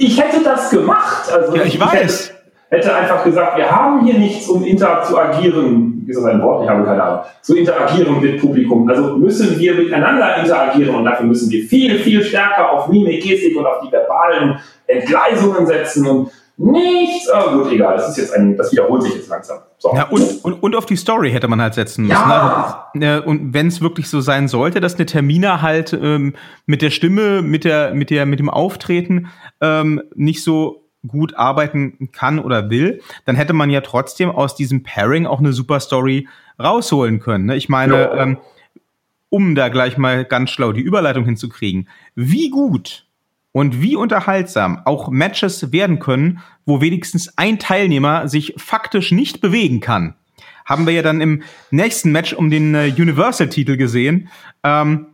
ich 0.00 0.20
hätte 0.20 0.42
das 0.42 0.70
gemacht. 0.70 1.30
Also 1.32 1.54
ja, 1.54 1.62
ich, 1.62 1.74
ich 1.76 1.80
weiß. 1.80 2.30
Hätte, 2.30 2.41
hätte 2.72 2.94
einfach 2.94 3.22
gesagt, 3.22 3.58
wir 3.58 3.70
haben 3.70 4.04
hier 4.04 4.18
nichts, 4.18 4.48
um 4.48 4.64
inter 4.64 5.02
zu 5.02 5.18
agieren. 5.18 6.04
Ist 6.08 6.18
das 6.18 6.24
ein 6.24 6.42
Wort? 6.42 6.64
Ich 6.64 6.70
habe 6.70 6.82
keine 6.84 7.02
Ahnung. 7.02 7.20
Zu 7.42 7.56
interagieren 7.56 8.20
mit 8.20 8.40
Publikum. 8.40 8.88
Also 8.88 9.16
müssen 9.18 9.58
wir 9.58 9.74
miteinander 9.74 10.38
interagieren 10.38 10.94
und 10.94 11.04
dafür 11.04 11.26
müssen 11.26 11.50
wir 11.50 11.64
viel, 11.64 11.98
viel 11.98 12.24
stärker 12.24 12.72
auf 12.72 12.88
Mimik, 12.88 13.22
Gestik 13.22 13.56
und 13.56 13.66
auf 13.66 13.80
die 13.84 13.92
verbalen 13.92 14.58
Entgleisungen 14.86 15.66
setzen 15.66 16.06
und 16.06 16.30
nichts. 16.56 17.28
Aber 17.28 17.58
gut, 17.58 17.72
egal. 17.72 17.96
Das 17.96 18.08
ist 18.08 18.16
jetzt 18.16 18.34
ein, 18.34 18.56
das 18.56 18.72
wiederholt 18.72 19.02
sich 19.02 19.16
jetzt 19.16 19.28
langsam. 19.28 19.58
So. 19.76 19.92
Ja, 19.94 20.08
und, 20.08 20.42
und, 20.42 20.62
und 20.62 20.74
auf 20.74 20.86
die 20.86 20.96
Story 20.96 21.30
hätte 21.30 21.48
man 21.48 21.60
halt 21.60 21.74
setzen 21.74 22.06
müssen. 22.06 22.12
Ja. 22.12 22.90
Also, 22.94 23.26
und 23.26 23.52
wenn 23.52 23.66
es 23.66 23.82
wirklich 23.82 24.08
so 24.08 24.22
sein 24.22 24.48
sollte, 24.48 24.80
dass 24.80 24.94
eine 24.94 25.04
Termina 25.04 25.60
halt 25.60 25.92
ähm, 25.92 26.34
mit 26.64 26.80
der 26.80 26.90
Stimme, 26.90 27.42
mit 27.42 27.64
der, 27.64 27.92
mit 27.92 28.08
der, 28.08 28.24
mit 28.24 28.38
dem 28.38 28.48
Auftreten 28.48 29.28
ähm, 29.60 30.00
nicht 30.14 30.42
so 30.42 30.81
gut 31.06 31.34
arbeiten 31.34 32.10
kann 32.12 32.38
oder 32.38 32.70
will, 32.70 33.00
dann 33.24 33.36
hätte 33.36 33.52
man 33.52 33.70
ja 33.70 33.80
trotzdem 33.80 34.30
aus 34.30 34.54
diesem 34.54 34.82
Pairing 34.82 35.26
auch 35.26 35.40
eine 35.40 35.52
super 35.52 35.80
Story 35.80 36.28
rausholen 36.60 37.20
können. 37.20 37.46
Ne? 37.46 37.56
Ich 37.56 37.68
meine, 37.68 37.94
ja. 37.94 38.22
ähm, 38.22 38.38
um 39.28 39.54
da 39.54 39.68
gleich 39.68 39.96
mal 39.96 40.24
ganz 40.24 40.50
schlau 40.50 40.72
die 40.72 40.82
Überleitung 40.82 41.24
hinzukriegen, 41.24 41.88
wie 42.14 42.50
gut 42.50 43.06
und 43.50 43.80
wie 43.80 43.96
unterhaltsam 43.96 44.82
auch 44.84 45.08
Matches 45.08 45.72
werden 45.72 45.98
können, 45.98 46.40
wo 46.64 46.80
wenigstens 46.80 47.36
ein 47.36 47.58
Teilnehmer 47.58 48.28
sich 48.28 48.54
faktisch 48.56 49.12
nicht 49.12 49.40
bewegen 49.40 49.80
kann. 49.80 50.14
Haben 50.64 50.86
wir 50.86 50.94
ja 50.94 51.02
dann 51.02 51.20
im 51.20 51.42
nächsten 51.70 52.12
Match 52.12 52.32
um 52.32 52.50
den 52.50 52.74
äh, 52.74 52.92
Universal-Titel 52.96 53.76
gesehen, 53.76 54.28
ähm, 54.62 55.08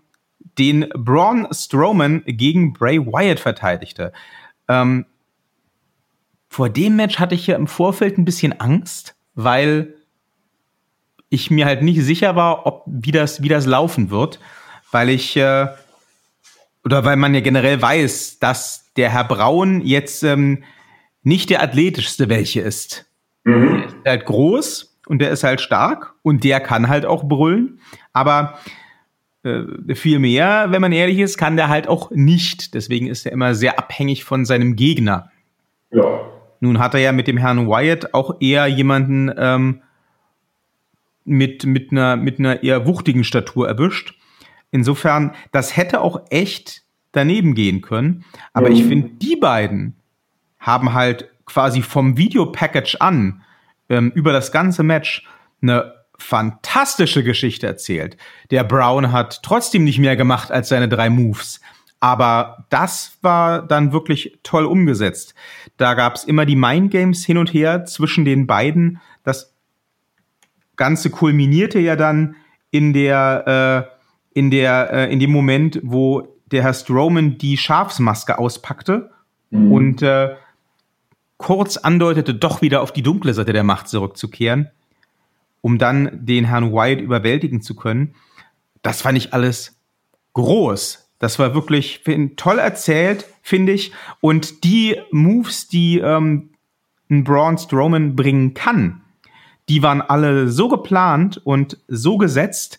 den 0.58 0.88
Braun 0.94 1.46
Strowman 1.52 2.22
gegen 2.26 2.72
Bray 2.72 3.00
Wyatt 3.00 3.40
verteidigte. 3.40 4.12
Ähm, 4.68 5.06
vor 6.48 6.68
dem 6.68 6.96
Match 6.96 7.18
hatte 7.18 7.34
ich 7.34 7.46
ja 7.46 7.56
im 7.56 7.66
Vorfeld 7.66 8.18
ein 8.18 8.24
bisschen 8.24 8.58
Angst, 8.60 9.14
weil 9.34 9.94
ich 11.28 11.50
mir 11.50 11.66
halt 11.66 11.82
nicht 11.82 12.02
sicher 12.02 12.36
war, 12.36 12.66
ob 12.66 12.84
wie 12.86 13.12
das, 13.12 13.42
wie 13.42 13.48
das 13.48 13.66
laufen 13.66 14.10
wird, 14.10 14.40
weil 14.90 15.10
ich 15.10 15.36
äh, 15.36 15.68
oder 16.84 17.04
weil 17.04 17.16
man 17.16 17.34
ja 17.34 17.40
generell 17.40 17.80
weiß, 17.80 18.38
dass 18.38 18.92
der 18.96 19.10
Herr 19.10 19.24
Braun 19.24 19.82
jetzt 19.82 20.22
ähm, 20.22 20.64
nicht 21.22 21.50
der 21.50 21.62
athletischste 21.62 22.28
welche 22.28 22.62
ist. 22.62 23.06
Mhm. 23.44 23.82
Der 23.82 23.86
ist 23.86 24.06
halt 24.06 24.24
groß 24.24 24.98
und 25.06 25.18
der 25.18 25.30
ist 25.30 25.44
halt 25.44 25.60
stark 25.60 26.14
und 26.22 26.44
der 26.44 26.60
kann 26.60 26.88
halt 26.88 27.04
auch 27.04 27.24
brüllen, 27.24 27.80
aber 28.12 28.58
äh, 29.42 29.94
viel 29.94 30.18
mehr, 30.18 30.66
wenn 30.70 30.80
man 30.80 30.92
ehrlich 30.92 31.18
ist, 31.18 31.36
kann 31.36 31.56
der 31.56 31.68
halt 31.68 31.88
auch 31.88 32.10
nicht. 32.10 32.74
Deswegen 32.74 33.06
ist 33.06 33.26
er 33.26 33.32
immer 33.32 33.54
sehr 33.54 33.78
abhängig 33.78 34.24
von 34.24 34.44
seinem 34.44 34.74
Gegner. 34.74 35.30
Ja. 35.90 36.37
Nun 36.60 36.78
hat 36.78 36.94
er 36.94 37.00
ja 37.00 37.12
mit 37.12 37.28
dem 37.28 37.36
Herrn 37.36 37.68
Wyatt 37.68 38.14
auch 38.14 38.36
eher 38.40 38.66
jemanden 38.66 39.32
ähm, 39.36 39.82
mit, 41.24 41.64
mit, 41.64 41.92
einer, 41.92 42.16
mit 42.16 42.38
einer 42.38 42.62
eher 42.62 42.86
wuchtigen 42.86 43.24
Statur 43.24 43.68
erwischt. 43.68 44.14
Insofern, 44.70 45.34
das 45.52 45.76
hätte 45.76 46.00
auch 46.00 46.22
echt 46.30 46.82
daneben 47.12 47.54
gehen 47.54 47.80
können. 47.80 48.24
Aber 48.52 48.68
mhm. 48.68 48.74
ich 48.74 48.84
finde, 48.84 49.08
die 49.10 49.36
beiden 49.36 49.96
haben 50.58 50.92
halt 50.92 51.30
quasi 51.46 51.82
vom 51.82 52.16
Videopackage 52.16 52.96
an 53.00 53.42
ähm, 53.88 54.12
über 54.14 54.32
das 54.32 54.52
ganze 54.52 54.82
Match 54.82 55.26
eine 55.62 55.94
fantastische 56.18 57.22
Geschichte 57.22 57.66
erzählt. 57.66 58.16
Der 58.50 58.64
Brown 58.64 59.12
hat 59.12 59.42
trotzdem 59.42 59.84
nicht 59.84 59.98
mehr 59.98 60.16
gemacht 60.16 60.50
als 60.50 60.68
seine 60.68 60.88
drei 60.88 61.10
Moves. 61.10 61.60
Aber 62.00 62.64
das 62.68 63.18
war 63.22 63.62
dann 63.62 63.92
wirklich 63.92 64.38
toll 64.42 64.64
umgesetzt. 64.64 65.34
Da 65.76 65.94
gab 65.94 66.14
es 66.14 66.24
immer 66.24 66.46
die 66.46 66.56
Mind 66.56 66.90
Games 66.90 67.24
hin 67.24 67.38
und 67.38 67.52
her 67.52 67.84
zwischen 67.84 68.24
den 68.24 68.46
beiden. 68.46 69.00
Das 69.24 69.54
Ganze 70.76 71.10
kulminierte 71.10 71.80
ja 71.80 71.96
dann 71.96 72.36
in 72.70 72.92
der, 72.92 73.90
äh, 74.32 74.38
in 74.38 74.50
der, 74.50 74.92
äh, 74.92 75.12
in 75.12 75.18
dem 75.18 75.32
Moment, 75.32 75.80
wo 75.82 76.38
der 76.50 76.62
Herr 76.62 76.74
Strowman 76.74 77.38
die 77.38 77.56
Schafsmaske 77.56 78.38
auspackte 78.38 79.10
mhm. 79.50 79.72
und 79.72 80.02
äh, 80.02 80.36
kurz 81.36 81.76
andeutete, 81.76 82.34
doch 82.34 82.62
wieder 82.62 82.82
auf 82.82 82.92
die 82.92 83.02
dunkle 83.02 83.34
Seite 83.34 83.52
der 83.52 83.64
Macht 83.64 83.88
zurückzukehren, 83.88 84.70
um 85.60 85.78
dann 85.78 86.24
den 86.24 86.44
Herrn 86.44 86.72
Wyatt 86.72 87.00
überwältigen 87.00 87.60
zu 87.60 87.74
können. 87.74 88.14
Das 88.82 89.02
fand 89.02 89.18
ich 89.18 89.32
alles 89.32 89.76
groß. 90.34 91.07
Das 91.18 91.38
war 91.38 91.54
wirklich 91.54 92.02
toll 92.36 92.58
erzählt, 92.58 93.26
finde 93.42 93.72
ich. 93.72 93.92
Und 94.20 94.64
die 94.64 94.96
Moves, 95.10 95.68
die 95.68 95.98
ähm, 95.98 96.50
ein 97.10 97.24
Braun 97.24 97.58
Strowman 97.58 98.14
bringen 98.14 98.54
kann, 98.54 99.02
die 99.68 99.82
waren 99.82 100.00
alle 100.00 100.48
so 100.48 100.68
geplant 100.68 101.40
und 101.44 101.78
so 101.88 102.16
gesetzt, 102.18 102.78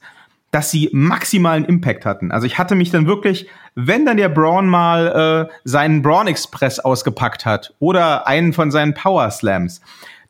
dass 0.52 0.72
sie 0.72 0.90
maximalen 0.92 1.66
Impact 1.66 2.06
hatten. 2.06 2.32
Also 2.32 2.48
ich 2.48 2.58
hatte 2.58 2.74
mich 2.74 2.90
dann 2.90 3.06
wirklich, 3.06 3.48
wenn 3.76 4.06
dann 4.06 4.18
der 4.18 4.30
Braun 4.30 4.68
mal 4.68 5.48
äh, 5.48 5.54
seinen 5.64 6.02
Braun 6.02 6.28
Express 6.28 6.80
ausgepackt 6.80 7.46
hat 7.46 7.76
oder 7.80 8.26
einen 8.26 8.54
von 8.54 8.72
seinen 8.72 8.96
Power 8.96 9.30
Slams, 9.30 9.82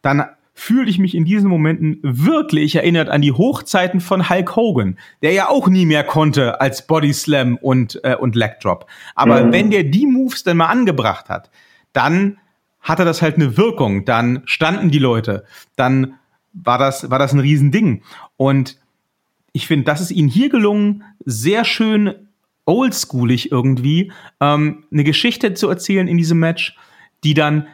dann 0.02 0.26
fühle 0.60 0.90
ich 0.90 1.00
mich 1.00 1.16
in 1.16 1.24
diesen 1.24 1.50
Momenten 1.50 2.00
wirklich 2.04 2.76
erinnert 2.76 3.10
an 3.10 3.22
die 3.22 3.32
Hochzeiten 3.32 4.02
von 4.02 4.30
Hulk 4.30 4.58
Hogan, 4.58 5.00
der 5.22 5.32
ja 5.32 5.48
auch 5.48 5.70
nie 5.70 5.86
mehr 5.86 6.04
konnte 6.04 6.60
als 6.60 6.86
Body 6.86 7.14
Slam 7.14 7.56
und, 7.56 8.00
äh, 8.04 8.16
und 8.16 8.36
Leg 8.36 8.60
Drop. 8.60 8.86
Aber 9.16 9.46
mhm. 9.46 9.54
wenn 9.54 9.72
der 9.72 9.86
die 9.86 10.06
Moves 10.06 10.44
dann 10.44 10.58
mal 10.58 10.66
angebracht 10.66 11.30
hat, 11.30 11.50
dann 11.94 12.40
hatte 12.82 13.06
das 13.06 13.22
halt 13.22 13.36
eine 13.36 13.56
Wirkung. 13.56 14.04
Dann 14.04 14.42
standen 14.46 14.92
die 14.92 15.00
Leute. 15.00 15.46
Dann 15.78 16.16
war 16.52 16.78
das, 16.78 17.10
war 17.10 17.20
das 17.20 17.32
ein 17.32 17.40
Riesending. 17.40 18.04
Und 18.36 18.78
ich 19.54 19.66
finde, 19.66 19.86
das 19.86 20.02
ist 20.02 20.12
ihnen 20.12 20.28
hier 20.28 20.50
gelungen, 20.50 21.06
sehr 21.26 21.64
schön 21.64 22.14
oldschoolig 22.66 23.52
irgendwie, 23.52 24.12
ähm, 24.42 24.84
eine 24.92 25.06
Geschichte 25.06 25.54
zu 25.54 25.70
erzählen 25.70 26.08
in 26.08 26.18
diesem 26.18 26.40
Match, 26.40 26.78
die 27.24 27.34
dann 27.34 27.68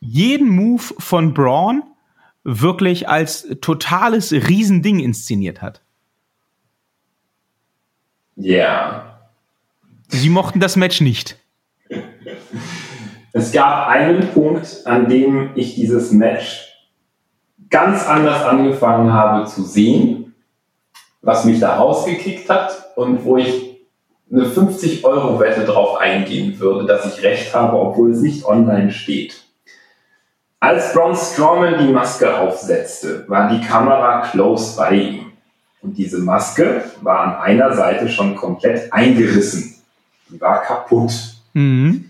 jeden 0.00 0.48
Move 0.48 0.82
von 0.98 1.32
Braun 1.32 1.84
wirklich 2.44 3.08
als 3.08 3.48
totales 3.60 4.32
Riesending 4.32 5.00
inszeniert 5.00 5.62
hat. 5.62 5.80
Ja. 8.36 9.18
Sie 10.08 10.28
mochten 10.28 10.60
das 10.60 10.76
Match 10.76 11.00
nicht. 11.00 11.38
Es 13.32 13.50
gab 13.50 13.88
einen 13.88 14.28
Punkt, 14.28 14.82
an 14.84 15.08
dem 15.08 15.50
ich 15.56 15.74
dieses 15.74 16.12
Match 16.12 16.70
ganz 17.70 18.06
anders 18.06 18.44
angefangen 18.44 19.12
habe 19.12 19.46
zu 19.46 19.64
sehen, 19.64 20.34
was 21.22 21.44
mich 21.44 21.58
da 21.58 21.76
rausgekickt 21.76 22.48
hat 22.48 22.92
und 22.96 23.24
wo 23.24 23.38
ich 23.38 23.74
eine 24.30 24.44
50-Euro-Wette 24.44 25.64
drauf 25.64 25.98
eingehen 25.98 26.58
würde, 26.58 26.86
dass 26.86 27.06
ich 27.06 27.24
recht 27.24 27.54
habe, 27.54 27.78
obwohl 27.78 28.12
es 28.12 28.20
nicht 28.20 28.44
online 28.44 28.92
steht. 28.92 29.43
Als 30.64 30.94
Braun 30.94 31.14
Strowman 31.14 31.76
die 31.78 31.92
Maske 31.92 32.38
aufsetzte, 32.38 33.28
war 33.28 33.50
die 33.50 33.60
Kamera 33.60 34.22
close 34.22 34.74
bei 34.78 34.92
ihm. 34.92 35.32
Und 35.82 35.98
diese 35.98 36.20
Maske 36.20 36.84
war 37.02 37.20
an 37.20 37.34
einer 37.42 37.74
Seite 37.74 38.08
schon 38.08 38.34
komplett 38.34 38.90
eingerissen. 38.90 39.74
Die 40.30 40.40
war 40.40 40.62
kaputt. 40.62 41.12
Mhm. 41.52 42.06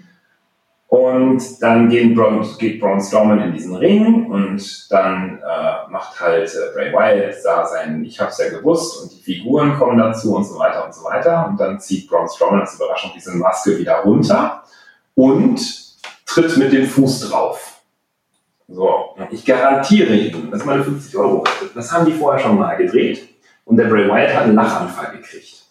Und 0.87 1.43
dann 1.61 1.89
geht 1.89 2.15
Braun, 2.15 2.47
geht 2.57 2.81
Braun 2.81 3.01
Strowman 3.01 3.41
in 3.41 3.55
diesen 3.55 3.75
Ring 3.75 4.27
und 4.27 4.87
dann 4.89 5.39
äh, 5.39 5.91
macht 5.91 6.21
halt 6.21 6.55
äh, 6.55 6.73
Bray 6.77 6.93
Wyatt 6.93 7.35
da 7.43 7.67
sein 7.67 8.05
Ich 8.05 8.21
hab's 8.21 8.39
ja 8.39 8.51
gewusst 8.51 9.03
und 9.03 9.11
die 9.11 9.21
Figuren 9.21 9.77
kommen 9.77 9.99
dazu 9.99 10.37
und 10.37 10.45
so 10.45 10.57
weiter 10.61 10.85
und 10.85 10.95
so 10.95 11.03
weiter. 11.03 11.49
Und 11.49 11.59
dann 11.59 11.81
zieht 11.81 12.09
Braun 12.09 12.29
Strowman 12.29 12.61
als 12.61 12.77
Überraschung 12.77 13.11
diese 13.17 13.37
Maske 13.37 13.77
wieder 13.77 13.97
runter 14.05 14.63
und 15.17 15.61
tritt 16.25 16.57
mit 16.57 16.73
dem 16.73 16.87
Fuß 16.87 17.31
drauf. 17.31 17.74
So, 18.69 19.15
ich 19.31 19.45
garantiere 19.45 20.15
Ihnen, 20.15 20.51
dass 20.51 20.65
meine 20.65 20.83
50 20.83 21.17
Euro 21.17 21.45
Das 21.75 21.93
haben 21.93 22.07
die 22.07 22.13
vorher 22.13 22.43
schon 22.43 22.59
mal 22.59 22.75
gedreht 22.77 23.29
und 23.65 23.77
der 23.77 23.85
Bray 23.85 24.09
Wyatt 24.09 24.35
hat 24.35 24.45
einen 24.45 24.55
Lachanfall 24.55 25.17
gekriegt. 25.17 25.65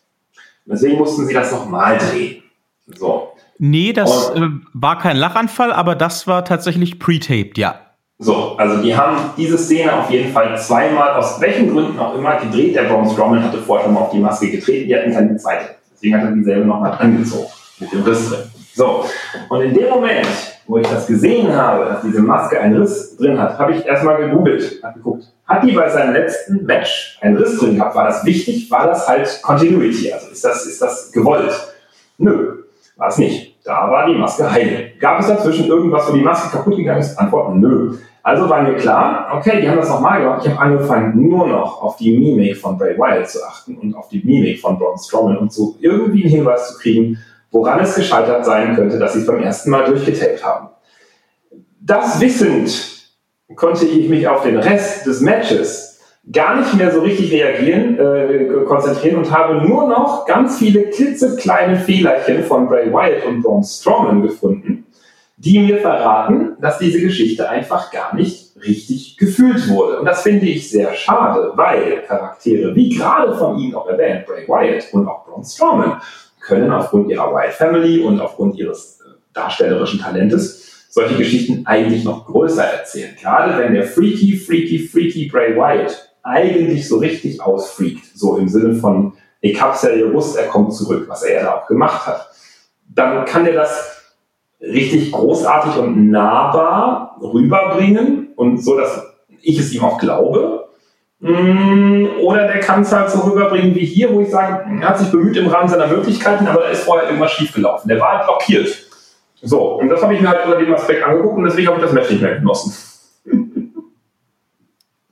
deswegen 0.65 0.97
mussten 0.97 1.25
sie 1.25 1.33
das 1.33 1.51
nochmal 1.51 1.97
drehen. 1.97 2.43
So. 2.87 3.33
Nee, 3.57 3.93
das 3.93 4.29
und, 4.29 4.43
äh, 4.43 4.65
war 4.73 4.99
kein 4.99 5.17
Lachanfall, 5.17 5.71
aber 5.71 5.95
das 5.95 6.27
war 6.27 6.45
tatsächlich 6.45 6.99
pre-taped, 6.99 7.57
ja. 7.57 7.79
So, 8.19 8.55
also 8.57 8.81
die 8.81 8.95
haben 8.95 9.31
diese 9.37 9.57
Szene 9.57 9.93
auf 9.93 10.09
jeden 10.09 10.31
Fall 10.31 10.57
zweimal, 10.59 11.13
aus 11.13 11.41
welchen 11.41 11.71
Gründen 11.71 11.97
auch 11.99 12.15
immer, 12.15 12.37
gedreht. 12.37 12.75
Der 12.75 12.83
Braun 12.83 13.09
Strowman 13.09 13.43
hatte 13.43 13.57
vorher 13.57 13.85
schon 13.85 13.93
mal 13.95 14.01
auf 14.01 14.11
die 14.11 14.19
Maske 14.19 14.49
getreten, 14.49 14.87
die 14.87 14.95
hatten 14.95 15.11
keine 15.11 15.35
zweite. 15.37 15.75
Deswegen 15.91 16.15
hat 16.15 16.25
er 16.25 16.31
dieselbe 16.31 16.65
nochmal 16.65 16.91
angezogen, 16.99 17.47
mit 17.79 17.91
dem 17.91 18.03
Riss 18.03 18.29
drin. 18.29 18.39
So, 18.75 19.05
und 19.49 19.61
in 19.61 19.73
dem 19.73 19.89
Moment, 19.89 20.27
wo 20.67 20.77
ich 20.77 20.87
das 20.87 21.07
gesehen 21.07 21.53
habe, 21.55 21.85
dass 21.85 22.01
diese 22.01 22.21
Maske 22.21 22.59
einen 22.59 22.77
Riss 22.77 23.17
drin 23.17 23.39
hat, 23.39 23.57
habe 23.59 23.73
ich 23.73 23.85
erstmal 23.85 24.17
gegoogelt, 24.17 24.81
habe 24.83 24.97
geguckt. 24.97 25.25
Hat 25.45 25.63
die 25.63 25.71
bei 25.71 25.89
seinem 25.89 26.13
letzten 26.13 26.65
Match 26.65 27.19
einen 27.21 27.37
Riss 27.37 27.59
drin 27.59 27.75
gehabt? 27.75 27.95
War 27.95 28.05
das 28.05 28.25
wichtig? 28.25 28.71
War 28.71 28.87
das 28.87 29.07
halt 29.07 29.41
Continuity? 29.41 30.11
Also 30.13 30.31
ist 30.31 30.43
das, 30.43 30.65
ist 30.65 30.81
das 30.81 31.11
gewollt? 31.11 31.51
Nö, 32.17 32.63
war 32.95 33.09
es 33.09 33.17
nicht. 33.17 33.57
Da 33.65 33.89
war 33.89 34.07
die 34.07 34.15
Maske 34.15 34.49
heil. 34.49 34.91
Gab 34.99 35.19
es 35.19 35.27
dazwischen 35.27 35.67
irgendwas, 35.67 36.09
wo 36.09 36.15
die 36.15 36.21
Maske 36.21 36.55
kaputt 36.55 36.75
gegangen 36.77 36.99
ist? 36.99 37.17
Antwort 37.17 37.55
nö. 37.55 37.97
Also 38.25 38.49
war 38.49 38.63
mir 38.63 38.75
klar, 38.75 39.33
okay, 39.35 39.59
die 39.59 39.69
haben 39.69 39.77
das 39.77 39.89
nochmal 39.89 40.21
gemacht. 40.21 40.45
Ich 40.45 40.51
habe 40.51 40.61
angefangen, 40.61 41.27
nur 41.29 41.45
noch 41.45 41.81
auf 41.81 41.97
die 41.97 42.17
Mimik 42.17 42.55
von 42.55 42.77
Bray 42.77 42.97
Wyatt 42.97 43.29
zu 43.29 43.45
achten 43.45 43.75
und 43.75 43.93
auf 43.95 44.07
die 44.07 44.23
Mimik 44.23 44.61
von 44.61 44.79
Braun 44.79 44.97
Strowman 44.97 45.37
und 45.37 45.51
so 45.51 45.75
irgendwie 45.81 46.23
einen 46.23 46.31
Hinweis 46.31 46.69
zu 46.69 46.79
kriegen, 46.79 47.17
woran 47.53 47.79
es 47.79 47.95
gescheitert 47.95 48.43
sein 48.43 48.75
könnte, 48.75 48.99
dass 48.99 49.13
sie 49.13 49.19
es 49.19 49.27
beim 49.27 49.41
ersten 49.41 49.69
Mal 49.69 49.85
durchgetaped 49.85 50.43
haben. 50.43 50.69
Das 51.79 52.19
wissend 52.19 52.73
konnte 53.55 53.85
ich 53.85 54.09
mich 54.09 54.27
auf 54.27 54.43
den 54.43 54.57
Rest 54.57 55.05
des 55.05 55.21
Matches 55.21 56.01
gar 56.31 56.59
nicht 56.59 56.73
mehr 56.73 56.91
so 56.91 57.01
richtig 57.01 57.31
reagieren, 57.31 57.99
äh, 57.99 58.65
konzentrieren 58.65 59.17
und 59.17 59.31
habe 59.31 59.67
nur 59.67 59.87
noch 59.87 60.25
ganz 60.25 60.57
viele 60.57 60.89
klitzekleine 60.89 61.75
Fehlerchen 61.75 62.43
von 62.43 62.67
Bray 62.67 62.91
Wyatt 62.91 63.25
und 63.25 63.43
Braun 63.43 63.63
Strowman 63.63 64.21
gefunden, 64.21 64.85
die 65.37 65.59
mir 65.59 65.79
verraten, 65.79 66.55
dass 66.59 66.79
diese 66.79 67.01
Geschichte 67.01 67.49
einfach 67.49 67.91
gar 67.91 68.15
nicht 68.15 68.55
richtig 68.65 69.17
gefühlt 69.17 69.67
wurde. 69.69 69.99
Und 69.99 70.05
das 70.05 70.21
finde 70.23 70.45
ich 70.45 70.71
sehr 70.71 70.93
schade, 70.93 71.51
weil 71.55 72.03
Charaktere, 72.07 72.73
wie 72.73 72.89
gerade 72.89 73.35
von 73.35 73.57
Ihnen 73.57 73.75
auch 73.75 73.87
erwähnt, 73.87 74.25
Bray 74.25 74.47
Wyatt 74.47 74.87
und 74.93 75.07
auch 75.07 75.25
Braun 75.25 75.43
Strowman, 75.43 76.01
können 76.43 76.71
aufgrund 76.71 77.09
ihrer 77.09 77.33
White 77.33 77.53
Family 77.53 78.01
und 78.01 78.19
aufgrund 78.19 78.55
ihres 78.57 78.99
äh, 79.01 79.09
darstellerischen 79.33 79.99
Talentes 79.99 80.87
solche 80.89 81.15
Geschichten 81.15 81.65
eigentlich 81.65 82.03
noch 82.03 82.27
größer 82.27 82.63
erzählen. 82.63 83.15
Gerade 83.19 83.57
wenn 83.57 83.73
der 83.73 83.87
freaky, 83.87 84.37
freaky, 84.37 84.79
freaky 84.79 85.27
Bray 85.27 85.55
Wyatt 85.55 86.13
eigentlich 86.21 86.87
so 86.87 86.99
richtig 86.99 87.41
ausfreakt, 87.41 88.05
so 88.13 88.37
im 88.37 88.47
Sinne 88.47 88.75
von, 88.75 89.13
ich 89.41 89.59
hab's 89.59 89.81
ja 89.81 89.95
gewusst, 89.95 90.37
er 90.37 90.47
kommt 90.47 90.73
zurück, 90.73 91.05
was 91.07 91.23
er 91.23 91.41
ja 91.41 91.57
auch 91.57 91.67
gemacht 91.67 92.05
hat, 92.05 92.29
dann 92.87 93.25
kann 93.25 93.45
er 93.47 93.53
das 93.53 94.03
richtig 94.61 95.11
großartig 95.11 95.81
und 95.81 96.11
nahbar 96.11 97.17
rüberbringen 97.21 98.29
und 98.35 98.63
so, 98.63 98.77
dass 98.77 99.03
ich 99.41 99.59
es 99.59 99.73
ihm 99.73 99.83
auch 99.83 99.97
glaube 99.97 100.62
oder 101.23 102.47
der 102.47 102.59
kann 102.59 102.81
es 102.81 102.91
halt 102.91 103.09
so 103.09 103.21
rüberbringen 103.21 103.73
wie 103.75 103.85
hier, 103.85 104.11
wo 104.11 104.19
ich 104.19 104.29
sage, 104.29 104.65
er 104.81 104.89
hat 104.89 104.99
sich 104.99 105.09
bemüht 105.09 105.37
im 105.37 105.47
Rahmen 105.47 105.69
seiner 105.69 105.87
Möglichkeiten, 105.87 106.45
aber 106.47 106.63
da 106.63 106.67
ist 106.67 106.83
vorher 106.83 107.07
irgendwas 107.07 107.31
schiefgelaufen. 107.31 107.87
Der 107.87 107.99
war 107.99 108.17
halt 108.17 108.25
blockiert. 108.25 108.67
So, 109.41 109.79
und 109.79 109.87
das 109.87 110.01
habe 110.01 110.15
ich 110.15 110.21
mir 110.21 110.27
halt 110.29 110.45
unter 110.45 110.57
dem 110.57 110.73
Aspekt 110.73 111.03
angeguckt 111.03 111.37
und 111.37 111.45
deswegen 111.45 111.67
habe 111.67 111.77
ich 111.77 111.83
das 111.83 111.93
Match 111.93 112.09
nicht 112.09 112.21
mehr 112.21 112.35
genossen. 112.35 112.73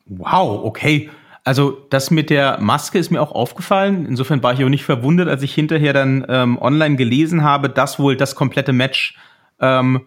Wow, 0.06 0.66
okay. 0.66 1.10
Also 1.46 1.78
das 1.90 2.12
mit 2.12 2.30
der 2.30 2.60
Maske 2.60 3.00
ist 3.00 3.10
mir 3.10 3.22
auch 3.22 3.32
aufgefallen. 3.32 4.06
Insofern 4.06 4.44
war 4.44 4.54
ich 4.54 4.64
auch 4.64 4.70
nicht 4.70 4.84
verwundert, 4.84 5.30
als 5.30 5.42
ich 5.44 5.54
hinterher 5.56 5.94
dann 5.94 6.26
ähm, 6.28 6.58
online 6.62 6.98
gelesen 6.98 7.44
habe, 7.44 7.70
dass 7.70 8.00
wohl 8.00 8.18
das 8.18 8.36
komplette 8.36 8.74
Match 8.74 9.18
ähm, 9.62 10.02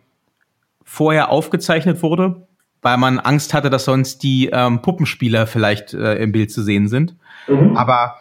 vorher 0.85 1.31
aufgezeichnet 1.31 2.03
wurde 2.03 2.47
weil 2.85 2.99
man 2.99 3.19
Angst 3.19 3.55
hatte, 3.55 3.71
dass 3.71 3.87
sonst 3.87 4.23
die 4.23 4.51
ähm, 4.53 4.83
Puppenspieler 4.83 5.47
vielleicht 5.47 5.95
äh, 5.95 6.17
im 6.17 6.33
Bild 6.33 6.53
zu 6.53 6.63
sehen 6.63 6.87
sind. 6.87 7.17
Mhm. 7.49 7.77
Aber 7.77 8.17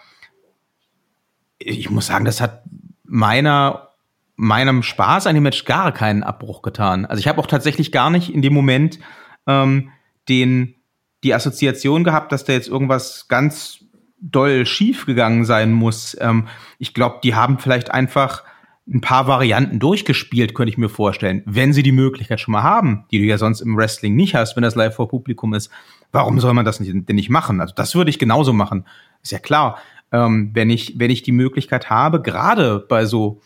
ich 1.60 1.90
muss 1.90 2.08
sagen, 2.08 2.26
das 2.26 2.42
hat 2.42 2.64
meiner 3.04 3.90
meinem 4.36 4.82
Spaß 4.82 5.28
an 5.28 5.36
dem 5.36 5.44
Match 5.44 5.66
gar 5.66 5.92
keinen 5.92 6.24
Abbruch 6.24 6.64
getan. 6.64 7.06
Also 7.06 7.20
ich 7.20 7.28
habe 7.28 7.40
auch 7.40 7.46
tatsächlich 7.46 7.92
gar 7.92 8.10
nicht 8.10 8.34
in 8.34 8.42
dem 8.42 8.54
Moment 8.54 9.00
ähm, 9.46 9.92
den 10.28 10.76
die 11.24 11.34
Assoziation 11.34 12.04
gehabt, 12.04 12.32
dass 12.32 12.46
da 12.46 12.54
jetzt 12.54 12.68
irgendwas 12.68 13.28
ganz 13.28 13.80
doll 14.20 14.66
schief 14.66 15.06
gegangen 15.06 15.44
sein 15.46 15.74
muss. 15.74 16.18
Ähm, 16.20 16.48
ich 16.80 16.94
glaube, 16.94 17.20
die 17.24 17.36
haben 17.36 17.60
vielleicht 17.60 17.92
einfach 17.92 18.44
ein 18.88 19.02
paar 19.02 19.28
Varianten 19.28 19.80
durchgespielt, 19.80 20.54
könnte 20.54 20.70
ich 20.70 20.78
mir 20.78 20.90
vorstellen, 20.90 21.42
wenn 21.46 21.72
sie 21.72 21.84
die 21.84 21.94
Möglichkeit 21.94 22.40
schon 22.40 22.52
mal 22.52 22.64
haben, 22.64 23.06
die 23.12 23.20
du 23.20 23.24
ja 23.24 23.38
sonst 23.38 23.62
im 23.62 23.78
Wrestling 23.78 24.16
nicht 24.16 24.36
hast, 24.36 24.56
wenn 24.56 24.64
das 24.64 24.76
live 24.76 24.96
vor 24.96 25.08
Publikum 25.08 25.54
ist. 25.54 25.70
Warum 26.12 26.40
soll 26.40 26.54
man 26.54 26.66
das 26.66 26.80
denn 26.80 27.06
nicht 27.08 27.30
machen? 27.30 27.62
Also 27.62 27.74
das 27.76 27.96
würde 27.96 28.10
ich 28.10 28.20
genauso 28.20 28.52
machen. 28.52 28.86
Ist 29.22 29.32
ja 29.32 29.40
klar. 29.40 29.78
Ähm, 30.12 30.52
wenn 30.54 30.70
ich, 30.70 31.00
wenn 31.00 31.12
ich 31.12 31.24
die 31.24 31.32
Möglichkeit 31.32 31.90
habe, 31.90 32.22
gerade 32.22 32.86
bei 32.88 33.06
so 33.06 33.40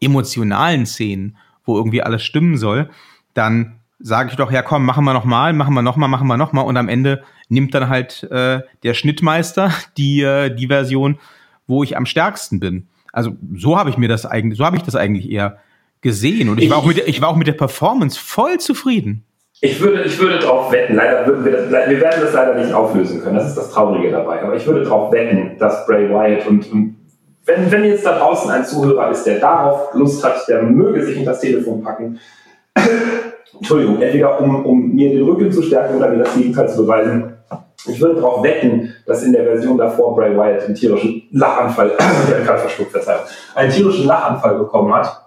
emotionalen 0.00 0.84
Szenen, 0.84 1.38
wo 1.64 1.76
irgendwie 1.76 2.02
alles 2.02 2.22
stimmen 2.22 2.58
soll, 2.58 2.90
dann 3.34 3.80
sage 3.98 4.30
ich 4.30 4.36
doch, 4.36 4.52
ja 4.52 4.62
komm, 4.62 4.84
machen 4.84 5.04
wir 5.04 5.14
noch 5.14 5.24
mal, 5.24 5.54
machen 5.54 5.74
wir 5.74 5.82
noch 5.82 5.96
mal, 5.96 6.08
machen 6.08 6.26
wir 6.26 6.36
noch 6.36 6.52
mal 6.52 6.60
und 6.60 6.76
am 6.76 6.88
Ende 6.88 7.24
nimmt 7.48 7.74
dann 7.74 7.88
halt 7.88 8.24
äh, 8.24 8.60
der 8.82 8.94
Schnittmeister 8.94 9.72
die 9.96 10.20
äh, 10.20 10.54
die 10.54 10.66
Version, 10.66 11.18
wo 11.66 11.82
ich 11.82 11.96
am 11.96 12.06
stärksten 12.06 12.60
bin. 12.60 12.88
Also 13.16 13.32
so 13.56 13.78
habe 13.78 13.88
ich 13.88 13.96
mir 13.96 14.08
das 14.08 14.26
eigentlich, 14.26 14.58
so 14.58 14.66
habe 14.66 14.76
ich 14.76 14.82
das 14.82 14.94
eigentlich 14.94 15.30
eher 15.30 15.56
gesehen. 16.02 16.50
Und 16.50 16.60
ich 16.60 16.68
war 16.68 16.76
auch 16.76 16.84
mit, 16.84 16.98
ich 16.98 17.22
war 17.22 17.30
auch 17.30 17.36
mit 17.36 17.46
der 17.46 17.54
Performance 17.54 18.20
voll 18.20 18.58
zufrieden. 18.58 19.24
Ich 19.62 19.80
würde, 19.80 20.02
ich 20.02 20.18
würde 20.18 20.38
darauf 20.38 20.70
wetten, 20.70 20.96
leider 20.96 21.26
würden 21.26 21.46
wir 21.46 21.52
das, 21.52 21.70
wir 21.88 21.98
werden 21.98 22.20
das 22.20 22.34
leider 22.34 22.54
nicht 22.56 22.74
auflösen 22.74 23.22
können, 23.22 23.36
das 23.36 23.48
ist 23.48 23.56
das 23.56 23.70
Traurige 23.70 24.10
dabei, 24.10 24.42
aber 24.42 24.54
ich 24.54 24.66
würde 24.66 24.82
darauf 24.82 25.10
wetten, 25.12 25.56
dass 25.58 25.86
Bray 25.86 26.10
Wyatt 26.10 26.46
und, 26.46 26.70
und 26.70 26.96
wenn, 27.46 27.72
wenn 27.72 27.84
jetzt 27.86 28.04
da 28.04 28.18
draußen 28.18 28.50
ein 28.50 28.66
Zuhörer 28.66 29.10
ist, 29.10 29.24
der 29.24 29.38
darauf 29.38 29.94
Lust 29.94 30.22
hat, 30.22 30.46
der 30.46 30.62
möge 30.62 31.02
sich 31.06 31.16
in 31.16 31.24
das 31.24 31.40
Telefon 31.40 31.82
packen, 31.82 32.18
Entschuldigung, 33.54 34.02
entweder 34.02 34.38
um, 34.42 34.66
um 34.66 34.94
mir 34.94 35.08
den 35.08 35.22
Rücken 35.22 35.50
zu 35.50 35.62
stärken 35.62 35.96
oder 35.96 36.10
mir 36.10 36.18
das 36.18 36.34
Gegenteil 36.34 36.68
zu 36.68 36.82
beweisen, 36.82 37.35
ich 37.88 38.00
würde 38.00 38.20
darauf 38.20 38.42
wetten, 38.42 38.94
dass 39.06 39.22
in 39.22 39.32
der 39.32 39.44
Version 39.44 39.78
davor 39.78 40.14
Bray 40.14 40.36
Wyatt 40.36 40.64
einen 40.64 40.74
tierischen 40.74 41.22
Lachanfall, 41.32 41.92
gerade 42.44 42.58
verschluckt, 42.58 42.92
Verzeihung, 42.92 43.22
einen 43.54 43.70
tierischen 43.72 44.06
Lachanfall 44.06 44.58
bekommen 44.58 44.94
hat. 44.94 45.22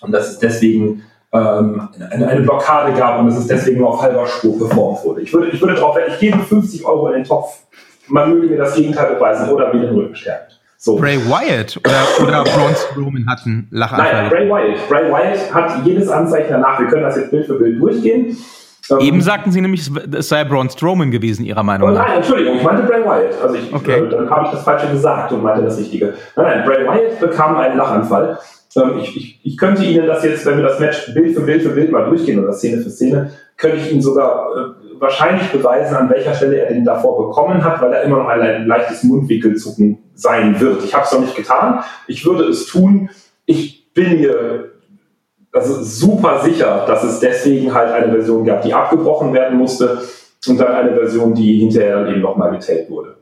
Und 0.00 0.12
dass 0.12 0.30
es 0.30 0.38
deswegen 0.38 1.02
ähm, 1.32 1.88
eine, 2.10 2.28
eine, 2.28 2.40
Blockade 2.42 2.92
gab 2.92 3.20
und 3.20 3.26
dass 3.26 3.38
es 3.38 3.46
deswegen 3.46 3.78
nur 3.78 3.90
auf 3.90 4.02
halber 4.02 4.26
Spur 4.26 4.58
performt 4.58 5.04
wurde. 5.04 5.22
Ich 5.22 5.32
würde, 5.32 5.48
ich 5.48 5.60
würde 5.60 5.74
darauf 5.74 5.96
wetten, 5.96 6.12
ich 6.12 6.20
gebe 6.20 6.38
50 6.38 6.84
Euro 6.84 7.08
in 7.08 7.14
den 7.14 7.24
Topf. 7.24 7.58
Man 8.08 8.34
möge 8.34 8.48
mir 8.48 8.58
das 8.58 8.74
Gegenteil 8.74 9.14
beweisen 9.14 9.48
oder 9.50 9.72
mir 9.72 9.80
den 9.80 9.94
Rücken 9.94 10.14
stärken. 10.14 10.52
So. 10.76 10.96
Bray 10.96 11.16
Wyatt 11.16 11.78
oder, 11.78 12.04
oder 12.22 12.44
Braun 12.44 12.74
Strowman 12.74 13.26
hatten 13.26 13.68
Lachanfall. 13.70 14.12
Nein, 14.12 14.30
Bray 14.30 14.50
Wyatt. 14.50 14.88
Bray 14.88 15.10
Wyatt 15.10 15.54
hat 15.54 15.86
jedes 15.86 16.08
Anzeichen 16.10 16.50
danach. 16.50 16.78
Wir 16.78 16.88
können 16.88 17.02
das 17.02 17.16
jetzt 17.16 17.30
Bild 17.30 17.46
für 17.46 17.54
Bild 17.54 17.80
durchgehen. 17.80 18.36
Ähm, 18.90 18.98
Eben 19.00 19.20
sagten 19.20 19.50
Sie 19.50 19.60
nämlich, 19.60 19.90
es 20.12 20.28
sei 20.28 20.44
Braun 20.44 20.68
Strowman 20.68 21.10
gewesen, 21.10 21.44
Ihrer 21.44 21.62
Meinung 21.62 21.90
oh, 21.90 21.92
nach. 21.92 22.06
Nein, 22.06 22.16
Entschuldigung, 22.18 22.56
ich 22.56 22.62
meinte 22.62 22.82
Bray 22.82 23.02
Wyatt. 23.04 23.42
Also 23.42 23.54
ich, 23.54 23.72
okay. 23.72 24.00
äh, 24.00 24.08
dann 24.08 24.28
habe 24.28 24.46
ich 24.46 24.50
das 24.52 24.62
Falsche 24.62 24.88
gesagt 24.88 25.32
und 25.32 25.42
meinte 25.42 25.64
das 25.64 25.78
Richtige. 25.78 26.14
Nein, 26.36 26.46
nein, 26.46 26.64
Bray 26.64 26.86
Wyatt 26.86 27.20
bekam 27.20 27.56
einen 27.56 27.78
Lachanfall. 27.78 28.38
Ähm, 28.76 28.98
ich, 28.98 29.16
ich, 29.16 29.40
ich 29.42 29.56
könnte 29.56 29.84
Ihnen 29.84 30.06
das 30.06 30.24
jetzt, 30.24 30.44
wenn 30.46 30.56
wir 30.56 30.64
das 30.64 30.80
Match 30.80 31.14
Bild 31.14 31.34
für 31.34 31.42
Bild 31.42 31.62
für 31.62 31.70
Bild 31.70 31.92
mal 31.92 32.04
durchgehen 32.04 32.42
oder 32.42 32.52
Szene 32.52 32.82
für 32.82 32.90
Szene, 32.90 33.30
könnte 33.56 33.78
ich 33.78 33.90
Ihnen 33.90 34.02
sogar 34.02 34.48
äh, 34.56 35.00
wahrscheinlich 35.00 35.50
beweisen, 35.50 35.96
an 35.96 36.10
welcher 36.10 36.34
Stelle 36.34 36.56
er 36.56 36.72
den 36.72 36.84
davor 36.84 37.28
bekommen 37.28 37.64
hat, 37.64 37.80
weil 37.80 37.92
er 37.92 38.02
immer 38.02 38.18
noch 38.18 38.28
ein 38.28 38.66
leichtes 38.66 39.02
Mundwickelzucken 39.04 39.98
sein 40.14 40.60
wird. 40.60 40.84
Ich 40.84 40.94
habe 40.94 41.04
es 41.04 41.12
noch 41.12 41.20
nicht 41.20 41.36
getan. 41.36 41.82
Ich 42.06 42.26
würde 42.26 42.44
es 42.44 42.66
tun. 42.66 43.10
Ich 43.46 43.92
bin 43.94 44.20
mir 44.20 44.73
also 45.54 45.82
super 45.82 46.42
sicher, 46.42 46.84
dass 46.86 47.04
es 47.04 47.20
deswegen 47.20 47.72
halt 47.72 47.92
eine 47.92 48.12
Version 48.12 48.44
gab, 48.44 48.62
die 48.62 48.74
abgebrochen 48.74 49.32
werden 49.32 49.56
musste 49.56 50.02
und 50.48 50.58
dann 50.58 50.74
eine 50.74 50.94
Version, 50.94 51.34
die 51.34 51.60
hinterher 51.60 52.00
dann 52.00 52.10
eben 52.10 52.20
nochmal 52.20 52.50
getaped 52.50 52.90
wurde. 52.90 53.16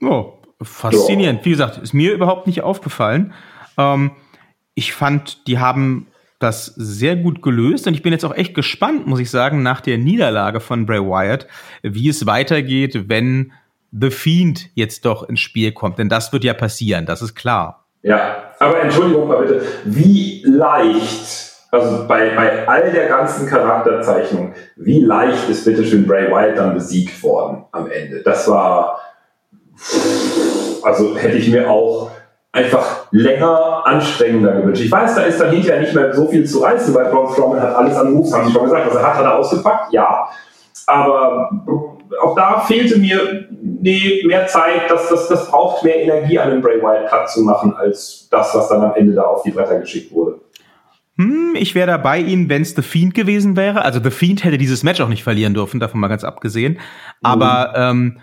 Oh, 0.00 0.34
faszinierend. 0.62 1.40
Ja. 1.40 1.44
Wie 1.46 1.50
gesagt, 1.50 1.78
ist 1.78 1.94
mir 1.94 2.12
überhaupt 2.12 2.46
nicht 2.46 2.62
aufgefallen. 2.62 3.32
Ähm, 3.76 4.12
ich 4.74 4.92
fand, 4.92 5.46
die 5.48 5.58
haben 5.58 6.06
das 6.38 6.66
sehr 6.66 7.16
gut 7.16 7.42
gelöst 7.42 7.88
und 7.88 7.94
ich 7.94 8.02
bin 8.02 8.12
jetzt 8.12 8.24
auch 8.24 8.34
echt 8.34 8.54
gespannt, 8.54 9.06
muss 9.06 9.18
ich 9.18 9.30
sagen, 9.30 9.62
nach 9.62 9.80
der 9.80 9.98
Niederlage 9.98 10.60
von 10.60 10.86
Bray 10.86 11.00
Wyatt, 11.00 11.48
wie 11.82 12.08
es 12.08 12.26
weitergeht, 12.26 13.08
wenn 13.08 13.52
The 13.90 14.10
Fiend 14.10 14.70
jetzt 14.74 15.04
doch 15.04 15.28
ins 15.28 15.40
Spiel 15.40 15.72
kommt. 15.72 15.98
Denn 15.98 16.08
das 16.08 16.32
wird 16.32 16.44
ja 16.44 16.54
passieren, 16.54 17.06
das 17.06 17.22
ist 17.22 17.34
klar. 17.34 17.87
Ja, 18.02 18.52
aber 18.58 18.80
Entschuldigung 18.82 19.28
mal 19.28 19.42
bitte, 19.42 19.62
wie 19.84 20.42
leicht, 20.46 21.52
also 21.70 22.06
bei, 22.06 22.34
bei 22.34 22.68
all 22.68 22.90
der 22.90 23.08
ganzen 23.08 23.48
Charakterzeichnung, 23.48 24.54
wie 24.76 25.00
leicht 25.00 25.48
ist 25.48 25.64
bitte 25.64 25.84
schön 25.84 26.06
Bray 26.06 26.30
Wyatt 26.30 26.58
dann 26.58 26.74
besiegt 26.74 27.22
worden 27.22 27.64
am 27.72 27.90
Ende? 27.90 28.22
Das 28.22 28.48
war, 28.48 28.98
also 30.82 31.16
hätte 31.16 31.36
ich 31.36 31.50
mir 31.50 31.68
auch 31.68 32.10
einfach 32.52 33.06
länger 33.10 33.82
anstrengender 33.84 34.52
gewünscht. 34.52 34.82
Ich 34.82 34.90
weiß, 34.90 35.14
da 35.14 35.22
ist 35.22 35.40
dann 35.40 35.50
hinterher 35.50 35.80
nicht 35.80 35.94
mehr 35.94 36.14
so 36.14 36.26
viel 36.28 36.44
zu 36.44 36.60
reißen, 36.60 36.94
weil 36.94 37.06
Braun 37.06 37.32
Strowman 37.32 37.60
hat 37.60 37.74
alles 37.74 37.96
an 37.96 38.12
Moves, 38.12 38.32
haben 38.32 38.46
Sie 38.46 38.52
schon 38.52 38.64
gesagt, 38.64 38.86
was 38.86 38.96
er 38.96 39.02
hat, 39.02 39.14
hat 39.16 39.24
er 39.24 39.36
ausgepackt, 39.36 39.92
ja. 39.92 40.28
Aber 40.86 41.50
auch 42.22 42.34
da 42.34 42.60
fehlte 42.60 42.98
mir 42.98 43.48
nee, 43.50 44.22
mehr 44.26 44.46
Zeit, 44.46 44.90
das, 44.90 45.08
das, 45.08 45.28
das 45.28 45.50
braucht 45.50 45.84
mehr 45.84 46.02
Energie, 46.02 46.38
einen 46.38 46.60
Bray 46.60 46.80
Wyatt 46.80 47.08
Cut 47.08 47.30
zu 47.30 47.42
machen, 47.42 47.74
als 47.74 48.28
das, 48.30 48.54
was 48.54 48.68
dann 48.68 48.82
am 48.82 48.94
Ende 48.94 49.14
da 49.14 49.22
auf 49.22 49.42
die 49.42 49.50
Bretter 49.50 49.78
geschickt 49.78 50.12
wurde. 50.12 50.40
Hm, 51.16 51.54
ich 51.56 51.74
wäre 51.74 51.88
dabei 51.88 52.20
Ihnen, 52.20 52.48
wenn 52.48 52.62
es 52.62 52.74
The 52.74 52.82
Fiend 52.82 53.14
gewesen 53.14 53.56
wäre. 53.56 53.84
Also 53.84 54.00
The 54.02 54.10
Fiend 54.10 54.44
hätte 54.44 54.58
dieses 54.58 54.82
Match 54.84 55.00
auch 55.00 55.08
nicht 55.08 55.24
verlieren 55.24 55.54
dürfen, 55.54 55.80
davon 55.80 56.00
mal 56.00 56.08
ganz 56.08 56.24
abgesehen. 56.24 56.78
Aber 57.22 57.70
mhm. 57.70 58.16
ähm, 58.16 58.20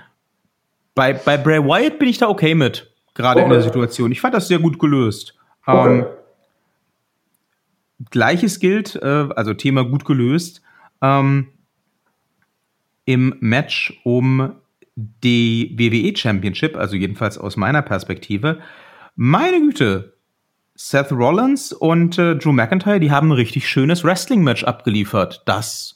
bei, 0.94 1.14
bei 1.14 1.38
Bray 1.38 1.62
Wyatt 1.64 2.00
bin 2.00 2.08
ich 2.08 2.18
da 2.18 2.30
okay 2.30 2.56
mit, 2.56 2.94
gerade 3.14 3.42
okay. 3.42 3.48
in 3.48 3.52
der 3.52 3.62
Situation. 3.62 4.12
Ich 4.12 4.22
fand 4.22 4.34
das 4.34 4.48
sehr 4.48 4.60
gut 4.60 4.80
gelöst. 4.80 5.36
Okay. 5.66 6.00
Ähm, 6.00 6.06
Gleiches 8.12 8.60
gilt, 8.60 8.96
äh, 8.96 9.28
also 9.36 9.54
Thema 9.54 9.84
gut 9.84 10.06
gelöst. 10.06 10.62
Ähm, 11.02 11.48
im 13.06 13.36
Match 13.40 14.00
um 14.04 14.54
die 14.96 15.76
WWE 15.78 16.16
Championship, 16.16 16.76
also 16.76 16.96
jedenfalls 16.96 17.38
aus 17.38 17.58
meiner 17.58 17.82
Perspektive. 17.82 18.60
Meine 19.16 19.60
Güte, 19.60 20.14
Seth 20.76 21.12
Rollins 21.12 21.72
und 21.72 22.18
äh, 22.18 22.36
Drew 22.36 22.52
McIntyre, 22.52 23.00
die 23.00 23.12
haben 23.12 23.30
ein 23.30 23.34
richtig 23.34 23.68
schönes 23.68 24.04
Wrestling-Match 24.04 24.64
abgeliefert. 24.64 25.44
Das 25.46 25.96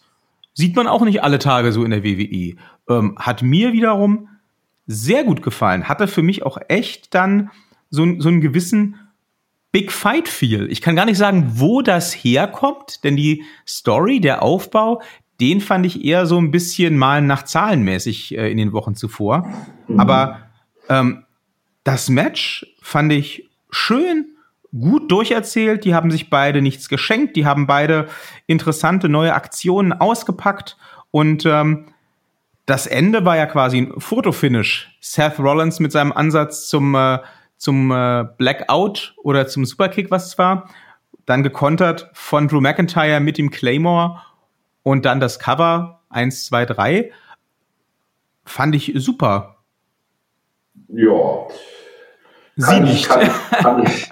sieht 0.53 0.75
man 0.75 0.87
auch 0.87 1.03
nicht 1.03 1.23
alle 1.23 1.39
Tage 1.39 1.71
so 1.71 1.83
in 1.83 1.91
der 1.91 2.03
WWE. 2.03 2.55
Ähm, 2.89 3.15
hat 3.17 3.41
mir 3.41 3.73
wiederum 3.73 4.29
sehr 4.87 5.23
gut 5.23 5.41
gefallen. 5.41 5.87
Hatte 5.87 6.07
für 6.07 6.23
mich 6.23 6.43
auch 6.43 6.57
echt 6.67 7.13
dann 7.13 7.51
so, 7.89 8.05
so 8.19 8.29
einen 8.29 8.41
gewissen 8.41 8.95
Big 9.71 9.91
Fight 9.91 10.27
Feel. 10.27 10.71
Ich 10.71 10.81
kann 10.81 10.95
gar 10.95 11.05
nicht 11.05 11.17
sagen, 11.17 11.51
wo 11.55 11.81
das 11.81 12.13
herkommt, 12.13 13.03
denn 13.03 13.15
die 13.15 13.43
Story, 13.67 14.19
der 14.19 14.41
Aufbau, 14.41 15.01
den 15.39 15.61
fand 15.61 15.85
ich 15.85 16.03
eher 16.03 16.25
so 16.25 16.37
ein 16.37 16.51
bisschen 16.51 16.97
mal 16.97 17.21
nach 17.21 17.43
zahlenmäßig 17.43 18.37
äh, 18.37 18.51
in 18.51 18.57
den 18.57 18.73
Wochen 18.73 18.95
zuvor. 18.95 19.47
Mhm. 19.87 19.99
Aber 19.99 20.37
ähm, 20.89 21.25
das 21.83 22.09
Match 22.09 22.65
fand 22.81 23.11
ich 23.13 23.49
schön, 23.69 24.35
gut 24.77 25.11
durcherzählt. 25.11 25.85
Die 25.85 25.95
haben 25.95 26.11
sich 26.11 26.29
beide 26.29 26.61
nichts 26.61 26.89
geschenkt. 26.89 27.35
Die 27.35 27.45
haben 27.45 27.67
beide 27.67 28.07
interessante 28.47 29.09
neue 29.09 29.33
Aktionen 29.33 29.93
ausgepackt. 29.93 30.77
Und 31.11 31.45
ähm, 31.45 31.87
das 32.65 32.85
Ende 32.85 33.25
war 33.25 33.37
ja 33.37 33.45
quasi 33.45 33.79
ein 33.79 33.99
Fotofinish. 33.99 34.95
Seth 34.99 35.39
Rollins 35.39 35.79
mit 35.79 35.91
seinem 35.91 36.11
Ansatz 36.11 36.67
zum, 36.67 36.93
äh, 36.95 37.19
zum 37.57 37.91
äh, 37.91 38.25
Blackout 38.37 39.15
oder 39.23 39.47
zum 39.47 39.65
Superkick, 39.65 40.11
was 40.11 40.27
es 40.27 40.37
war. 40.37 40.69
Dann 41.25 41.43
gekontert 41.43 42.09
von 42.13 42.47
Drew 42.47 42.61
McIntyre 42.61 43.19
mit 43.19 43.37
dem 43.37 43.49
Claymore 43.49 44.21
und 44.83 45.05
dann 45.05 45.19
das 45.19 45.39
Cover 45.39 46.01
1, 46.09 46.45
2, 46.45 46.65
3 46.65 47.11
fand 48.45 48.75
ich 48.75 48.93
super. 48.95 49.57
Ja. 50.87 51.47
Sie 52.55 52.65
kann 52.65 52.83
nicht. 52.83 52.93
Ich, 52.93 53.07
kann, 53.07 53.29
kann, 53.51 53.83
ich, 53.83 54.09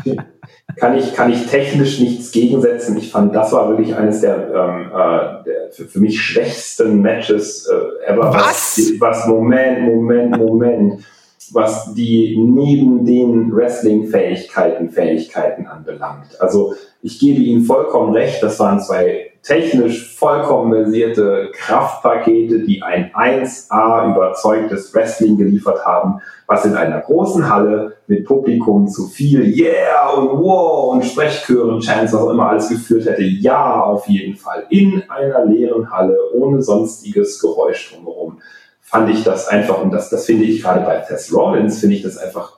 kann, 0.77 0.97
ich, 0.97 1.13
kann 1.13 1.33
ich 1.33 1.47
technisch 1.47 1.99
nichts 1.99 2.31
gegensetzen. 2.31 2.97
Ich 2.97 3.11
fand, 3.11 3.35
das 3.35 3.51
war 3.51 3.69
wirklich 3.69 3.95
eines 3.95 4.21
der, 4.21 4.35
ähm, 4.53 4.91
äh, 4.93 5.43
der 5.43 5.71
für, 5.71 5.85
für, 5.85 5.99
mich 5.99 6.21
schwächsten 6.21 7.01
Matches 7.01 7.67
äh, 7.67 8.11
ever. 8.11 8.33
Was? 8.33 8.77
Was, 8.77 8.91
was 8.99 9.27
Moment, 9.27 9.81
Moment, 9.81 10.37
Moment 10.37 11.03
was 11.53 11.93
die 11.93 12.37
neben 12.37 13.05
den 13.05 13.55
Wrestling-Fähigkeiten, 13.55 14.89
Fähigkeiten 14.89 15.67
anbelangt. 15.67 16.39
Also 16.39 16.73
ich 17.01 17.19
gebe 17.19 17.39
Ihnen 17.39 17.63
vollkommen 17.63 18.13
recht, 18.13 18.41
das 18.43 18.59
waren 18.59 18.79
zwei 18.79 19.26
technisch 19.47 20.15
vollkommen 20.17 20.73
versierte 20.73 21.51
Kraftpakete, 21.53 22.59
die 22.59 22.83
ein 22.83 23.11
1A 23.13 24.11
überzeugtes 24.11 24.93
Wrestling 24.93 25.37
geliefert 25.37 25.85
haben, 25.85 26.19
was 26.47 26.65
in 26.65 26.75
einer 26.75 26.99
großen 26.99 27.49
Halle 27.49 27.97
mit 28.07 28.25
Publikum 28.25 28.87
zu 28.87 29.07
viel 29.07 29.45
Yeah 29.57 30.09
und 30.09 30.39
Wow 30.39 30.93
und 30.93 31.05
Sprechchören, 31.05 31.79
Chants, 31.79 32.13
was 32.13 32.21
auch 32.21 32.29
immer 32.29 32.49
alles 32.49 32.69
geführt 32.69 33.05
hätte. 33.05 33.23
Ja, 33.23 33.81
auf 33.81 34.07
jeden 34.07 34.35
Fall. 34.35 34.65
In 34.69 35.03
einer 35.09 35.45
leeren 35.45 35.89
Halle, 35.91 36.17
ohne 36.33 36.61
sonstiges 36.61 37.39
Geräusch 37.39 37.93
drumherum, 37.93 38.39
fand 38.81 39.09
ich 39.09 39.23
das 39.23 39.47
einfach, 39.47 39.81
und 39.81 39.91
das, 39.91 40.09
das 40.09 40.25
finde 40.25 40.43
ich 40.43 40.61
gerade 40.61 40.81
bei 40.81 40.97
Tess 40.97 41.33
Rollins, 41.33 41.79
finde 41.79 41.95
ich 41.95 42.03
das 42.03 42.17
einfach 42.17 42.57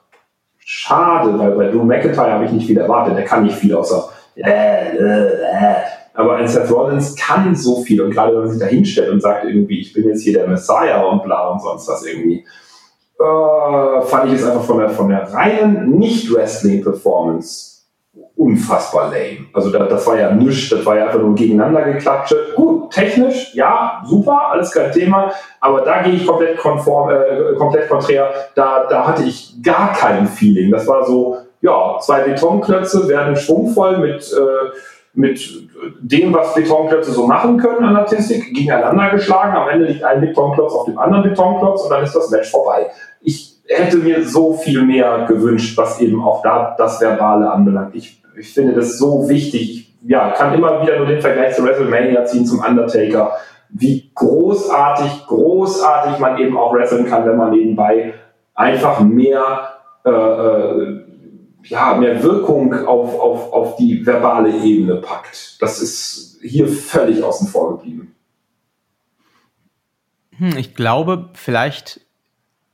schade, 0.58 1.38
weil 1.38 1.52
bei 1.52 1.69
Drew 1.69 1.84
McIntyre 1.84 2.32
habe 2.32 2.45
ich 2.45 2.52
nicht 2.52 2.67
viel 2.67 2.78
erwartet. 2.78 3.17
Der 3.17 3.25
kann 3.25 3.43
nicht 3.43 3.56
viel 3.56 3.73
außer 3.73 4.10
äh, 4.36 4.95
äh, 4.97 5.41
äh. 5.43 5.75
Aber 6.13 6.36
ein 6.36 6.48
Seth 6.48 6.72
Rollins 6.72 7.15
kann 7.15 7.56
so 7.56 7.82
viel 7.82 8.02
und 8.02 8.12
gerade 8.12 8.34
wenn 8.34 8.41
man 8.41 8.50
sich 8.50 8.60
da 8.60 8.65
hinstellt 8.65 9.12
und 9.12 9.22
sagt 9.22 9.45
irgendwie, 9.45 9.80
ich 9.80 9.93
bin 9.93 10.08
jetzt 10.08 10.24
hier 10.24 10.34
der 10.34 10.48
Messiah 10.48 11.04
und 11.04 11.24
bla 11.24 11.50
und 11.50 11.62
sonst 11.62 11.88
was 11.88 12.06
irgendwie, 12.06 12.45
äh, 13.19 14.02
fand 14.02 14.32
ich 14.32 14.39
es 14.39 14.45
einfach 14.45 14.63
von 14.63 14.80
der, 14.80 14.89
von 14.89 15.10
der 15.10 15.32
reinen 15.34 15.98
Nicht-Wrestling-Performance 15.98 17.69
unfassbar 18.39 19.12
lame. 19.12 19.48
Also 19.54 19.69
da, 19.69 19.86
das 19.86 20.08
war 20.08 20.17
ja 20.17 20.32
nichts, 20.32 20.69
das 20.69 20.86
war 20.86 20.98
ja 20.98 21.08
einfach 21.08 21.19
nur 21.19 21.36
gegeneinander 21.36 21.84
geklatscht. 21.84 22.34
Gut, 22.56 22.91
technisch, 22.91 23.54
ja, 23.54 24.02
super, 24.06 24.50
alles 24.52 24.72
kein 24.72 24.91
Thema, 24.93 25.32
aber 25.60 25.82
da 25.82 26.02
gehe 26.02 26.13
ich 26.13 26.26
komplett 26.26 26.58
konform, 26.58 27.10
äh, 27.10 27.56
komplett 27.58 27.89
konträr. 27.89 28.32
Da, 28.56 28.88
da 28.89 29.06
hatte 29.06 29.24
ich 29.24 29.62
gar 29.62 29.91
kein 29.91 30.26
Feeling. 30.26 30.72
Das 30.72 30.88
war 30.88 31.06
so, 31.06 31.38
ja, 31.62 31.98
zwei 32.00 32.22
Betonklötze 32.22 33.08
werden 33.10 33.36
schwungvoll 33.36 33.98
mit, 33.98 34.32
äh, 34.32 34.69
mit 35.13 35.69
dem, 36.02 36.34
was 36.34 36.54
Betonklötze 36.54 37.12
so 37.12 37.26
machen 37.26 37.58
können 37.58 37.84
an 37.86 37.95
Artistik, 37.95 38.54
gegeneinander 38.54 39.10
geschlagen. 39.10 39.56
Am 39.56 39.69
Ende 39.69 39.86
liegt 39.86 40.04
ein 40.04 40.22
Betonklotz 40.22 40.74
auf 40.74 40.86
dem 40.86 40.98
anderen 40.98 41.24
Betonklotz 41.24 41.84
und 41.84 41.89
dann 41.89 42.04
ist 42.04 42.15
das 42.15 42.30
Match 42.30 42.50
vorbei. 42.50 42.88
Ich 43.22 43.60
hätte 43.67 43.98
mir 43.98 44.24
so 44.24 44.54
viel 44.54 44.84
mehr 44.84 45.26
gewünscht, 45.28 45.78
was 45.78 46.00
eben 46.00 46.24
auch 46.24 46.41
da 46.41 46.76
das 46.78 47.02
Verbale 47.02 47.50
anbelangt. 47.52 47.95
Ich, 47.95 48.22
ich 48.38 48.54
finde 48.54 48.74
das 48.74 48.98
so 48.98 49.28
wichtig. 49.30 49.95
Ich 50.02 50.10
ja, 50.10 50.32
kann 50.32 50.54
immer 50.54 50.82
wieder 50.82 50.98
nur 50.98 51.08
den 51.08 51.22
Vergleich 51.22 51.56
zu 51.56 51.63
WrestleMania 51.63 52.26
ziehen, 52.26 52.45
zum 52.45 52.60
Undertaker. 52.60 53.34
Wie 53.69 54.12
großartig, 54.15 55.28
großartig 55.28 56.19
man 56.19 56.38
eben 56.39 56.58
auch 56.58 56.74
wresteln 56.74 57.06
kann, 57.06 57.26
wenn 57.26 57.38
man 57.38 57.52
nebenbei 57.52 58.13
einfach 58.56 59.02
mehr 59.02 59.69
äh, 60.06 60.10
äh 60.10 60.99
ja, 61.63 61.95
mehr 61.95 62.24
Wirkung 62.24 62.74
auf, 62.86 63.19
auf, 63.19 63.54
auf 63.54 63.76
die 63.76 64.06
verbale 64.06 64.63
Ebene 64.63 64.95
packt. 64.95 65.62
Das 65.62 65.82
ist 65.82 66.39
hier 66.41 66.67
völlig 66.67 67.24
außen 67.24 67.48
vor 67.48 67.78
geblieben. 67.78 68.15
Hm, 70.38 70.58
ich 70.58 70.74
glaube, 70.74 71.30
vielleicht 71.34 72.02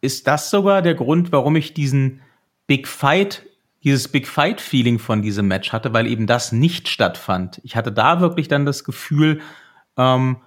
ist 0.01 0.27
das 0.27 0.49
sogar 0.49 0.81
der 0.81 0.93
Grund, 0.93 1.31
warum 1.31 1.55
ich 1.55 1.73
diesen 1.73 2.21
Big 2.67 2.87
Fight, 2.87 3.45
dieses 3.83 4.07
Big 4.07 4.27
Fight-Feeling 4.27 4.99
von 4.99 5.21
diesem 5.21 5.47
Match 5.47 5.71
hatte, 5.71 5.93
weil 5.93 6.07
eben 6.07 6.27
das 6.27 6.51
nicht 6.51 6.87
stattfand. 6.87 7.59
Ich 7.63 7.75
hatte 7.75 7.91
da 7.91 8.19
wirklich 8.19 8.47
dann 8.47 8.65
das 8.65 8.83
Gefühl, 8.83 9.41
ähm, 9.97 10.37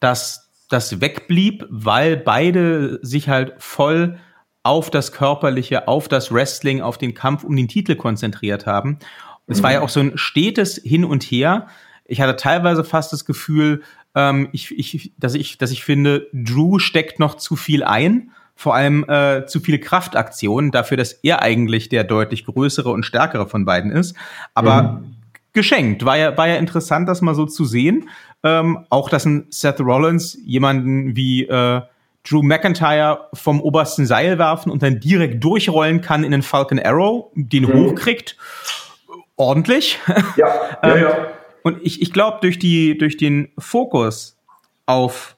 dass 0.00 0.50
das 0.68 1.00
wegblieb, 1.00 1.66
weil 1.70 2.16
beide 2.16 2.98
sich 3.02 3.28
halt 3.28 3.54
voll 3.58 4.18
auf 4.64 4.90
das 4.90 5.12
Körperliche, 5.12 5.86
auf 5.86 6.08
das 6.08 6.32
Wrestling, 6.32 6.80
auf 6.80 6.98
den 6.98 7.14
Kampf 7.14 7.44
um 7.44 7.54
den 7.54 7.68
Titel 7.68 7.94
konzentriert 7.94 8.66
haben. 8.66 8.98
Es 9.46 9.62
war 9.62 9.72
ja 9.72 9.78
mhm. 9.78 9.84
auch 9.84 9.90
so 9.90 10.00
ein 10.00 10.12
stetes 10.16 10.80
Hin 10.82 11.04
und 11.04 11.22
Her. 11.22 11.68
Ich 12.06 12.20
hatte 12.20 12.36
teilweise 12.36 12.82
fast 12.82 13.12
das 13.12 13.26
Gefühl, 13.26 13.82
ähm, 14.14 14.48
ich, 14.52 14.76
ich, 14.76 15.12
dass, 15.18 15.34
ich, 15.34 15.58
dass 15.58 15.70
ich 15.70 15.84
finde, 15.84 16.28
Drew 16.32 16.78
steckt 16.78 17.18
noch 17.18 17.36
zu 17.36 17.56
viel 17.56 17.84
ein, 17.84 18.30
vor 18.56 18.74
allem 18.74 19.04
äh, 19.08 19.44
zu 19.46 19.60
viele 19.60 19.78
Kraftaktionen, 19.78 20.70
dafür, 20.70 20.96
dass 20.96 21.12
er 21.12 21.42
eigentlich 21.42 21.90
der 21.90 22.04
deutlich 22.04 22.46
größere 22.46 22.88
und 22.88 23.04
stärkere 23.04 23.46
von 23.46 23.66
beiden 23.66 23.90
ist. 23.90 24.16
Aber 24.54 24.82
mhm. 24.82 25.16
geschenkt. 25.52 26.06
War 26.06 26.16
ja, 26.16 26.36
war 26.38 26.48
ja 26.48 26.56
interessant, 26.56 27.06
das 27.06 27.20
mal 27.20 27.34
so 27.34 27.44
zu 27.44 27.66
sehen. 27.66 28.08
Ähm, 28.42 28.86
auch, 28.88 29.10
dass 29.10 29.26
ein 29.26 29.46
Seth 29.50 29.80
Rollins 29.80 30.38
jemanden 30.44 31.16
wie 31.16 31.44
äh, 31.44 31.82
Drew 32.28 32.42
McIntyre 32.42 33.28
vom 33.34 33.60
obersten 33.60 34.06
Seil 34.06 34.38
werfen 34.38 34.72
und 34.72 34.82
dann 34.82 34.98
direkt 34.98 35.44
durchrollen 35.44 36.00
kann 36.00 36.24
in 36.24 36.30
den 36.32 36.42
Falcon 36.42 36.78
Arrow, 36.78 37.30
den 37.34 37.64
mhm. 37.64 37.72
hochkriegt. 37.74 38.36
Ordentlich. 39.36 39.98
Ja, 40.06 40.16
ja, 40.36 40.78
ähm, 40.82 41.02
ja. 41.02 41.26
Und 41.62 41.78
ich, 41.82 42.02
ich 42.02 42.12
glaube, 42.12 42.38
durch, 42.40 42.58
die, 42.58 42.96
durch 42.98 43.16
den 43.16 43.48
Fokus 43.58 44.38
auf 44.86 45.36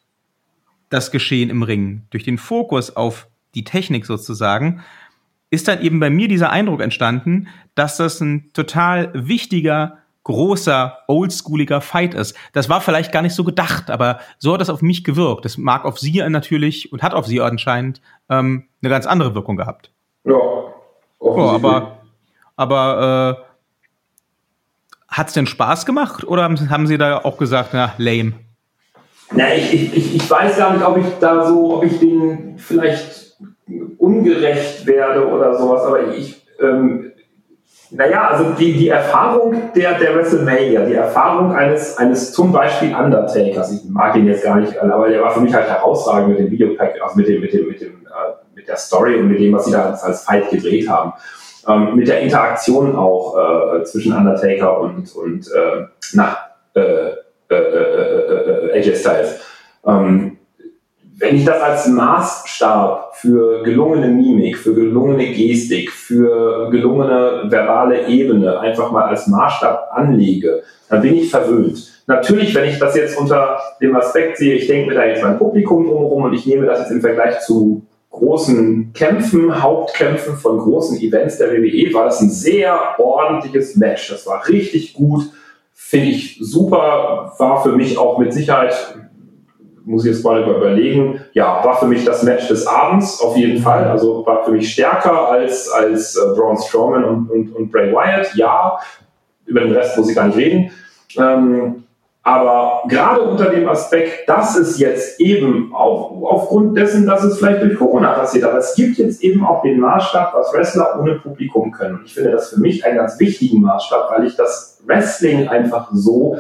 das 0.89 1.11
Geschehen 1.11 1.51
im 1.51 1.63
Ring, 1.63 2.03
durch 2.11 2.25
den 2.25 2.39
Fokus 2.39 2.95
auf 2.95 3.29
die 3.55 3.65
Technik 3.65 4.07
sozusagen, 4.07 4.83
ist 5.51 5.69
dann 5.69 5.81
eben 5.81 6.01
bei 6.01 6.11
mir 6.11 6.29
dieser 6.29 6.51
Eindruck 6.51 6.81
entstanden, 6.81 7.49
dass 7.75 7.97
das 7.97 8.21
ein 8.21 8.53
total 8.53 9.11
wichtiger 9.15 9.99
großer, 10.27 10.99
oldschooliger 11.07 11.81
Fight 11.81 12.13
ist. 12.13 12.37
Das 12.53 12.69
war 12.69 12.81
vielleicht 12.81 13.13
gar 13.13 13.23
nicht 13.23 13.35
so 13.35 13.45
gedacht, 13.45 13.91
aber 13.91 14.19
so 14.39 14.53
hat 14.53 14.61
das 14.61 14.71
auf 14.71 14.83
mich 14.83 15.05
gewirkt. 15.05 15.45
Das 15.45 15.57
mag 15.57 15.85
auf 15.85 16.01
sie 16.01 16.21
natürlich 16.29 16.93
und 16.93 17.05
hat 17.05 17.15
auf 17.15 17.27
sie 17.27 17.41
anscheinend 17.41 18.01
ähm, 18.29 18.65
eine 18.83 18.91
ganz 18.91 19.07
andere 19.07 19.37
Wirkung 19.37 19.57
gehabt. 19.57 19.93
Ja, 20.25 20.35
oh, 21.21 21.41
aber 21.41 21.99
aber 22.57 23.39
äh, 23.39 25.15
hat 25.15 25.29
es 25.29 25.35
denn 25.35 25.47
Spaß 25.47 25.87
gemacht 25.87 26.25
oder 26.25 26.43
haben 26.43 26.87
Sie 26.89 26.99
da 26.99 27.19
auch 27.19 27.39
gesagt, 27.39 27.71
na, 27.73 27.95
lame? 27.99 28.33
Na, 29.31 29.55
ich, 29.55 29.73
ich, 29.73 30.17
ich 30.17 30.29
weiß 30.29 30.57
gar 30.57 30.73
nicht, 30.73 30.85
ob 30.85 30.97
ich 30.99 31.07
da 31.21 31.47
so, 31.47 31.77
ob 31.77 31.85
ich 31.85 32.01
denen 32.01 32.59
vielleicht 32.59 33.37
ungerecht 33.99 34.87
werde 34.87 35.29
oder 35.29 35.57
sowas, 35.57 35.85
aber 35.85 36.09
ich, 36.09 36.45
ähm, 36.61 37.13
naja, 37.91 38.29
also 38.29 38.51
die, 38.51 38.73
die 38.73 38.89
Erfahrung 38.89 39.73
der, 39.75 39.99
der 39.99 40.15
WrestleMania, 40.17 40.85
die 40.85 40.95
Erfahrung 40.95 41.55
eines, 41.55 41.97
eines 41.99 42.33
zum 42.33 42.53
Beispiel 42.53 42.95
Undertakers, 42.95 43.73
ich 43.73 43.89
mag 43.89 44.17
ihn 44.17 44.27
jetzt 44.27 44.43
gar 44.43 44.57
nicht, 44.57 44.77
aber 44.79 45.09
der 45.09 45.23
war 45.23 45.31
für 45.31 45.41
mich 45.41 45.55
halt 45.55 45.69
herausragend 45.69 46.31
mit 46.31 46.39
dem 46.39 46.51
Videopack, 46.51 47.01
also 47.03 47.17
mit 47.17 47.29
dem, 47.29 47.41
mit 47.41 47.53
dem, 47.53 47.69
mit 47.69 47.81
dem, 47.81 48.07
äh, 48.07 48.55
mit 48.55 48.67
der 48.67 48.77
Story 48.77 49.17
und 49.17 49.29
mit 49.29 49.41
dem, 49.41 49.53
was 49.53 49.67
sie 49.67 49.73
da 49.73 49.91
als, 49.91 50.03
als 50.03 50.25
Fight 50.25 50.51
gedreht 50.51 50.89
haben. 50.89 51.13
Ähm, 51.69 51.97
mit 51.97 52.09
der 52.09 52.21
Interaktion 52.21 52.97
auch 52.97 53.37
äh, 53.37 53.85
zwischen 53.85 54.13
Undertaker 54.13 54.81
und, 54.81 55.15
und 55.15 55.47
äh, 55.49 55.87
na, 56.13 56.37
äh, 56.75 56.81
äh, 57.51 57.55
äh, 57.55 58.71
äh 58.71 58.79
AJ 58.79 58.97
Styles. 58.97 59.41
Ähm, 59.85 60.36
wenn 61.19 61.37
ich 61.37 61.45
das 61.45 61.61
als 61.63 61.87
Maßstab 61.87 63.15
für 63.17 63.63
gelungene 63.63 64.09
Mimik, 64.09 64.59
für 64.59 64.75
gelungene 64.75 65.33
Gestik, 65.33 65.91
für 65.91 66.69
gelungene 66.71 67.45
verbale 67.49 68.07
Ebene 68.07 68.61
einfach 68.61 68.91
mal 68.93 69.05
als 69.05 69.27
Maßstab 69.27 69.89
anlege, 69.93 70.63
dann 70.91 71.01
bin 71.01 71.17
ich 71.17 71.31
verwöhnt. 71.31 72.03
Natürlich, 72.07 72.55
wenn 72.55 72.69
ich 72.69 72.79
das 72.79 72.95
jetzt 72.97 73.19
unter 73.19 73.59
dem 73.81 73.97
Aspekt 73.97 74.37
sehe, 74.37 74.57
ich 74.57 74.67
denke 74.67 74.91
mir 74.91 74.95
da 74.95 75.07
jetzt 75.07 75.23
mein 75.23 75.39
Publikum 75.39 75.87
drumherum 75.87 76.25
und 76.25 76.35
ich 76.35 76.47
nehme 76.47 76.67
das 76.67 76.81
jetzt 76.81 76.91
im 76.91 77.01
Vergleich 77.01 77.41
zu 77.41 77.83
großen 78.11 78.93
Kämpfen, 78.93 79.63
Hauptkämpfen 79.63 80.37
von 80.37 80.59
großen 80.59 80.99
Events 81.01 81.39
der 81.39 81.51
WWE, 81.51 81.93
war 81.95 82.05
das 82.05 82.21
ein 82.21 82.31
sehr 82.31 82.79
ordentliches 82.99 83.77
Match. 83.77 84.11
Das 84.11 84.27
war 84.27 84.47
richtig 84.49 84.95
gut, 84.95 85.25
finde 85.73 86.09
ich 86.09 86.39
super, 86.41 87.33
war 87.39 87.63
für 87.63 87.73
mich 87.73 87.99
auch 87.99 88.19
mit 88.19 88.33
Sicherheit 88.33 88.75
muss 89.87 90.05
ich 90.05 90.13
jetzt 90.13 90.25
mal 90.25 90.43
überlegen, 90.43 91.21
ja, 91.33 91.65
war 91.65 91.79
für 91.79 91.87
mich 91.87 92.05
das 92.05 92.25
Match 92.25 92.49
des 92.49 92.67
Abends 92.67 93.21
auf 93.21 93.37
jeden 93.37 93.63
Fall. 93.63 93.85
Also 93.85 94.27
war 94.27 94.45
für 94.45 94.51
mich 94.51 94.73
stärker 94.73 95.29
als, 95.29 95.71
als 95.71 96.17
äh, 96.17 96.35
Braun 96.35 96.59
Strowman 96.59 97.05
und, 97.05 97.31
und, 97.31 97.55
und 97.55 97.71
Bray 97.71 97.93
Wyatt. 97.93 98.35
Ja, 98.35 98.79
über 99.47 99.61
den 99.61 99.73
Rest 99.73 99.97
muss 99.97 100.09
ich 100.09 100.17
gar 100.17 100.27
nicht 100.27 100.37
reden. 100.37 100.73
Ähm, 101.17 101.85
aber 102.25 102.83
gerade 102.89 103.21
unter 103.21 103.51
dem 103.51 103.69
Aspekt, 103.69 104.29
dass 104.29 104.57
es 104.57 104.81
jetzt 104.81 105.21
eben 105.21 105.73
auf, 105.73 106.11
aufgrund 106.25 106.77
dessen, 106.77 107.07
dass 107.07 107.23
es 107.23 107.39
vielleicht 107.39 107.63
durch 107.63 107.79
Corona 107.79 108.15
passiert, 108.15 108.43
aber 108.43 108.59
es 108.59 108.75
gibt 108.75 108.99
jetzt 108.99 109.23
eben 109.23 109.47
auch 109.47 109.63
den 109.63 109.79
Maßstab, 109.79 110.35
was 110.35 110.53
Wrestler 110.53 110.99
ohne 111.01 111.21
Publikum 111.21 111.71
können. 111.71 111.99
Und 111.99 112.07
ich 112.07 112.15
finde 112.15 112.33
das 112.33 112.49
für 112.49 112.59
mich 112.59 112.85
einen 112.85 112.97
ganz 112.97 113.21
wichtigen 113.21 113.61
Maßstab, 113.61 114.11
weil 114.11 114.27
ich 114.27 114.35
das 114.35 114.83
Wrestling 114.85 115.47
einfach 115.47 115.91
so 115.93 116.39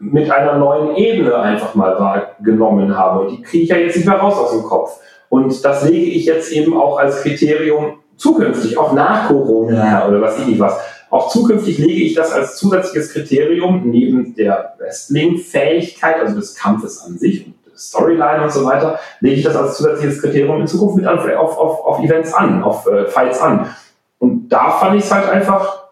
mit 0.00 0.30
einer 0.30 0.56
neuen 0.56 0.96
Ebene 0.96 1.36
einfach 1.36 1.74
mal 1.74 1.98
wahrgenommen 2.00 2.96
habe. 2.96 3.20
Und 3.20 3.30
die 3.30 3.42
kriege 3.42 3.64
ich 3.64 3.68
ja 3.68 3.76
jetzt 3.76 3.96
nicht 3.96 4.08
mehr 4.08 4.16
raus 4.16 4.34
aus 4.34 4.52
dem 4.52 4.62
Kopf. 4.62 4.98
Und 5.28 5.64
das 5.64 5.88
lege 5.88 6.10
ich 6.10 6.24
jetzt 6.24 6.50
eben 6.50 6.76
auch 6.76 6.98
als 6.98 7.22
Kriterium 7.22 7.98
zukünftig, 8.16 8.76
auch 8.78 8.92
nach 8.92 9.28
Corona 9.28 10.08
oder 10.08 10.20
was 10.20 10.38
ich 10.38 10.46
nicht 10.46 10.60
was. 10.60 10.76
Auch 11.10 11.28
zukünftig 11.28 11.78
lege 11.78 12.02
ich 12.02 12.14
das 12.14 12.32
als 12.32 12.56
zusätzliches 12.56 13.12
Kriterium 13.12 13.82
neben 13.90 14.34
der 14.34 14.74
Wrestling-Fähigkeit, 14.78 16.16
also 16.20 16.36
des 16.36 16.54
Kampfes 16.54 17.02
an 17.02 17.18
sich 17.18 17.46
und 17.46 17.54
Storyline 17.76 18.42
und 18.42 18.52
so 18.52 18.64
weiter, 18.64 18.98
lege 19.20 19.36
ich 19.36 19.44
das 19.44 19.56
als 19.56 19.76
zusätzliches 19.76 20.20
Kriterium 20.20 20.60
in 20.60 20.66
Zukunft 20.66 20.96
mit 20.96 21.06
auf, 21.06 21.58
auf, 21.58 21.84
auf 21.84 22.00
Events 22.00 22.32
an, 22.34 22.62
auf 22.62 22.86
äh, 22.86 23.06
Fights 23.06 23.40
an. 23.40 23.74
Und 24.18 24.48
da 24.50 24.70
fand 24.72 24.96
ich 24.96 25.04
es 25.04 25.12
halt 25.12 25.28
einfach 25.28 25.84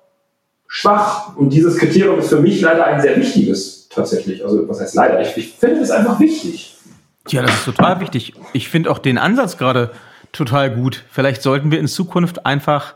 schwach. 0.66 1.36
Und 1.36 1.50
dieses 1.50 1.78
Kriterium 1.78 2.18
ist 2.18 2.28
für 2.28 2.40
mich 2.40 2.61
leider 2.61 2.84
ein 2.84 3.00
sehr 3.00 3.16
wichtiges 3.16 3.78
tatsächlich. 3.99 4.44
Also 4.44 4.68
was 4.68 4.80
heißt 4.80 4.94
leider? 4.94 5.20
Ich, 5.20 5.36
ich 5.36 5.53
finde 5.53 5.80
es 5.80 5.90
einfach 5.90 6.18
wichtig. 6.20 6.76
Ja, 7.28 7.42
das 7.42 7.55
ist 7.55 7.64
total 7.64 8.01
wichtig. 8.01 8.32
Ich 8.53 8.68
finde 8.68 8.90
auch 8.90 8.99
den 8.99 9.18
Ansatz 9.18 9.59
gerade 9.59 9.90
total 10.32 10.74
gut. 10.74 11.05
Vielleicht 11.11 11.42
sollten 11.42 11.70
wir 11.70 11.78
in 11.78 11.86
Zukunft 11.86 12.46
einfach 12.46 12.94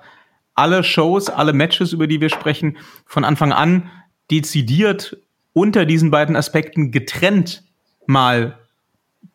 alle 0.54 0.84
Shows, 0.84 1.28
alle 1.28 1.52
Matches, 1.52 1.92
über 1.92 2.06
die 2.06 2.20
wir 2.20 2.30
sprechen, 2.30 2.76
von 3.06 3.24
Anfang 3.24 3.52
an 3.52 3.90
dezidiert 4.30 5.18
unter 5.52 5.84
diesen 5.84 6.10
beiden 6.10 6.36
Aspekten 6.36 6.90
getrennt 6.90 7.62
mal 8.06 8.56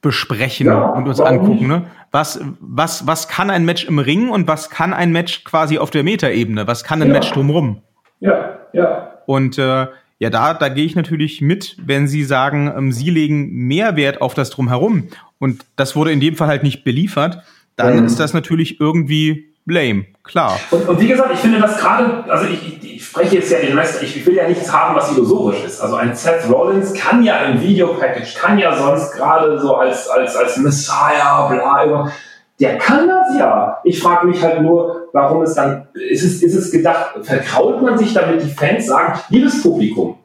besprechen 0.02 0.68
ja, 0.68 0.90
und 0.90 1.08
uns 1.08 1.20
angucken. 1.20 1.68
Ne? 1.68 1.84
Was, 2.12 2.40
was, 2.60 3.06
was 3.06 3.28
kann 3.28 3.50
ein 3.50 3.66
Match 3.66 3.86
im 3.86 4.00
Ring 4.00 4.30
und 4.30 4.48
was 4.48 4.70
kann 4.70 4.94
ein 4.94 5.12
Match 5.12 5.44
quasi 5.44 5.78
auf 5.78 5.90
der 5.90 6.04
Metaebene? 6.04 6.68
Was 6.68 6.84
kann 6.84 7.02
ein 7.02 7.10
ja. 7.10 7.14
Match 7.14 7.32
drumrum? 7.32 7.82
Ja, 8.20 8.58
ja. 8.74 9.14
Und 9.26 9.58
äh, 9.58 9.88
ja, 10.20 10.30
da, 10.30 10.54
da 10.54 10.70
gehe 10.70 10.86
ich 10.86 10.96
natürlich 10.96 11.42
mit, 11.42 11.78
wenn 11.84 12.08
Sie 12.08 12.24
sagen, 12.24 12.72
ähm, 12.76 12.92
Sie 12.92 13.10
legen 13.10 13.52
mehr 13.52 13.96
Wert 13.96 14.22
auf 14.22 14.34
das 14.34 14.50
Drumherum 14.50 15.10
und 15.40 15.64
das 15.76 15.96
wurde 15.96 16.12
in 16.12 16.20
dem 16.20 16.36
Fall 16.36 16.48
halt 16.48 16.64
nicht 16.64 16.84
beliefert, 16.84 17.44
dann 17.76 18.00
mhm. 18.00 18.06
ist 18.06 18.20
das 18.20 18.34
natürlich 18.34 18.80
irgendwie 18.80 19.54
lame, 19.66 20.06
klar. 20.24 20.60
Und, 20.72 20.88
und 20.88 21.00
wie 21.00 21.08
gesagt, 21.08 21.32
ich 21.34 21.40
finde 21.40 21.60
das 21.60 21.78
gerade, 21.78 22.24
also 22.32 22.46
ich, 22.48 22.84
ich, 22.84 22.96
ich, 22.96 23.06
spreche 23.06 23.36
jetzt 23.36 23.52
ja 23.52 23.60
den 23.60 23.78
Rest, 23.78 24.02
ich 24.02 24.26
will 24.26 24.36
ja 24.36 24.48
nichts 24.48 24.72
haben, 24.72 24.96
was 24.96 25.12
illusorisch 25.12 25.64
ist. 25.64 25.80
Also 25.80 25.96
ein 25.96 26.16
Seth 26.16 26.50
Rollins 26.50 26.94
kann 26.94 27.24
ja 27.24 27.38
im 27.44 27.62
Videopackage, 27.62 28.36
kann 28.36 28.58
ja 28.58 28.76
sonst 28.76 29.14
gerade 29.14 29.60
so 29.60 29.76
als, 29.76 30.08
als, 30.10 30.36
als 30.36 30.58
Messiah, 30.58 31.48
bla, 31.48 32.12
der 32.60 32.78
kann 32.78 33.08
das 33.08 33.38
ja. 33.38 33.78
Ich 33.84 34.00
frage 34.00 34.28
mich 34.28 34.42
halt 34.42 34.62
nur, 34.62 34.97
warum 35.14 35.44
es 35.44 35.54
dann, 35.54 35.88
ist 35.94 36.24
es, 36.24 36.44
ist 36.44 36.56
es 36.56 36.72
gedacht, 36.72 37.16
verkraut 37.22 37.82
man 37.82 37.98
sich 37.98 38.14
damit 38.14 38.44
die 38.44 38.50
Fans 38.50 38.88
sagen, 38.88 39.20
liebes 39.30 39.62
Publikum, 39.62 40.18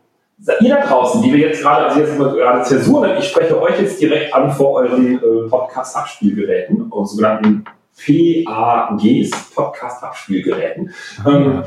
ihr 0.61 0.77
da 0.77 0.87
draußen, 0.87 1.23
die 1.23 1.33
wir 1.33 1.49
jetzt 1.49 1.63
gerade, 1.63 1.87
also 1.87 2.01
jetzt 2.01 2.19
gerade 2.19 2.63
Zäsuren, 2.65 3.19
ich 3.19 3.29
spreche 3.29 3.61
euch 3.61 3.81
jetzt 3.81 4.01
direkt 4.01 4.35
an 4.35 4.51
vor 4.51 4.73
euren 4.81 5.17
äh, 5.17 5.49
Podcast-Abspielgeräten, 5.49 6.91
sogenannten 7.05 7.65
PAGs, 7.97 9.31
Podcast-Abspielgeräten. 9.55 10.93
Ähm, 11.27 11.63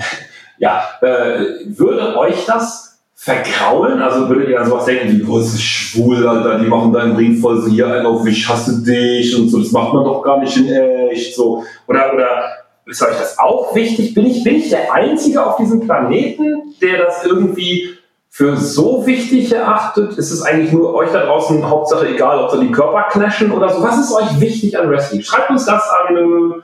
ja, 0.57 0.84
äh, 1.01 1.45
würde 1.66 2.18
euch 2.18 2.45
das 2.45 2.95
verkraulen? 3.26 4.01
Also 4.01 4.30
würdet 4.30 4.49
ihr 4.49 4.57
dann 4.57 4.68
sowas 4.68 4.86
denken 4.86 5.20
wie, 5.20 5.24
oh, 5.24 5.39
ist 5.39 5.61
schwul, 5.61 6.28
Alter, 6.28 6.59
die 6.59 6.68
machen 6.68 6.93
deinen 6.93 7.16
Ring 7.16 7.38
voll 7.38 7.59
so 7.61 7.70
hier 7.70 8.07
auf, 8.07 8.26
ich 8.28 8.47
hasse 8.47 8.84
dich 8.84 9.36
und 9.36 9.49
so, 9.49 9.59
das 9.59 9.72
macht 9.72 9.93
man 9.93 10.03
doch 10.03 10.22
gar 10.22 10.39
nicht 10.39 10.55
in 10.57 10.70
echt, 11.09 11.36
so. 11.36 11.63
Oder, 11.88 12.13
oder 12.13 12.43
ist 12.86 13.01
euch 13.01 13.17
das 13.17 13.39
auch 13.39 13.73
wichtig? 13.75 14.13
Bin 14.13 14.25
ich, 14.25 14.43
bin 14.43 14.55
ich 14.55 14.69
der 14.69 14.93
Einzige 14.93 15.45
auf 15.45 15.57
diesem 15.57 15.81
Planeten, 15.81 16.75
der 16.81 16.99
das 16.99 17.25
irgendwie 17.25 17.97
für 18.29 18.57
so 18.57 19.05
wichtig 19.07 19.51
erachtet? 19.51 20.17
Ist 20.17 20.31
es 20.31 20.41
eigentlich 20.41 20.71
nur 20.71 20.93
euch 20.93 21.11
da 21.11 21.25
draußen 21.25 21.67
Hauptsache 21.67 22.07
egal, 22.09 22.43
ob 22.43 22.51
da 22.51 22.57
die 22.57 22.71
Körper 22.71 23.07
clashen 23.09 23.51
oder 23.51 23.69
so? 23.69 23.81
Was 23.81 23.97
ist 23.97 24.13
euch 24.13 24.39
wichtig 24.39 24.77
an 24.77 24.89
Wrestling? 24.89 25.21
Schreibt 25.21 25.49
uns 25.49 25.65
das 25.65 25.83
an, 25.89 26.15
äh, 26.15 26.61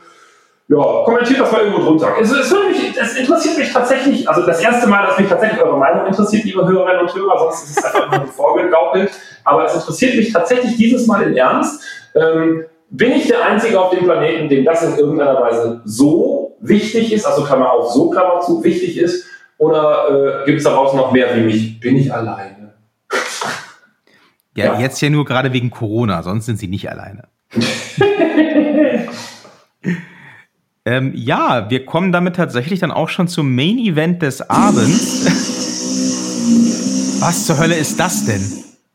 ja, 0.67 1.03
kommentiert 1.03 1.39
das 1.39 1.51
mal 1.51 1.61
irgendwo 1.61 1.84
drunter. 1.84 2.13
Es, 2.22 2.32
es, 2.32 2.51
mich, 2.51 2.97
es, 2.97 3.15
interessiert 3.17 3.57
mich 3.57 3.74
tatsächlich, 3.74 4.30
also 4.30 4.45
das 4.45 4.61
erste 4.61 4.88
Mal, 4.88 5.05
dass 5.07 5.17
mich 5.17 5.28
tatsächlich 5.28 5.61
eure 5.61 5.78
Meinung 5.78 6.05
interessiert, 6.05 6.45
liebe 6.45 6.65
Hörerinnen 6.65 7.01
und 7.01 7.15
Hörer, 7.15 7.39
sonst 7.39 7.63
ist 7.63 7.78
es 7.78 7.84
einfach 7.84 8.17
nur 8.19 8.28
vorgegaukelt. 8.28 9.11
Aber 9.43 9.65
es 9.65 9.74
interessiert 9.74 10.15
mich 10.15 10.32
tatsächlich 10.32 10.78
dieses 10.78 11.07
Mal 11.07 11.24
in 11.24 11.36
Ernst. 11.36 11.84
Ähm, 12.15 12.65
bin 12.92 13.12
ich 13.14 13.28
der 13.28 13.44
Einzige 13.46 13.80
auf 13.82 13.92
dem 13.92 14.04
Planeten, 14.04 14.50
dem 14.50 14.66
das 14.66 14.84
in 14.84 14.98
irgendeiner 14.98 15.42
Weise 15.42 15.82
so 15.86 16.58
wichtig 16.60 17.14
ist, 17.14 17.26
also 17.26 17.44
Klammer 17.44 17.72
auf 17.72 17.92
so 17.92 18.10
Klammer 18.10 18.42
zu 18.42 18.62
wichtig 18.64 18.98
ist? 18.98 19.26
Oder 19.58 20.42
äh, 20.42 20.46
gibt 20.46 20.58
es 20.58 20.66
daraus 20.66 20.94
noch 20.94 21.12
mehr 21.12 21.36
wie 21.36 21.42
mich? 21.42 21.80
Bin 21.80 21.96
ich 21.96 22.14
alleine? 22.14 22.74
Ja, 24.56 24.66
ja, 24.74 24.80
jetzt 24.80 25.02
ja 25.02 25.10
nur 25.10 25.24
gerade 25.26 25.54
wegen 25.54 25.72
Corona, 25.72 26.22
sonst 26.22 26.46
sind 26.46 26.60
sie 26.60 26.68
nicht 26.68 26.89
alleine. 26.92 27.30
ähm, 30.86 31.14
ja, 31.16 31.70
wir 31.70 31.86
kommen 31.86 32.12
damit 32.12 32.36
tatsächlich 32.36 32.82
dann 32.82 32.92
auch 32.92 33.08
schon 33.08 33.30
zum 33.30 33.56
Main 33.56 33.78
Event 33.78 34.22
des 34.22 34.42
Abends. 34.50 35.26
Was 37.22 37.46
zur 37.46 37.58
Hölle 37.58 37.76
ist 37.76 38.00
das 38.00 38.26
denn? 38.26 38.42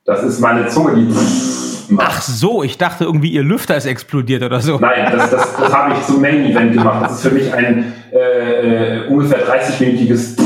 Das 0.05 0.23
ist 0.23 0.41
meine 0.41 0.69
Zunge, 0.69 0.97
die. 0.97 1.56
Ach 1.99 2.21
so, 2.23 2.63
ich 2.63 2.79
dachte 2.79 3.05
irgendwie, 3.05 3.31
ihr 3.31 3.43
Lüfter 3.43 3.77
ist 3.77 3.87
explodiert 3.87 4.43
oder 4.43 4.61
so. 4.61 4.79
Nein, 4.79 5.09
das, 5.13 5.31
das, 5.31 5.57
das 5.57 5.73
habe 5.73 5.95
ich 5.95 6.07
zum 6.07 6.21
Main 6.21 6.45
Event 6.45 6.73
gemacht. 6.73 7.05
Das 7.05 7.13
ist 7.17 7.23
für 7.23 7.35
mich 7.35 7.53
ein 7.53 7.93
äh, 8.13 9.05
äh 9.05 9.09
ungefähr 9.09 9.47
30-minütiges 9.47 10.37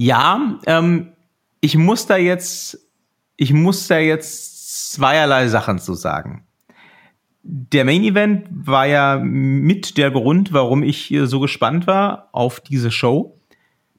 ja, 0.00 0.60
ähm, 0.66 1.08
ich 1.60 1.76
muss 1.76 2.06
da 2.06 2.16
jetzt, 2.16 2.78
ich 3.36 3.52
muss 3.52 3.88
da 3.88 3.98
jetzt 3.98 4.92
zweierlei 4.92 5.48
Sachen 5.48 5.80
zu 5.80 5.94
sagen. 5.94 6.46
Der 7.42 7.84
Main 7.84 8.04
Event 8.04 8.46
war 8.48 8.86
ja 8.86 9.18
mit 9.20 9.98
der 9.98 10.12
Grund, 10.12 10.52
warum 10.52 10.84
ich 10.84 11.12
so 11.24 11.40
gespannt 11.40 11.88
war 11.88 12.28
auf 12.30 12.60
diese 12.60 12.92
Show. 12.92 13.37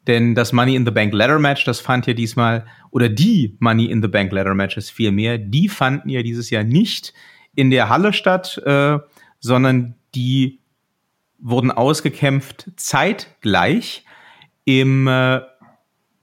Denn 0.07 0.35
das 0.35 0.53
Money 0.53 0.75
in 0.75 0.85
the 0.85 0.91
Bank 0.91 1.13
Ladder 1.13 1.39
Match, 1.39 1.65
das 1.65 1.79
fand 1.79 2.07
ja 2.07 2.13
diesmal, 2.13 2.65
oder 2.91 3.09
die 3.09 3.55
Money 3.59 3.85
in 3.85 4.01
the 4.01 4.07
Bank 4.07 4.31
Ladder 4.31 4.55
Matches 4.55 4.89
vielmehr, 4.89 5.37
die 5.37 5.69
fanden 5.69 6.09
ja 6.09 6.23
dieses 6.23 6.49
Jahr 6.49 6.63
nicht 6.63 7.13
in 7.55 7.69
der 7.69 7.89
Halle 7.89 8.13
statt, 8.13 8.57
äh, 8.65 8.97
sondern 9.39 9.95
die 10.15 10.59
wurden 11.39 11.71
ausgekämpft 11.71 12.71
zeitgleich 12.75 14.03
im 14.65 15.07
äh, 15.07 15.41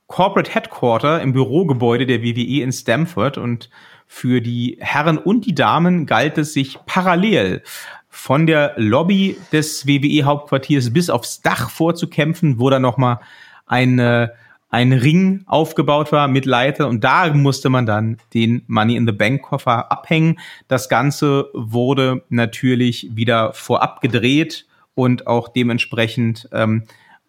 Corporate 0.07 0.53
Headquarter 0.53 1.21
im 1.21 1.33
Bürogebäude 1.33 2.07
der 2.07 2.23
WWE 2.23 2.63
in 2.63 2.73
Stamford 2.73 3.39
und 3.39 3.71
für 4.07 4.41
die 4.41 4.79
Herren 4.81 5.19
und 5.19 5.47
die 5.47 5.55
Damen 5.55 6.07
galt 6.07 6.39
es 6.39 6.53
sich 6.53 6.79
parallel 6.87 7.63
von 8.09 8.47
der 8.47 8.75
Lobby 8.77 9.37
des 9.53 9.87
WWE 9.87 10.25
Hauptquartiers 10.25 10.93
bis 10.93 11.11
aufs 11.11 11.43
Dach 11.43 11.71
vorzukämpfen, 11.71 12.59
wo 12.61 12.71
dann 12.71 12.83
nochmal 12.83 13.19
ein, 13.67 13.99
äh, 13.99 14.29
ein 14.71 14.93
Ring 14.93 15.45
aufgebaut 15.47 16.13
war 16.13 16.29
mit 16.29 16.45
Leiter 16.45 16.89
und 16.89 17.05
da 17.05 17.33
musste 17.33 17.69
man 17.69 17.87
dann 17.87 18.19
den 18.35 18.63
Money 18.67 18.97
in 18.97 19.07
the 19.07 19.13
Bank 19.13 19.43
Koffer 19.43 19.91
abhängen. 19.93 20.39
Das 20.69 20.89
Ganze 20.89 21.49
wurde 21.53 22.25
natürlich 22.29 23.09
wieder 23.15 23.53
vorab 23.53 24.01
gedreht 24.01 24.67
und 24.95 25.27
auch 25.27 25.49
dementsprechend 25.49 26.49
ähm, 26.53 26.85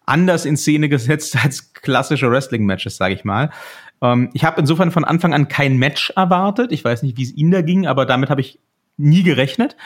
anders 0.06 0.46
in 0.46 0.56
Szene 0.56 0.88
gesetzt 0.88 1.36
als 1.42 1.72
klassische 1.74 2.30
Wrestling-Matches, 2.30 2.96
sage 2.96 3.14
ich 3.14 3.24
mal. 3.24 3.50
Ähm, 4.02 4.30
ich 4.32 4.44
habe 4.44 4.60
insofern 4.60 4.90
von 4.90 5.04
Anfang 5.04 5.34
an 5.34 5.48
kein 5.48 5.76
Match 5.76 6.10
erwartet. 6.10 6.72
Ich 6.72 6.84
weiß 6.84 7.02
nicht, 7.02 7.16
wie 7.18 7.22
es 7.22 7.32
Ihnen 7.32 7.50
da 7.50 7.62
ging, 7.62 7.86
aber 7.86 8.06
damit 8.06 8.30
habe 8.30 8.40
ich 8.40 8.58
nie 8.96 9.22
gerechnet. 9.22 9.76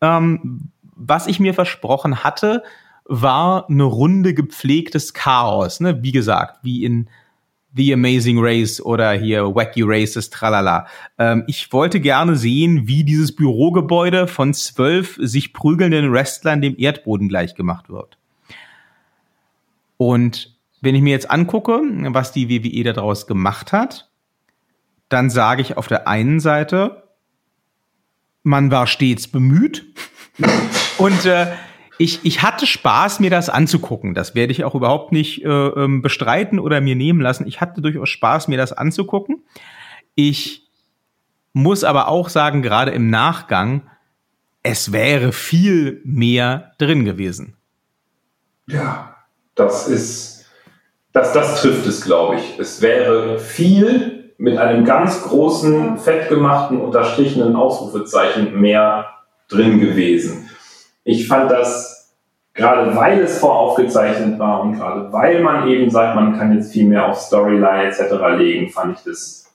Ähm, 0.00 0.70
was 0.82 1.26
ich 1.26 1.38
mir 1.38 1.54
versprochen 1.54 2.24
hatte, 2.24 2.64
war 3.08 3.68
eine 3.68 3.84
Runde 3.84 4.34
gepflegtes 4.34 5.14
Chaos. 5.14 5.80
Ne? 5.80 6.02
Wie 6.02 6.12
gesagt, 6.12 6.60
wie 6.62 6.84
in 6.84 7.08
The 7.74 7.94
Amazing 7.94 8.38
Race 8.38 8.80
oder 8.80 9.12
hier 9.12 9.54
Wacky 9.54 9.82
Races, 9.84 10.30
tralala. 10.30 10.86
Ähm, 11.18 11.44
ich 11.46 11.72
wollte 11.72 12.00
gerne 12.00 12.36
sehen, 12.36 12.86
wie 12.86 13.04
dieses 13.04 13.34
Bürogebäude 13.34 14.26
von 14.26 14.54
zwölf 14.54 15.18
sich 15.20 15.52
prügelnden 15.52 16.12
Wrestlern 16.12 16.60
dem 16.60 16.74
Erdboden 16.78 17.28
gleichgemacht 17.28 17.88
wird. 17.88 18.18
Und 19.96 20.56
wenn 20.80 20.94
ich 20.94 21.02
mir 21.02 21.10
jetzt 21.10 21.30
angucke, 21.30 21.80
was 22.12 22.32
die 22.32 22.48
WWE 22.48 22.92
daraus 22.92 23.26
gemacht 23.26 23.72
hat, 23.72 24.10
dann 25.08 25.30
sage 25.30 25.62
ich 25.62 25.76
auf 25.76 25.88
der 25.88 26.06
einen 26.06 26.40
Seite, 26.40 27.04
man 28.42 28.70
war 28.70 28.86
stets 28.86 29.28
bemüht 29.28 29.84
und 30.98 31.26
äh, 31.26 31.48
ich, 31.98 32.20
ich 32.24 32.42
hatte 32.42 32.66
Spaß, 32.66 33.18
mir 33.20 33.30
das 33.30 33.50
anzugucken. 33.50 34.14
Das 34.14 34.34
werde 34.34 34.52
ich 34.52 34.64
auch 34.64 34.74
überhaupt 34.74 35.12
nicht 35.12 35.44
äh, 35.44 35.48
ähm, 35.48 36.00
bestreiten 36.00 36.60
oder 36.60 36.80
mir 36.80 36.94
nehmen 36.94 37.20
lassen. 37.20 37.46
Ich 37.46 37.60
hatte 37.60 37.82
durchaus 37.82 38.08
Spaß, 38.08 38.48
mir 38.48 38.56
das 38.56 38.72
anzugucken. 38.72 39.42
Ich 40.14 40.68
muss 41.52 41.82
aber 41.82 42.08
auch 42.08 42.28
sagen, 42.28 42.62
gerade 42.62 42.92
im 42.92 43.10
Nachgang, 43.10 43.82
es 44.62 44.92
wäre 44.92 45.32
viel 45.32 46.00
mehr 46.04 46.72
drin 46.78 47.04
gewesen. 47.04 47.56
Ja, 48.66 49.16
das 49.56 49.88
ist, 49.88 50.46
das, 51.12 51.32
das 51.32 51.60
trifft 51.60 51.86
es, 51.86 52.02
glaube 52.02 52.36
ich. 52.36 52.58
Es 52.60 52.80
wäre 52.80 53.40
viel 53.40 54.34
mit 54.38 54.56
einem 54.56 54.84
ganz 54.84 55.22
großen, 55.22 55.98
fettgemachten, 55.98 56.80
unterstrichenen 56.80 57.56
Ausrufezeichen 57.56 58.60
mehr 58.60 59.06
drin 59.48 59.80
gewesen. 59.80 60.47
Ich 61.08 61.26
fand 61.26 61.50
das, 61.50 62.14
gerade 62.52 62.94
weil 62.94 63.20
es 63.20 63.38
voraufgezeichnet 63.38 64.38
war 64.38 64.60
und 64.60 64.74
gerade 64.74 65.10
weil 65.10 65.40
man 65.40 65.66
eben 65.66 65.88
sagt, 65.88 66.14
man 66.14 66.38
kann 66.38 66.54
jetzt 66.54 66.70
viel 66.70 66.86
mehr 66.86 67.06
auf 67.06 67.16
Storyline 67.18 67.84
etc. 67.84 68.12
legen, 68.36 68.68
fand 68.68 68.98
ich 68.98 69.04
das 69.04 69.50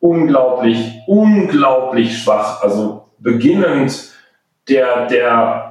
unglaublich, 0.00 0.98
unglaublich 1.06 2.18
schwach. 2.18 2.64
Also 2.64 3.04
beginnend 3.20 4.12
der, 4.68 5.06
der 5.06 5.64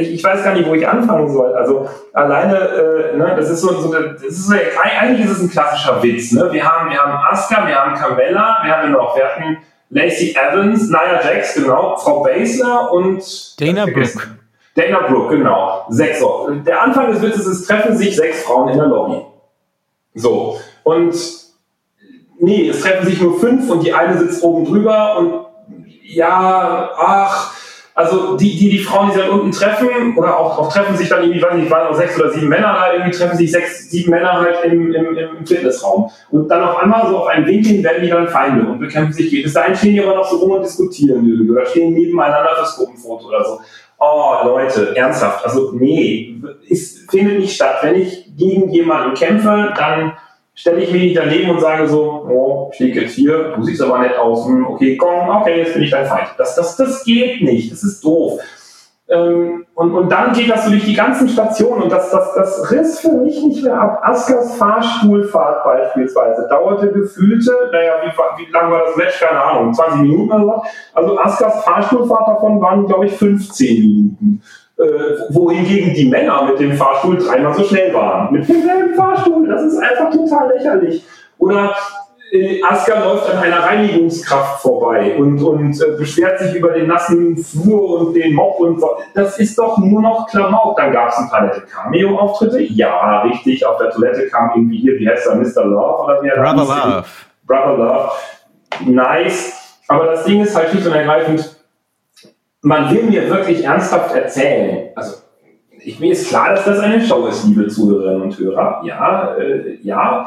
ich 0.00 0.24
weiß 0.24 0.42
gar 0.42 0.54
nicht, 0.54 0.66
wo 0.66 0.74
ich 0.74 0.88
anfangen 0.88 1.28
soll. 1.30 1.52
Also 1.52 1.86
alleine, 2.14 2.56
äh, 2.56 3.16
ne, 3.18 3.34
das 3.36 3.50
ist 3.50 3.60
so, 3.60 3.74
so 3.74 3.92
das 3.92 4.22
ist 4.22 4.50
eigentlich 4.50 5.26
ist 5.26 5.32
es 5.32 5.42
ein 5.42 5.50
klassischer 5.50 6.02
Witz. 6.02 6.32
Ne? 6.32 6.50
Wir 6.50 6.64
haben, 6.64 6.88
wir 6.88 6.98
haben 6.98 7.12
Asuka, 7.30 7.66
wir 7.66 7.74
haben 7.74 7.94
Carmella, 7.94 8.60
wir 8.64 8.74
haben 8.74 8.90
noch, 8.90 9.14
wir 9.14 9.24
hatten 9.26 9.58
Lacey 9.92 10.34
Evans, 10.34 10.88
Nia 10.88 11.20
Jax, 11.22 11.54
genau, 11.54 11.96
Frau 11.98 12.22
Basler 12.22 12.90
und 12.92 13.22
Dana 13.60 13.84
Brooke. 13.84 14.38
Dana 14.74 15.06
Brooke, 15.06 15.36
genau. 15.36 15.84
Sechs. 15.90 16.22
Der 16.66 16.82
Anfang 16.82 17.12
des 17.12 17.20
Witzes 17.20 17.46
ist, 17.46 17.66
treffen 17.66 17.94
sich 17.96 18.16
sechs 18.16 18.42
Frauen 18.42 18.70
in 18.70 18.78
der 18.78 18.86
Lobby. 18.86 19.22
So. 20.14 20.58
Und 20.82 21.14
nee, 22.38 22.70
es 22.70 22.80
treffen 22.80 23.06
sich 23.06 23.20
nur 23.20 23.38
fünf 23.38 23.68
und 23.68 23.84
die 23.84 23.92
eine 23.92 24.18
sitzt 24.18 24.42
oben 24.42 24.64
drüber 24.64 25.18
und 25.18 25.46
ja, 26.04 26.90
ach, 26.96 27.54
also 27.94 28.36
die, 28.36 28.56
die, 28.56 28.70
die 28.70 28.78
Frauen, 28.78 29.08
die 29.08 29.14
sich 29.14 29.22
dann 29.22 29.38
unten 29.38 29.52
treffen, 29.52 30.16
oder 30.16 30.38
auch, 30.38 30.58
auch 30.58 30.72
treffen 30.72 30.96
sich 30.96 31.08
dann 31.08 31.22
irgendwie, 31.22 31.42
weiß 31.42 31.54
nicht, 31.54 31.70
waren 31.70 31.88
auch 31.88 31.94
sechs 31.94 32.18
oder 32.18 32.30
sieben 32.30 32.48
Männer 32.48 32.74
da, 32.74 32.92
irgendwie 32.92 33.10
treffen 33.10 33.36
sich 33.36 33.52
sechs, 33.52 33.90
sieben 33.90 34.10
Männer 34.10 34.32
halt 34.32 34.64
im, 34.64 34.94
im, 34.94 35.16
im 35.16 35.46
Fitnessraum. 35.46 36.10
Und 36.30 36.48
dann 36.48 36.64
auf 36.64 36.82
einmal 36.82 37.06
so 37.08 37.18
auf 37.18 37.26
einen 37.26 37.46
Winkel 37.46 37.82
werden 37.84 38.02
die 38.02 38.08
dann 38.08 38.28
Feinde 38.28 38.66
und 38.66 38.78
bekämpfen 38.78 39.12
sich. 39.12 39.30
Bis 39.42 39.52
dahin 39.52 39.76
stehen 39.76 39.94
die 39.94 40.02
aber 40.02 40.16
noch 40.16 40.28
so 40.28 40.36
rum 40.36 40.52
und 40.52 40.62
diskutieren 40.62 41.26
irgendwie 41.26 41.50
oder 41.50 41.66
stehen 41.66 41.92
nebeneinander 41.92 42.56
fürs 42.56 42.76
Gruppenfoto 42.76 43.28
oder 43.28 43.44
so. 43.44 43.60
Oh, 43.98 44.36
Leute, 44.44 44.96
ernsthaft. 44.96 45.44
Also, 45.44 45.72
nee, 45.74 46.34
es 46.68 47.04
findet 47.08 47.38
nicht 47.38 47.54
statt. 47.54 47.76
Wenn 47.82 48.00
ich 48.00 48.32
gegen 48.36 48.70
jemanden 48.70 49.14
kämpfe, 49.14 49.72
dann 49.76 50.14
stelle 50.62 50.80
ich 50.80 50.92
mich 50.92 51.02
nicht 51.02 51.16
daneben 51.16 51.50
und 51.50 51.60
sage 51.60 51.88
so, 51.88 52.24
oh, 52.30 52.68
ich 52.70 52.76
stehe 52.76 52.94
jetzt 52.94 53.14
hier, 53.14 53.52
du 53.56 53.64
siehst 53.64 53.82
aber 53.82 53.98
nett 53.98 54.16
aus, 54.16 54.46
hm, 54.46 54.64
okay, 54.64 54.96
komm, 54.96 55.28
okay, 55.28 55.58
jetzt 55.58 55.74
bin 55.74 55.82
ich 55.82 55.90
dein 55.90 56.06
Feind. 56.06 56.28
Das, 56.38 56.54
das, 56.54 56.76
das 56.76 57.02
geht 57.02 57.42
nicht, 57.42 57.72
das 57.72 57.82
ist 57.82 58.04
doof. 58.04 58.40
Ähm, 59.08 59.66
und, 59.74 59.92
und 59.92 60.08
dann 60.12 60.32
geht 60.32 60.48
das 60.48 60.64
so 60.64 60.70
durch 60.70 60.84
die 60.84 60.94
ganzen 60.94 61.28
Stationen 61.28 61.82
und 61.82 61.90
das, 61.90 62.12
das, 62.12 62.34
das 62.34 62.70
riss 62.70 63.00
für 63.00 63.10
mich 63.10 63.42
nicht 63.42 63.64
mehr 63.64 63.74
ab. 63.74 64.02
Askers 64.04 64.54
Fahrstuhlfahrt 64.54 65.64
beispielsweise 65.64 66.46
dauerte 66.48 66.92
gefühlte, 66.92 67.50
naja, 67.72 67.94
wie, 68.04 68.44
wie 68.46 68.52
lang 68.52 68.70
war 68.70 68.84
das 68.86 68.94
Match? 68.94 69.18
Keine 69.18 69.42
Ahnung, 69.42 69.74
20 69.74 70.02
Minuten 70.02 70.30
oder 70.30 70.46
was? 70.46 70.68
Also 70.94 71.18
Askers 71.18 71.64
Fahrstuhlfahrt 71.64 72.28
davon 72.28 72.60
waren, 72.60 72.86
glaube 72.86 73.06
ich, 73.06 73.12
15 73.16 73.80
Minuten. 73.80 74.42
Äh, 74.82 75.34
wohingegen 75.34 75.94
die 75.94 76.08
Männer 76.08 76.44
mit 76.44 76.58
dem 76.58 76.72
Fahrstuhl 76.72 77.16
dreimal 77.16 77.54
so 77.54 77.62
schnell 77.64 77.94
waren. 77.94 78.32
Mit 78.32 78.48
demselben 78.48 78.94
Fahrstuhl, 78.94 79.46
das 79.46 79.62
ist 79.62 79.78
einfach 79.78 80.10
total 80.10 80.52
lächerlich. 80.52 81.04
Oder 81.38 81.72
äh, 82.32 82.60
Aska 82.62 82.98
läuft 82.98 83.30
an 83.30 83.38
einer 83.38 83.60
Reinigungskraft 83.60 84.62
vorbei 84.62 85.14
und, 85.16 85.40
und 85.40 85.80
äh, 85.80 85.96
beschwert 85.96 86.40
sich 86.40 86.54
über 86.54 86.70
den 86.70 86.88
nassen 86.88 87.36
Flur 87.36 88.00
und 88.00 88.14
den 88.14 88.34
Mob 88.34 88.58
und 88.58 88.80
so. 88.80 88.96
Das 89.14 89.38
ist 89.38 89.56
doch 89.56 89.78
nur 89.78 90.02
noch 90.02 90.26
Klamauk. 90.28 90.76
Dann 90.76 90.92
gab 90.92 91.10
es 91.10 91.18
ein 91.18 91.28
paar 91.28 91.42
nette 91.42 91.60
Cameo-Auftritte. 91.60 92.60
Ja, 92.62 93.22
richtig. 93.22 93.64
Auf 93.64 93.78
der 93.78 93.90
Toilette 93.90 94.28
kam 94.28 94.50
irgendwie 94.56 94.78
hier, 94.78 94.98
wie 94.98 95.08
heißt 95.08 95.28
er, 95.28 95.36
Mr. 95.36 95.64
Love 95.64 96.04
oder 96.04 96.22
wie 96.22 96.28
er 96.28 96.42
Brother 96.42 96.64
Love. 96.64 97.04
Brother 97.46 97.76
Love. 97.76 98.10
Nice. 98.86 99.78
Aber 99.86 100.06
das 100.06 100.24
Ding 100.24 100.42
ist 100.42 100.56
halt 100.56 100.70
schlicht 100.70 100.86
und 100.86 100.94
ergreifend, 100.94 101.61
man 102.62 102.94
will 102.94 103.02
mir 103.04 103.28
wirklich 103.28 103.64
ernsthaft 103.64 104.14
erzählen, 104.14 104.90
also 104.94 105.16
ich, 105.84 105.98
mir 105.98 106.12
ist 106.12 106.28
klar, 106.28 106.50
dass 106.50 106.64
das 106.64 106.78
eine 106.78 107.00
Show 107.00 107.26
ist, 107.26 107.44
liebe 107.44 107.66
Zuhörerinnen 107.66 108.22
und 108.22 108.38
Hörer. 108.38 108.82
Ja, 108.84 109.34
äh, 109.36 109.78
ja. 109.82 110.26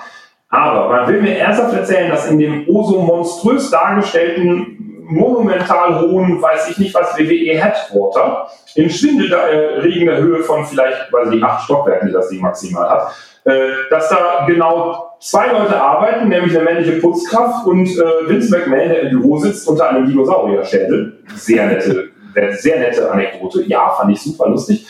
Aber 0.49 0.89
man 0.89 1.07
will 1.07 1.21
mir 1.21 1.38
ernsthaft 1.38 1.73
erzählen, 1.73 2.11
dass 2.11 2.29
in 2.29 2.38
dem 2.38 2.65
oh 2.67 2.83
so 2.83 2.99
monströs 2.99 3.71
dargestellten, 3.71 5.03
monumental 5.07 6.01
hohen, 6.01 6.41
weiß 6.41 6.71
ich 6.71 6.77
nicht 6.77 6.93
was, 6.93 7.17
WWE 7.17 7.57
Headquarter, 7.57 8.47
in 8.75 8.89
schwindelerregender 8.89 10.17
Höhe 10.17 10.39
von 10.43 10.65
vielleicht, 10.65 11.11
weiß 11.11 11.31
ich 11.31 11.43
acht 11.43 11.63
Stockwerken, 11.63 12.09
die 12.09 12.13
das 12.13 12.27
Ding 12.27 12.41
maximal 12.41 12.89
hat, 12.89 13.11
äh, 13.45 13.69
dass 13.89 14.09
da 14.09 14.45
genau 14.45 15.11
zwei 15.19 15.51
Leute 15.51 15.79
arbeiten, 15.79 16.27
nämlich 16.27 16.53
eine 16.55 16.65
männliche 16.65 16.99
Putzkraft 16.99 17.65
und 17.65 17.88
äh, 17.88 18.29
Vince 18.29 18.51
McMahon, 18.51 18.89
der 18.89 19.01
im 19.03 19.21
Büro 19.21 19.38
sitzt 19.38 19.67
unter 19.69 19.89
einem 19.89 20.05
Dinosaurierschädel. 20.05 21.23
Sehr 21.36 21.67
nette 21.67 22.14
sehr 22.51 22.79
nette 22.79 23.11
Anekdote. 23.11 23.63
Ja, 23.63 23.89
fand 23.89 24.11
ich 24.11 24.21
super 24.21 24.49
lustig. 24.49 24.88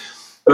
Äh, 0.48 0.54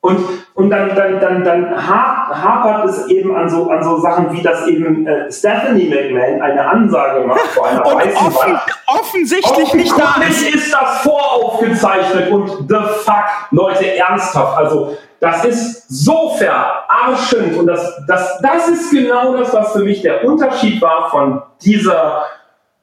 und, 0.00 0.20
und 0.54 0.70
dann, 0.70 0.94
dann, 0.94 1.20
dann, 1.20 1.44
dann 1.44 1.88
hapert 1.88 2.84
es 2.88 3.08
eben 3.08 3.34
an 3.34 3.48
so, 3.48 3.68
an 3.68 3.82
so 3.82 3.98
Sachen, 3.98 4.32
wie 4.32 4.42
das 4.42 4.66
eben 4.68 5.06
äh, 5.06 5.30
Stephanie 5.30 5.88
McMahon 5.88 6.40
eine 6.40 6.64
Ansage 6.64 7.26
macht 7.26 7.40
vor 7.40 7.66
einer 7.66 7.84
und 7.84 7.96
weißen 7.96 8.16
offen, 8.16 8.52
Wand. 8.52 8.60
Offensichtlich 8.86 9.74
nicht 9.74 9.98
da 9.98 10.22
ist. 10.22 10.54
ist 10.54 10.72
das 10.72 11.00
voraufgezeichnet 11.02 12.30
und 12.30 12.48
the 12.68 12.76
fuck, 13.04 13.24
Leute, 13.50 13.96
ernsthaft. 13.96 14.56
Also, 14.56 14.96
das 15.18 15.44
ist 15.44 15.88
so 15.88 16.30
verarschend 16.36 17.56
und 17.56 17.66
das, 17.66 18.00
das, 18.06 18.38
das 18.40 18.68
ist 18.68 18.92
genau 18.92 19.36
das, 19.36 19.52
was 19.52 19.72
für 19.72 19.80
mich 19.80 20.00
der 20.02 20.24
Unterschied 20.24 20.80
war 20.80 21.10
von 21.10 21.42
dieser 21.60 22.22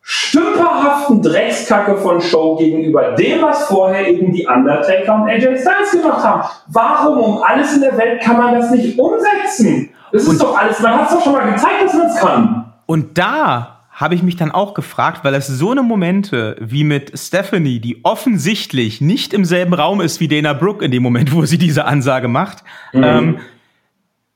stümperhaften 0.08 1.24
Dreckskacke 1.24 1.98
von 1.98 2.22
Show 2.22 2.58
gegenüber 2.58 3.14
dem, 3.14 3.42
was 3.42 3.66
vorher 3.66 4.08
eben 4.08 4.32
die 4.32 4.46
Undertaker 4.46 5.16
und 5.16 5.28
AJ 5.28 5.58
Styles 5.58 5.92
gemacht 5.94 6.24
haben. 6.24 6.48
Warum 6.68 7.18
um 7.18 7.44
alles 7.44 7.74
in 7.74 7.82
der 7.82 7.98
Welt 7.98 8.22
kann 8.22 8.38
man 8.38 8.54
das 8.54 8.70
nicht 8.70 9.00
umsetzen? 9.00 9.90
Das 10.12 10.28
ist 10.28 10.40
doch 10.40 10.56
alles, 10.56 10.80
man 10.80 10.94
hat 10.94 11.10
es 11.10 11.16
doch 11.16 11.24
schon 11.24 11.34
mal 11.34 11.52
gezeigt, 11.52 11.86
dass 11.86 11.94
man 11.96 12.08
es 12.08 12.16
kann. 12.18 12.74
Und 12.86 13.18
da 13.18 13.88
habe 13.90 14.14
ich 14.14 14.22
mich 14.22 14.36
dann 14.36 14.52
auch 14.52 14.76
gefragt, 14.76 15.24
weil 15.24 15.34
es 15.34 15.48
so 15.48 15.72
eine 15.72 15.82
Momente 15.82 16.56
wie 16.60 16.84
mit 16.84 17.18
Stephanie, 17.18 17.80
die 17.80 18.06
offensichtlich 18.06 19.02
nicht 19.02 19.34
im 19.34 19.44
selben 19.44 19.74
Raum 19.74 20.02
ist 20.02 20.20
wie 20.20 20.28
Dana 20.28 20.54
Brooke 20.54 20.86
in 20.86 20.92
dem 20.92 21.02
Moment, 21.02 21.34
wo 21.34 21.46
sie 21.46 21.58
diese 21.58 21.86
Ansage 21.86 22.28
macht, 22.28 22.64
mhm. 22.94 23.04
ähm, 23.04 23.40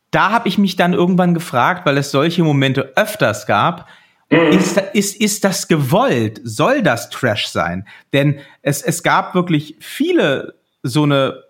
da 0.10 0.32
habe 0.32 0.48
ich 0.48 0.58
mich 0.58 0.76
dann 0.76 0.94
irgendwann 0.94 1.36
gefragt, 1.36 1.86
weil 1.86 1.98
es 2.00 2.10
solche 2.10 2.44
Momente 2.44 2.94
öfters 2.96 3.46
gab. 3.46 3.86
Ist, 4.30 4.78
ist, 4.94 5.20
ist 5.20 5.44
das 5.44 5.68
gewollt? 5.68 6.40
Soll 6.44 6.84
das 6.84 7.10
Trash 7.10 7.48
sein? 7.48 7.88
Denn 8.14 8.40
es, 8.62 8.84
es 8.84 9.02
gab 9.02 9.34
wirklich 9.34 9.76
viele 9.80 10.54
so 10.84 11.04
eine 11.04 11.44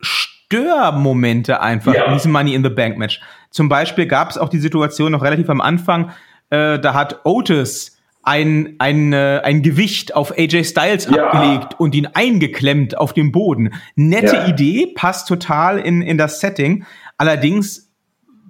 Störmomente 0.00 1.60
einfach 1.60 1.94
ja. 1.94 2.04
in 2.04 2.14
diesem 2.14 2.30
Money 2.30 2.54
in 2.54 2.62
the 2.62 2.70
Bank 2.70 2.96
Match. 2.96 3.20
Zum 3.50 3.68
Beispiel 3.68 4.06
gab 4.06 4.30
es 4.30 4.38
auch 4.38 4.48
die 4.48 4.60
Situation 4.60 5.12
noch 5.12 5.22
relativ 5.22 5.50
am 5.50 5.60
Anfang, 5.60 6.12
äh, 6.50 6.78
da 6.78 6.94
hat 6.94 7.24
Otis 7.24 7.98
ein, 8.22 8.76
ein, 8.78 9.12
äh, 9.12 9.40
ein 9.42 9.62
Gewicht 9.62 10.14
auf 10.14 10.32
AJ 10.38 10.64
Styles 10.64 11.08
ja. 11.10 11.26
abgelegt 11.26 11.80
und 11.80 11.94
ihn 11.94 12.06
eingeklemmt 12.06 12.96
auf 12.96 13.12
dem 13.12 13.32
Boden. 13.32 13.74
Nette 13.96 14.36
ja. 14.36 14.46
Idee, 14.46 14.92
passt 14.94 15.26
total 15.26 15.78
in, 15.78 16.02
in 16.02 16.18
das 16.18 16.40
Setting. 16.40 16.84
Allerdings 17.18 17.91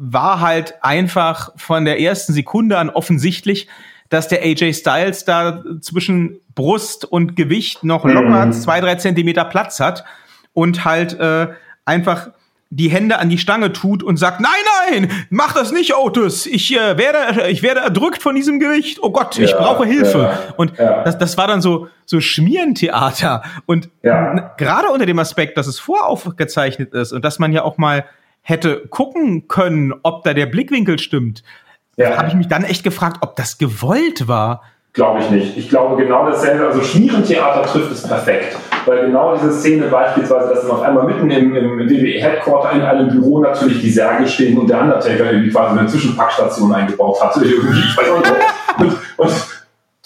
war 0.05 0.41
halt 0.41 0.75
einfach 0.83 1.53
von 1.57 1.85
der 1.85 2.01
ersten 2.01 2.33
Sekunde 2.33 2.77
an 2.77 2.91
offensichtlich, 2.91 3.69
dass 4.09 4.27
der 4.27 4.43
AJ 4.43 4.75
Styles 4.75 5.25
da 5.25 5.63
zwischen 5.81 6.41
Brust 6.57 7.05
und 7.05 7.37
Gewicht 7.37 7.85
noch 7.85 8.05
locker 8.05 8.47
mhm. 8.47 8.53
zwei, 8.53 8.81
drei 8.81 8.97
Zentimeter 8.97 9.45
Platz 9.45 9.79
hat 9.79 10.05
und 10.55 10.85
halt 10.85 11.19
äh, 11.21 11.49
einfach 11.85 12.31
die 12.69 12.89
Hände 12.89 13.19
an 13.19 13.29
die 13.29 13.39
Stange 13.39 13.73
tut 13.73 14.03
und 14.03 14.17
sagt, 14.17 14.41
nein, 14.41 14.51
nein, 14.91 15.27
mach 15.31 15.53
das 15.53 15.71
nicht, 15.71 15.95
Otis. 15.95 16.47
Ich 16.47 16.75
äh, 16.75 16.99
werde, 16.99 17.49
ich 17.49 17.63
werde 17.63 17.81
erdrückt 17.81 18.23
von 18.23 18.35
diesem 18.35 18.59
Gewicht. 18.59 18.99
Oh 19.03 19.11
Gott, 19.11 19.37
ja, 19.37 19.45
ich 19.45 19.53
brauche 19.53 19.87
Hilfe. 19.87 20.19
Ja, 20.19 20.55
und 20.57 20.77
ja. 20.79 21.05
Das, 21.05 21.17
das 21.17 21.39
war 21.39 21.47
dann 21.47 21.61
so, 21.61 21.89
so 22.07 22.21
Schmierentheater. 22.21 23.45
Und 23.67 23.89
gerade 24.03 24.89
unter 24.89 25.07
dem 25.07 25.21
Aspekt, 25.21 25.59
dass 25.59 25.69
es 25.69 25.79
voraufgezeichnet 25.79 26.93
ist 26.93 27.13
und 27.13 27.25
dass 27.25 27.39
man 27.39 27.53
ja 27.53 27.63
auch 27.63 27.79
mal 27.79 28.05
hätte 28.43 28.87
gucken 28.89 29.49
können, 29.49 29.95
ob 30.03 30.25
da 30.25 30.35
der 30.35 30.47
Blickwinkel 30.47 30.99
stimmt, 30.99 31.43
ja. 31.97 32.17
habe 32.17 32.29
ich 32.29 32.35
mich 32.35 32.49
dann 32.49 32.65
echt 32.65 32.85
gefragt, 32.85 33.19
ob 33.21 33.37
das 33.37 33.59
gewollt 33.59 34.29
war. 34.29 34.63
Glaube 34.95 35.21
ich 35.21 35.31
nicht. 35.31 35.57
Ich 35.57 35.69
glaube 35.71 35.97
genau 36.03 36.27
dasselbe. 36.27 36.67
Also 36.67 36.83
Schmierentheater 36.83 37.63
trifft 37.63 37.93
es 37.93 38.07
perfekt. 38.07 38.57
Weil 38.85 39.07
genau 39.07 39.35
diese 39.35 39.53
Szene 39.53 39.87
beispielsweise, 39.87 40.51
dass 40.51 40.63
dann 40.63 40.71
auf 40.73 40.83
einmal 40.83 41.07
mitten 41.07 41.31
im, 41.31 41.55
im 41.55 41.79
WWE-Headquarter 41.79 42.73
in 42.73 42.83
einem 42.83 43.09
Büro 43.09 43.39
natürlich 43.39 43.81
die 43.81 43.91
Särge 43.91 44.27
stehen 44.27 44.59
und 44.59 44.69
der 44.69 44.83
Undertaker 44.83 45.33
irgendwie 45.33 45.51
quasi 45.51 45.79
eine 45.79 45.89
Zwischenpackstation 45.89 46.75
eingebaut 46.75 47.23
hatte. 47.23 47.43
Irgendwie, 47.43 47.79
ich 47.79 47.97
weiß 47.97 48.11
auch 48.11 48.21
nicht. 48.81 48.93
Und, 49.17 49.27
und, 49.27 49.62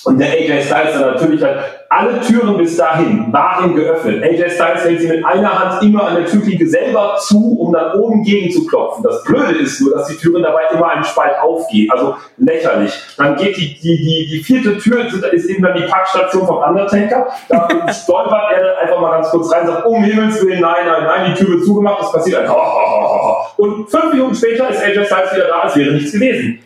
und 0.06 0.18
der 0.20 0.28
AJ 0.28 0.62
Styles 0.62 0.92
dann 0.92 1.14
natürlich 1.14 1.42
halt 1.42 1.58
alle 1.88 2.20
Türen 2.20 2.56
bis 2.56 2.76
dahin 2.76 3.32
waren 3.32 3.74
geöffnet. 3.74 4.22
AJ 4.22 4.50
Styles 4.50 4.84
hält 4.84 5.00
sie 5.00 5.08
mit 5.08 5.24
einer 5.24 5.58
Hand 5.58 5.82
immer 5.82 6.08
an 6.08 6.16
der 6.16 6.26
Türklinke 6.26 6.66
selber 6.68 7.16
zu, 7.18 7.58
um 7.58 7.72
dann 7.72 7.98
oben 7.98 8.22
gegen 8.22 8.50
zu 8.52 8.66
klopfen. 8.66 9.02
Das 9.02 9.24
Blöde 9.24 9.58
ist 9.58 9.80
nur, 9.80 9.94
dass 9.94 10.06
die 10.06 10.16
Türen 10.16 10.44
dabei 10.44 10.62
immer 10.72 10.90
einen 10.90 11.02
Spalt 11.02 11.36
aufgehen. 11.40 11.90
Also 11.90 12.16
lächerlich. 12.38 12.92
Dann 13.16 13.36
geht 13.36 13.56
die, 13.56 13.78
die, 13.80 13.96
die, 13.96 14.28
die 14.30 14.44
vierte 14.44 14.78
Tür, 14.78 15.06
ist 15.06 15.46
eben 15.46 15.62
dann 15.62 15.76
die 15.76 15.84
Packstation 15.84 16.46
vom 16.46 16.58
Undertaker. 16.58 17.26
Da 17.48 17.68
stolpert 17.92 18.52
er 18.54 18.64
dann 18.64 18.76
einfach 18.76 19.00
mal 19.00 19.10
ganz 19.10 19.30
kurz 19.30 19.52
rein 19.52 19.62
und 19.62 19.74
sagt, 19.74 19.86
um 19.86 20.04
Himmels 20.04 20.40
Willen, 20.42 20.60
nein, 20.60 20.86
nein, 20.86 21.04
nein, 21.04 21.34
die 21.34 21.44
Tür 21.44 21.54
wird 21.54 21.64
zugemacht, 21.64 22.02
das 22.02 22.12
passiert 22.12 22.44
ein 22.44 22.50
Und 23.56 23.90
fünf 23.90 24.12
Minuten 24.12 24.34
später 24.34 24.70
ist 24.70 24.82
AJ 24.82 25.04
Styles 25.06 25.34
wieder 25.34 25.48
da, 25.48 25.60
als 25.62 25.74
wäre 25.74 25.92
nichts 25.92 26.12
gewesen. 26.12 26.60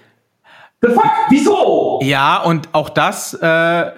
The 0.83 0.89
fuck? 0.89 1.11
Wieso? 1.29 2.01
Ja, 2.03 2.43
und 2.43 2.69
auch 2.73 2.89
das 2.89 3.35
äh, 3.35 3.91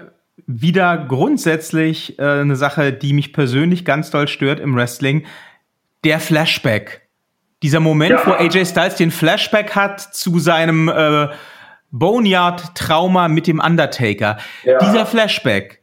wieder 0.47 0.99
grundsätzlich 0.99 2.19
äh, 2.19 2.41
eine 2.41 2.57
Sache, 2.57 2.93
die 2.93 3.13
mich 3.13 3.33
persönlich 3.33 3.85
ganz 3.85 4.11
doll 4.11 4.29
stört 4.29 4.61
im 4.61 4.75
Wrestling. 4.75 5.25
Der 6.05 6.21
Flashback. 6.21 7.03
Dieser 7.63 7.81
Moment, 7.81 8.11
ja. 8.11 8.27
wo 8.27 8.33
AJ 8.33 8.67
Styles 8.67 8.97
den 8.97 9.13
Flashback 9.13 9.77
hat 9.77 10.01
zu 10.01 10.41
seinem 10.41 10.89
äh, 10.89 11.29
Boneyard-Trauma 11.93 13.29
mit 13.29 13.47
dem 13.47 13.61
Undertaker. 13.61 14.39
Ja. 14.65 14.79
Dieser 14.79 15.07
Flashback, 15.07 15.83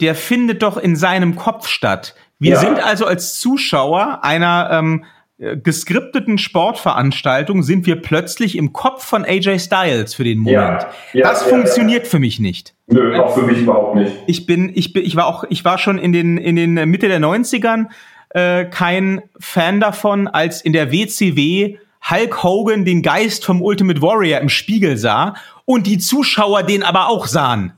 der 0.00 0.14
findet 0.14 0.62
doch 0.62 0.78
in 0.78 0.96
seinem 0.96 1.36
Kopf 1.36 1.68
statt. 1.68 2.14
Wir 2.38 2.52
ja. 2.52 2.60
sind 2.60 2.82
also 2.82 3.04
als 3.04 3.38
Zuschauer 3.38 4.24
einer 4.24 4.70
ähm, 4.72 5.04
äh, 5.04 5.06
geskripteten 5.40 6.36
Sportveranstaltung 6.36 7.62
sind 7.62 7.86
wir 7.86 7.96
plötzlich 7.96 8.56
im 8.56 8.74
Kopf 8.74 9.04
von 9.04 9.24
AJ 9.24 9.58
Styles 9.60 10.14
für 10.14 10.24
den 10.24 10.38
Moment. 10.38 10.82
Ja, 10.82 10.90
ja, 11.14 11.30
das 11.30 11.42
ja, 11.42 11.48
funktioniert 11.48 12.06
für 12.06 12.18
mich 12.18 12.40
nicht. 12.40 12.74
Nö, 12.88 13.18
auch 13.18 13.34
für 13.34 13.42
mich 13.42 13.58
überhaupt 13.58 13.96
nicht. 13.96 14.12
Ich 14.26 14.44
bin, 14.44 14.70
ich 14.74 14.92
bin, 14.92 15.04
ich 15.04 15.16
war 15.16 15.26
auch, 15.26 15.44
ich 15.48 15.64
war 15.64 15.78
schon 15.78 15.98
in 15.98 16.12
den, 16.12 16.36
in 16.36 16.56
den 16.56 16.74
Mitte 16.90 17.08
der 17.08 17.20
90ern 17.20 17.86
äh, 18.30 18.66
kein 18.66 19.22
Fan 19.38 19.80
davon, 19.80 20.28
als 20.28 20.60
in 20.60 20.74
der 20.74 20.92
WCW 20.92 21.78
Hulk 22.10 22.42
Hogan 22.42 22.84
den 22.84 23.02
Geist 23.02 23.44
vom 23.44 23.62
Ultimate 23.62 24.02
Warrior 24.02 24.40
im 24.40 24.48
Spiegel 24.50 24.98
sah 24.98 25.34
und 25.64 25.86
die 25.86 25.98
Zuschauer 25.98 26.64
den 26.64 26.82
aber 26.82 27.08
auch 27.08 27.26
sahen. 27.26 27.72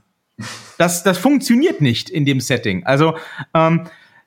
Das, 0.78 1.04
das 1.04 1.18
funktioniert 1.18 1.80
nicht 1.80 2.10
in 2.10 2.24
dem 2.24 2.40
Setting. 2.40 2.84
Also, 2.86 3.14
ähm, 3.54 3.82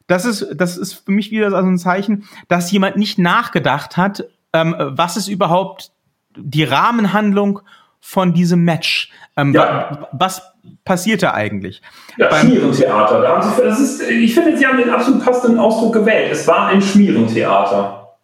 das 0.07 0.25
ist, 0.25 0.47
das 0.55 0.77
ist 0.77 0.93
für 0.93 1.11
mich 1.11 1.31
wieder 1.31 1.49
so 1.49 1.57
ein 1.57 1.77
Zeichen, 1.77 2.25
dass 2.47 2.71
jemand 2.71 2.97
nicht 2.97 3.17
nachgedacht 3.17 3.97
hat, 3.97 4.25
ähm, 4.53 4.75
was 4.77 5.17
ist 5.17 5.27
überhaupt 5.27 5.91
die 6.37 6.63
Rahmenhandlung 6.63 7.61
von 7.99 8.33
diesem 8.33 8.63
Match? 8.63 9.11
Ähm, 9.35 9.53
ja. 9.53 10.07
Was 10.11 10.43
passierte 10.83 11.33
eigentlich? 11.33 11.81
Ja, 12.17 12.29
Beim 12.29 12.47
Schmierentheater. 12.47 13.21
Da 13.21 13.29
haben 13.29 13.41
Sie, 13.41 13.61
das 13.63 13.79
ist, 13.79 14.01
ich 14.09 14.33
finde, 14.33 14.57
Sie 14.57 14.65
haben 14.65 14.77
den 14.77 14.89
absolut 14.89 15.25
passenden 15.25 15.59
Ausdruck 15.59 15.93
gewählt. 15.93 16.31
Es 16.31 16.47
war 16.47 16.67
ein 16.67 16.81
Schmierentheater. 16.81 18.17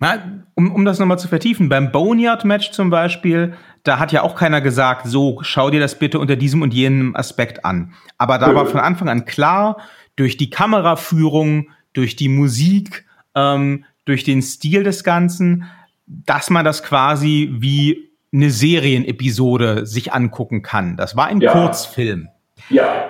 Na, 0.00 0.18
um, 0.54 0.72
um 0.72 0.84
das 0.84 0.98
nochmal 0.98 1.18
zu 1.18 1.28
vertiefen, 1.28 1.68
beim 1.68 1.92
Boneyard-Match 1.92 2.72
zum 2.72 2.90
Beispiel, 2.90 3.54
da 3.82 3.98
hat 3.98 4.12
ja 4.12 4.22
auch 4.22 4.34
keiner 4.34 4.60
gesagt, 4.60 5.06
so, 5.06 5.38
schau 5.42 5.70
dir 5.70 5.80
das 5.80 5.98
bitte 5.98 6.18
unter 6.18 6.36
diesem 6.36 6.62
und 6.62 6.74
jenem 6.74 7.14
Aspekt 7.16 7.64
an. 7.64 7.94
Aber 8.18 8.38
da 8.38 8.54
war 8.54 8.66
von 8.66 8.80
Anfang 8.80 9.08
an 9.08 9.24
klar, 9.24 9.78
durch 10.20 10.36
die 10.36 10.50
Kameraführung, 10.50 11.70
durch 11.94 12.14
die 12.14 12.28
Musik, 12.28 13.06
ähm, 13.34 13.86
durch 14.04 14.22
den 14.22 14.42
Stil 14.42 14.82
des 14.82 15.02
Ganzen, 15.02 15.64
dass 16.06 16.50
man 16.50 16.62
das 16.62 16.82
quasi 16.82 17.48
wie 17.58 18.10
eine 18.30 18.50
Serienepisode 18.50 19.86
sich 19.86 20.12
angucken 20.12 20.60
kann. 20.60 20.98
Das 20.98 21.16
war 21.16 21.28
ein 21.28 21.40
ja. 21.40 21.52
Kurzfilm. 21.52 22.28
Ja. 22.68 23.08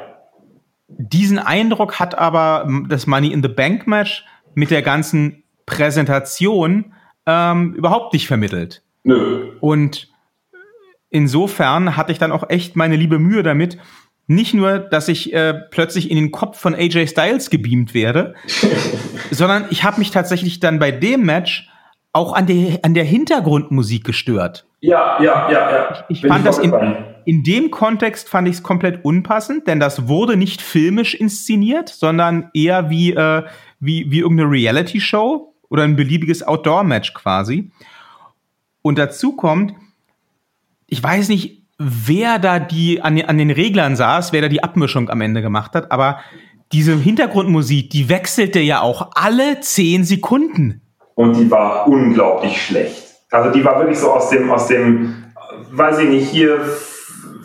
Diesen 0.87 1.41
Eindruck 1.41 1.99
hat 1.99 2.17
aber 2.17 2.69
das 2.89 3.09
Money 3.09 3.33
in 3.33 3.43
the 3.43 3.49
Bank 3.49 3.89
Match 3.89 4.25
mit 4.55 4.71
der 4.71 4.83
ganzen 4.83 5.43
Präsentation 5.67 6.95
ähm, 7.27 7.75
überhaupt 7.75 8.13
nicht 8.13 8.29
vermittelt. 8.29 8.83
Nö. 9.03 9.57
Und 9.59 10.13
insofern 11.09 11.97
hatte 11.97 12.13
ich 12.13 12.19
dann 12.19 12.31
auch 12.31 12.49
echt 12.51 12.77
meine 12.77 12.95
liebe 12.95 13.19
Mühe 13.19 13.43
damit, 13.43 13.79
nicht 14.31 14.55
nur, 14.55 14.79
dass 14.79 15.09
ich 15.09 15.33
äh, 15.33 15.55
plötzlich 15.71 16.09
in 16.09 16.17
den 16.17 16.31
Kopf 16.31 16.59
von 16.59 16.75
AJ 16.75 17.09
Styles 17.09 17.51
gebeamt 17.51 17.95
werde, 17.95 18.35
sondern 19.33 19.67
ich 19.71 19.83
habe 19.83 19.99
mich 19.99 20.13
tatsächlich 20.13 20.61
dann 20.61 20.79
bei 20.79 20.93
dem 20.93 21.25
Match 21.25 21.69
auch 22.13 22.33
an 22.33 22.47
der, 22.47 22.79
an 22.83 22.95
der 22.95 23.03
Hintergrundmusik 23.03 24.05
gestört. 24.05 24.67
Ja, 24.81 25.21
ja, 25.21 25.51
ja, 25.51 25.71
ja. 25.71 26.05
Ich, 26.09 26.23
ich 26.23 26.29
fand 26.29 26.41
ich 26.41 26.45
das 26.45 26.59
in, 26.59 26.73
in 27.25 27.43
dem 27.43 27.73
Kontext 27.73 28.29
fand 28.29 28.47
ich 28.47 28.55
es 28.55 28.63
komplett 28.63 29.05
unpassend, 29.05 29.67
denn 29.67 29.81
das 29.81 30.07
wurde 30.07 30.37
nicht 30.37 30.63
filmisch 30.63 31.15
inszeniert, 31.15 31.89
sondern 31.89 32.51
eher 32.55 32.89
wie, 32.89 33.13
äh, 33.13 33.43
wie, 33.81 34.13
wie 34.13 34.21
irgendeine 34.21 34.51
Reality-Show 34.51 35.53
oder 35.69 35.83
ein 35.83 35.97
beliebiges 35.97 36.45
Outdoor-Match 36.45 37.15
quasi. 37.15 37.73
Und 38.83 38.97
dazu 38.97 39.35
kommt, 39.35 39.75
ich 40.87 41.03
weiß 41.03 41.29
nicht, 41.31 41.60
wer 41.83 42.39
da 42.39 42.59
die 42.59 43.01
an, 43.01 43.19
an 43.23 43.39
den 43.39 43.51
Reglern 43.51 43.97
saß, 43.97 44.35
wer 44.35 44.43
da 44.43 44.49
die 44.49 44.63
Abmischung 44.63 45.09
am 45.09 45.23
Ende 45.23 45.41
gemacht 45.41 45.75
hat, 45.75 45.91
aber 45.91 46.19
diese 46.73 46.95
Hintergrundmusik, 46.95 47.89
die 47.89 48.11
wechselte 48.11 48.61
ja 48.61 48.83
auch 48.83 49.11
alle 49.15 49.61
zehn 49.61 50.05
Sekunden. 50.05 50.83
Und 51.15 51.37
die 51.37 51.51
war 51.51 51.89
unglaublich 51.89 52.63
schlecht. 52.63 53.03
Also 53.31 53.51
die 53.51 53.65
war 53.65 53.79
wirklich 53.79 53.99
so 53.99 54.13
aus 54.13 54.29
dem, 54.29 54.51
aus 54.51 54.67
dem, 54.67 55.25
weiß 55.73 56.01
ich 56.01 56.09
nicht, 56.11 56.29
hier 56.29 56.61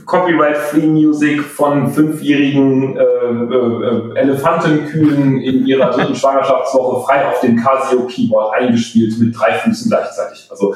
Copyright-Free 0.05 0.85
Music 0.85 1.41
von 1.41 1.91
fünfjährigen 1.91 2.97
äh, 2.97 3.01
äh, 3.01 4.19
Elefantenkühen 4.19 5.39
in 5.41 5.65
ihrer 5.65 5.91
dritten 5.91 6.15
Schwangerschaftswoche 6.15 7.05
frei 7.05 7.25
auf 7.25 7.39
dem 7.39 7.55
Casio-Keyboard 7.55 8.53
eingespielt 8.53 9.17
mit 9.17 9.39
drei 9.39 9.53
Füßen 9.53 9.89
gleichzeitig. 9.89 10.47
Also 10.51 10.75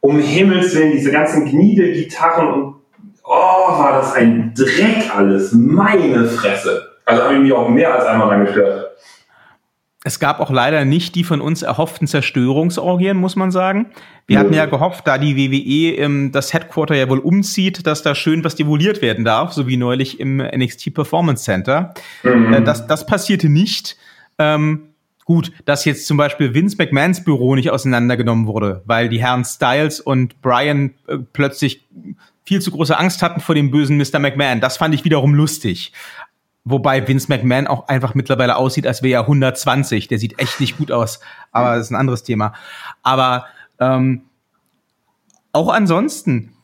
um 0.00 0.18
Himmels 0.18 0.76
Willen, 0.76 0.92
diese 0.92 1.10
ganzen 1.10 1.46
Gniede-Gitarren 1.46 2.48
und 2.52 2.77
oh, 3.28 3.78
war 3.78 4.00
das 4.00 4.14
ein 4.14 4.54
Dreck 4.54 5.14
alles. 5.14 5.52
Meine 5.52 6.26
Fresse. 6.26 6.88
Also 7.04 7.22
habe 7.22 7.34
ich 7.34 7.40
mich 7.40 7.52
auch 7.52 7.68
mehr 7.68 7.94
als 7.94 8.06
einmal 8.06 8.28
dran 8.28 8.46
gestört. 8.46 8.88
Es 10.04 10.20
gab 10.20 10.40
auch 10.40 10.50
leider 10.50 10.84
nicht 10.84 11.16
die 11.16 11.24
von 11.24 11.40
uns 11.40 11.62
erhofften 11.62 12.06
Zerstörungsorgien, 12.06 13.16
muss 13.16 13.36
man 13.36 13.50
sagen. 13.50 13.90
Wir 14.26 14.34
ja. 14.34 14.40
hatten 14.40 14.54
ja 14.54 14.66
gehofft, 14.66 15.06
da 15.06 15.18
die 15.18 15.36
WWE 15.36 15.96
ähm, 15.96 16.32
das 16.32 16.54
Headquarter 16.54 16.94
ja 16.94 17.08
wohl 17.08 17.18
umzieht, 17.18 17.86
dass 17.86 18.02
da 18.02 18.14
schön 18.14 18.44
was 18.44 18.54
devoliert 18.54 19.02
werden 19.02 19.24
darf, 19.24 19.52
so 19.52 19.66
wie 19.66 19.76
neulich 19.76 20.20
im 20.20 20.38
NXT 20.38 20.94
Performance 20.94 21.44
Center. 21.44 21.94
Mhm. 22.22 22.52
Äh, 22.52 22.62
das, 22.62 22.86
das 22.86 23.06
passierte 23.06 23.48
nicht. 23.48 23.96
Ähm, 24.38 24.90
gut, 25.24 25.52
dass 25.64 25.84
jetzt 25.84 26.06
zum 26.06 26.16
Beispiel 26.16 26.54
Vince 26.54 26.76
McMahons 26.78 27.24
Büro 27.24 27.54
nicht 27.54 27.70
auseinandergenommen 27.70 28.46
wurde, 28.46 28.82
weil 28.86 29.08
die 29.08 29.20
Herren 29.20 29.44
Styles 29.44 30.00
und 30.00 30.40
Brian 30.40 30.94
äh, 31.08 31.18
plötzlich 31.32 31.84
viel 32.48 32.62
zu 32.62 32.70
große 32.70 32.98
Angst 32.98 33.22
hatten 33.22 33.40
vor 33.40 33.54
dem 33.54 33.70
bösen 33.70 33.98
Mr. 33.98 34.18
McMahon. 34.18 34.62
Das 34.62 34.78
fand 34.78 34.94
ich 34.94 35.04
wiederum 35.04 35.34
lustig. 35.34 35.92
Wobei 36.64 37.06
Vince 37.06 37.28
McMahon 37.28 37.66
auch 37.66 37.88
einfach 37.88 38.14
mittlerweile 38.14 38.56
aussieht, 38.56 38.86
als 38.86 39.02
wäre 39.02 39.20
er 39.20 39.20
120. 39.20 40.08
Der 40.08 40.18
sieht 40.18 40.38
echt 40.38 40.58
nicht 40.58 40.78
gut 40.78 40.90
aus. 40.90 41.20
Aber 41.52 41.76
das 41.76 41.86
ist 41.86 41.90
ein 41.90 41.96
anderes 41.96 42.22
Thema. 42.22 42.54
Aber 43.02 43.44
ähm, 43.78 44.22
auch 45.52 45.68
ansonsten, 45.68 46.54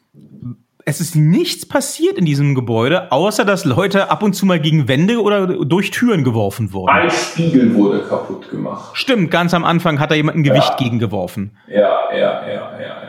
es 0.87 1.03
ist 1.03 1.16
nichts 1.16 1.66
passiert 1.68 2.16
in 2.16 2.24
diesem 2.24 2.55
Gebäude, 2.55 3.12
außer 3.12 3.45
dass 3.45 3.66
Leute 3.66 4.11
ab 4.11 4.22
und 4.22 4.32
zu 4.32 4.47
mal 4.47 4.61
gegen 4.61 4.89
Wände 4.89 5.20
oder 5.20 5.47
durch 5.47 5.91
Türen 5.91 6.24
geworfen 6.24 6.72
wurden. 6.72 6.95
Ein 6.95 7.11
Spiegel 7.11 7.74
wurde 7.74 8.01
kaputt 8.09 8.51
gemacht. 8.51 8.97
Stimmt, 8.97 9.30
ganz 9.30 9.53
am 9.53 9.64
Anfang 9.64 10.01
hat 10.01 10.11
da 10.11 10.14
jemand 10.14 10.39
ein 10.39 10.45
Gewicht 10.45 10.70
ja. 10.70 10.76
gegen 10.76 10.99
geworfen. 10.99 11.57
Ja, 11.68 12.11
ja, 12.11 12.16
ja, 12.16 12.49
ja, 12.49 12.80
ja. 12.80 13.03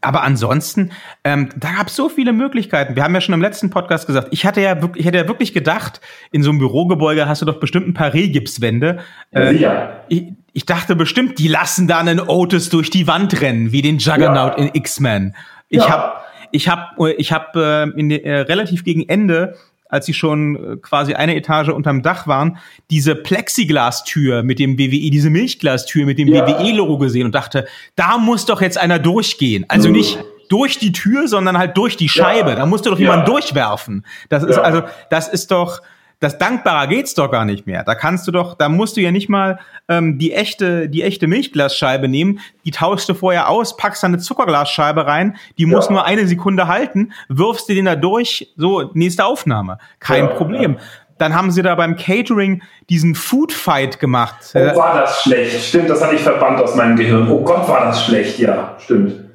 Aber 0.00 0.22
ansonsten, 0.22 0.92
ähm, 1.24 1.50
da 1.56 1.72
gab 1.72 1.88
es 1.88 1.96
so 1.96 2.08
viele 2.08 2.32
Möglichkeiten. 2.32 2.96
Wir 2.96 3.04
haben 3.04 3.14
ja 3.14 3.20
schon 3.20 3.34
im 3.34 3.42
letzten 3.42 3.70
Podcast 3.70 4.06
gesagt, 4.06 4.28
ich 4.30 4.46
hatte 4.46 4.60
ja 4.60 4.80
wirklich, 4.80 5.00
ich 5.00 5.06
hätte 5.06 5.18
ja 5.18 5.28
wirklich 5.28 5.52
gedacht, 5.52 6.00
in 6.32 6.42
so 6.42 6.50
einem 6.50 6.58
Bürogebäude 6.58 7.28
hast 7.28 7.42
du 7.42 7.46
doch 7.46 7.60
bestimmt 7.60 7.88
ein 7.88 7.94
paar 7.94 8.14
Rehgipswände. 8.14 9.00
Äh, 9.34 9.56
ja. 9.56 10.00
Ich, 10.08 10.24
ich, 10.52 10.66
dachte 10.66 10.96
bestimmt, 10.96 11.38
die 11.38 11.48
lassen 11.48 11.86
da 11.86 11.98
einen 11.98 12.20
Otis 12.20 12.70
durch 12.70 12.90
die 12.90 13.06
Wand 13.06 13.40
rennen, 13.40 13.72
wie 13.72 13.82
den 13.82 13.98
Juggernaut 13.98 14.56
ja. 14.56 14.64
in 14.64 14.70
X-Men. 14.72 15.34
Ich 15.68 15.78
ja. 15.78 15.90
habe 15.90 16.12
ich 16.52 16.68
hab, 16.68 16.98
ich 17.16 17.32
hab, 17.32 17.54
äh, 17.54 17.84
in, 17.90 18.10
äh, 18.10 18.40
relativ 18.40 18.84
gegen 18.84 19.08
Ende 19.08 19.56
als 19.90 20.06
sie 20.06 20.14
schon 20.14 20.56
äh, 20.56 20.76
quasi 20.76 21.14
eine 21.14 21.36
Etage 21.36 21.68
unterm 21.68 22.02
Dach 22.02 22.26
waren, 22.26 22.58
diese 22.90 23.14
Plexiglastür 23.14 24.42
mit 24.42 24.58
dem 24.58 24.78
WWE, 24.78 25.10
diese 25.10 25.30
Milchglastür 25.30 26.06
mit 26.06 26.18
dem 26.18 26.28
ja. 26.28 26.46
WWE-Logo 26.46 26.98
gesehen 26.98 27.26
und 27.26 27.34
dachte, 27.34 27.66
da 27.96 28.18
muss 28.18 28.46
doch 28.46 28.62
jetzt 28.62 28.78
einer 28.78 28.98
durchgehen. 28.98 29.64
Also 29.68 29.88
mhm. 29.88 29.96
nicht 29.96 30.18
durch 30.48 30.78
die 30.78 30.92
Tür, 30.92 31.28
sondern 31.28 31.58
halt 31.58 31.76
durch 31.76 31.96
die 31.96 32.08
Scheibe. 32.08 32.50
Ja. 32.50 32.56
Da 32.56 32.66
musste 32.66 32.90
doch 32.90 32.98
jemand 32.98 33.26
durchwerfen. 33.28 34.04
Das 34.28 34.42
ist 34.42 34.58
also, 34.58 34.82
das 35.08 35.28
ist 35.28 35.50
doch, 35.50 35.80
das 36.20 36.36
dankbarer 36.36 36.86
geht's 36.86 37.14
doch 37.14 37.30
gar 37.30 37.46
nicht 37.46 37.66
mehr. 37.66 37.82
Da 37.82 37.94
kannst 37.94 38.28
du 38.28 38.32
doch, 38.32 38.54
da 38.54 38.68
musst 38.68 38.96
du 38.96 39.00
ja 39.00 39.10
nicht 39.10 39.30
mal 39.30 39.58
ähm, 39.88 40.18
die 40.18 40.32
echte, 40.34 40.88
die 40.88 41.02
echte 41.02 41.26
Milchglasscheibe 41.26 42.08
nehmen. 42.08 42.40
Die 42.66 42.70
tauschst 42.70 43.08
du 43.08 43.14
vorher 43.14 43.48
aus, 43.48 43.76
packst 43.78 44.02
da 44.02 44.06
eine 44.06 44.18
Zuckerglasscheibe 44.18 45.06
rein, 45.06 45.36
die 45.56 45.64
muss 45.64 45.86
ja. 45.86 45.92
nur 45.92 46.04
eine 46.04 46.26
Sekunde 46.26 46.68
halten, 46.68 47.12
wirfst 47.28 47.70
du 47.70 47.74
den 47.74 47.86
da 47.86 47.96
durch, 47.96 48.52
so 48.56 48.90
nächste 48.92 49.24
Aufnahme, 49.24 49.78
kein 49.98 50.26
ja, 50.26 50.34
Problem. 50.34 50.74
Ja. 50.74 50.78
Dann 51.16 51.34
haben 51.34 51.50
sie 51.50 51.62
da 51.62 51.74
beim 51.74 51.96
Catering 51.96 52.62
diesen 52.88 53.14
Food 53.14 53.52
Fight 53.52 53.98
gemacht. 53.98 54.36
Oh, 54.54 54.58
war 54.58 55.00
das 55.00 55.22
schlecht. 55.22 55.64
Stimmt, 55.64 55.90
das 55.90 56.02
hatte 56.02 56.14
ich 56.14 56.22
verbannt 56.22 56.60
aus 56.60 56.74
meinem 56.74 56.96
Gehirn. 56.96 57.30
Oh 57.30 57.42
Gott, 57.42 57.68
war 57.68 57.84
das 57.84 58.04
schlecht. 58.04 58.38
Ja, 58.38 58.76
stimmt. 58.78 59.30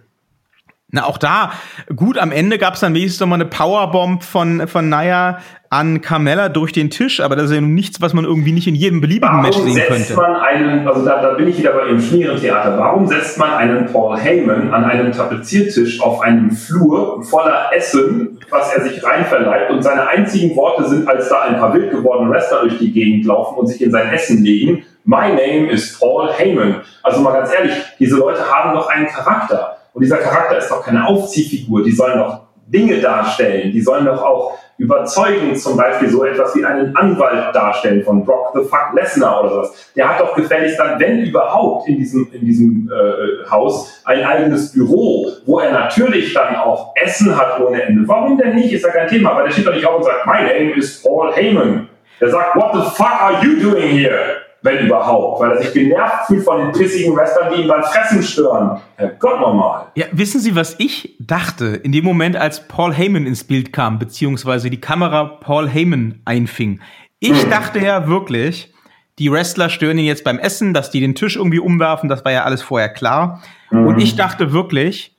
Na, 0.89 1.05
auch 1.05 1.17
da, 1.17 1.51
gut, 1.95 2.17
am 2.17 2.31
Ende 2.31 2.57
gab 2.57 2.75
es 2.75 2.79
dann 2.79 2.93
wenigstens 2.93 3.19
noch 3.19 3.27
mal 3.27 3.35
eine 3.35 3.45
Powerbomb 3.45 4.23
von, 4.23 4.67
von 4.67 4.87
Naya 4.87 5.39
an 5.75 5.99
Carmella 5.99 6.47
durch 6.47 6.71
den 6.71 6.89
Tisch, 6.89 7.19
aber 7.19 7.35
das 7.35 7.45
ist 7.49 7.55
ja 7.55 7.59
nun 7.59 7.73
nichts, 7.73 7.99
was 7.99 8.13
man 8.13 8.23
irgendwie 8.23 8.53
nicht 8.53 8.65
in 8.65 8.75
jedem 8.75 9.01
beliebigen 9.01 9.27
Warum 9.27 9.41
Match 9.41 9.57
sehen 9.57 9.75
könnte. 9.75 10.03
setzt 10.03 10.15
man 10.15 10.37
einen, 10.37 10.87
also 10.87 11.03
da, 11.03 11.21
da 11.21 11.33
bin 11.33 11.49
ich 11.49 11.57
wieder 11.57 11.73
bei 11.73 11.87
dem 11.87 11.99
Schmierentheater, 11.99 12.77
warum 12.77 13.05
setzt 13.07 13.37
man 13.37 13.51
einen 13.51 13.85
Paul 13.87 14.17
Heyman 14.17 14.73
an 14.73 14.85
einem 14.85 15.11
Tapeziertisch 15.11 15.99
auf 16.01 16.21
einem 16.21 16.51
Flur 16.51 17.21
voller 17.23 17.71
Essen, 17.75 18.39
was 18.49 18.73
er 18.73 18.83
sich 18.83 19.03
reinverleibt 19.03 19.69
und 19.69 19.83
seine 19.83 20.07
einzigen 20.07 20.55
Worte 20.55 20.87
sind, 20.87 21.09
als 21.09 21.27
da 21.27 21.41
ein 21.41 21.59
paar 21.59 21.73
wild 21.73 21.91
gewordene 21.91 22.31
Wrestler 22.31 22.61
durch 22.61 22.77
die 22.77 22.93
Gegend 22.93 23.25
laufen 23.25 23.57
und 23.57 23.67
sich 23.67 23.81
in 23.81 23.91
sein 23.91 24.13
Essen 24.13 24.45
legen, 24.45 24.83
My 25.03 25.27
name 25.27 25.69
is 25.69 25.99
Paul 25.99 26.31
Heyman. 26.31 26.81
Also 27.03 27.19
mal 27.19 27.33
ganz 27.33 27.53
ehrlich, 27.53 27.73
diese 27.99 28.15
Leute 28.15 28.49
haben 28.49 28.73
doch 28.73 28.87
einen 28.87 29.07
Charakter. 29.07 29.77
Und 29.93 30.01
dieser 30.01 30.17
Charakter 30.17 30.57
ist 30.57 30.71
doch 30.71 30.83
keine 30.83 31.05
Aufziehfigur. 31.05 31.83
Die 31.83 31.91
sollen 31.91 32.17
doch 32.17 32.44
Dinge 32.67 32.99
darstellen. 32.99 33.71
Die 33.71 33.81
sollen 33.81 34.05
doch 34.05 34.21
auch 34.21 34.57
überzeugend 34.77 35.57
zum 35.59 35.77
Beispiel 35.77 36.09
so 36.09 36.25
etwas 36.25 36.55
wie 36.55 36.65
einen 36.65 36.95
Anwalt 36.95 37.55
darstellen 37.55 38.03
von 38.03 38.25
Brock 38.25 38.51
the 38.53 38.61
Fuck 38.61 38.93
Lesnar 38.93 39.41
oder 39.41 39.49
sowas. 39.49 39.91
Der 39.95 40.09
hat 40.09 40.19
doch 40.19 40.35
gefälligst 40.35 40.77
dann, 40.77 40.99
wenn 40.99 41.19
überhaupt, 41.19 41.87
in 41.87 41.97
diesem, 41.97 42.27
in 42.33 42.45
diesem 42.45 42.91
äh, 42.91 43.49
Haus 43.49 44.01
ein 44.03 44.23
eigenes 44.23 44.73
Büro, 44.73 45.27
wo 45.45 45.59
er 45.59 45.71
natürlich 45.71 46.33
dann 46.33 46.55
auch 46.57 46.93
Essen 46.95 47.37
hat 47.37 47.59
ohne 47.61 47.83
Ende. 47.83 48.05
Warum 48.07 48.37
denn 48.37 48.55
nicht? 48.55 48.73
Ist 48.73 48.83
ja 48.83 48.91
kein 48.91 49.07
Thema, 49.07 49.35
weil 49.35 49.45
der 49.45 49.51
steht 49.51 49.67
doch 49.67 49.73
nicht 49.73 49.85
auf 49.85 49.97
und 49.97 50.03
sagt, 50.03 50.25
my 50.25 50.41
name 50.41 50.75
is 50.75 51.01
Paul 51.01 51.33
Heyman. 51.33 51.87
Der 52.19 52.29
sagt, 52.29 52.55
what 52.55 52.73
the 52.73 52.81
fuck 52.95 53.21
are 53.21 53.43
you 53.43 53.59
doing 53.61 53.89
here? 53.89 54.44
Wenn 54.65 54.85
überhaupt, 54.85 55.39
weil 55.39 55.51
er 55.51 55.61
sich 55.61 55.73
genervt 55.73 56.25
fühlt 56.27 56.43
von 56.43 56.59
den 56.59 56.71
pissigen 56.71 57.15
Western, 57.15 57.53
die 57.53 57.61
ihn 57.61 57.67
beim 57.67 57.83
Fressen 57.83 58.23
stören. 58.23 58.81
Gott 59.19 59.39
nochmal. 59.39 59.85
Ja, 59.95 60.07
wissen 60.11 60.41
Sie, 60.41 60.55
was 60.55 60.75
ich 60.79 61.15
dachte 61.19 61.67
in 61.67 61.91
dem 61.91 62.03
Moment, 62.03 62.35
als 62.35 62.67
Paul 62.67 62.93
Heyman 62.93 63.27
ins 63.27 63.43
Bild 63.43 63.71
kam, 63.71 63.99
beziehungsweise 63.99 64.69
die 64.69 64.81
Kamera 64.81 65.25
Paul 65.25 65.69
Heyman 65.69 66.21
einfing? 66.25 66.81
Ich 67.19 67.43
hm. 67.43 67.49
dachte 67.49 67.79
ja 67.79 68.07
wirklich, 68.07 68.73
die 69.19 69.31
Wrestler 69.31 69.69
stören 69.69 69.97
ihn 69.97 70.05
jetzt 70.05 70.23
beim 70.23 70.39
Essen, 70.39 70.73
dass 70.73 70.89
die 70.89 70.99
den 70.99 71.15
Tisch 71.15 71.35
irgendwie 71.35 71.59
umwerfen, 71.59 72.09
das 72.09 72.25
war 72.25 72.31
ja 72.31 72.43
alles 72.43 72.61
vorher 72.61 72.89
klar. 72.89 73.41
Hm. 73.69 73.87
Und 73.87 73.99
ich 73.99 74.15
dachte 74.15 74.51
wirklich, 74.51 75.15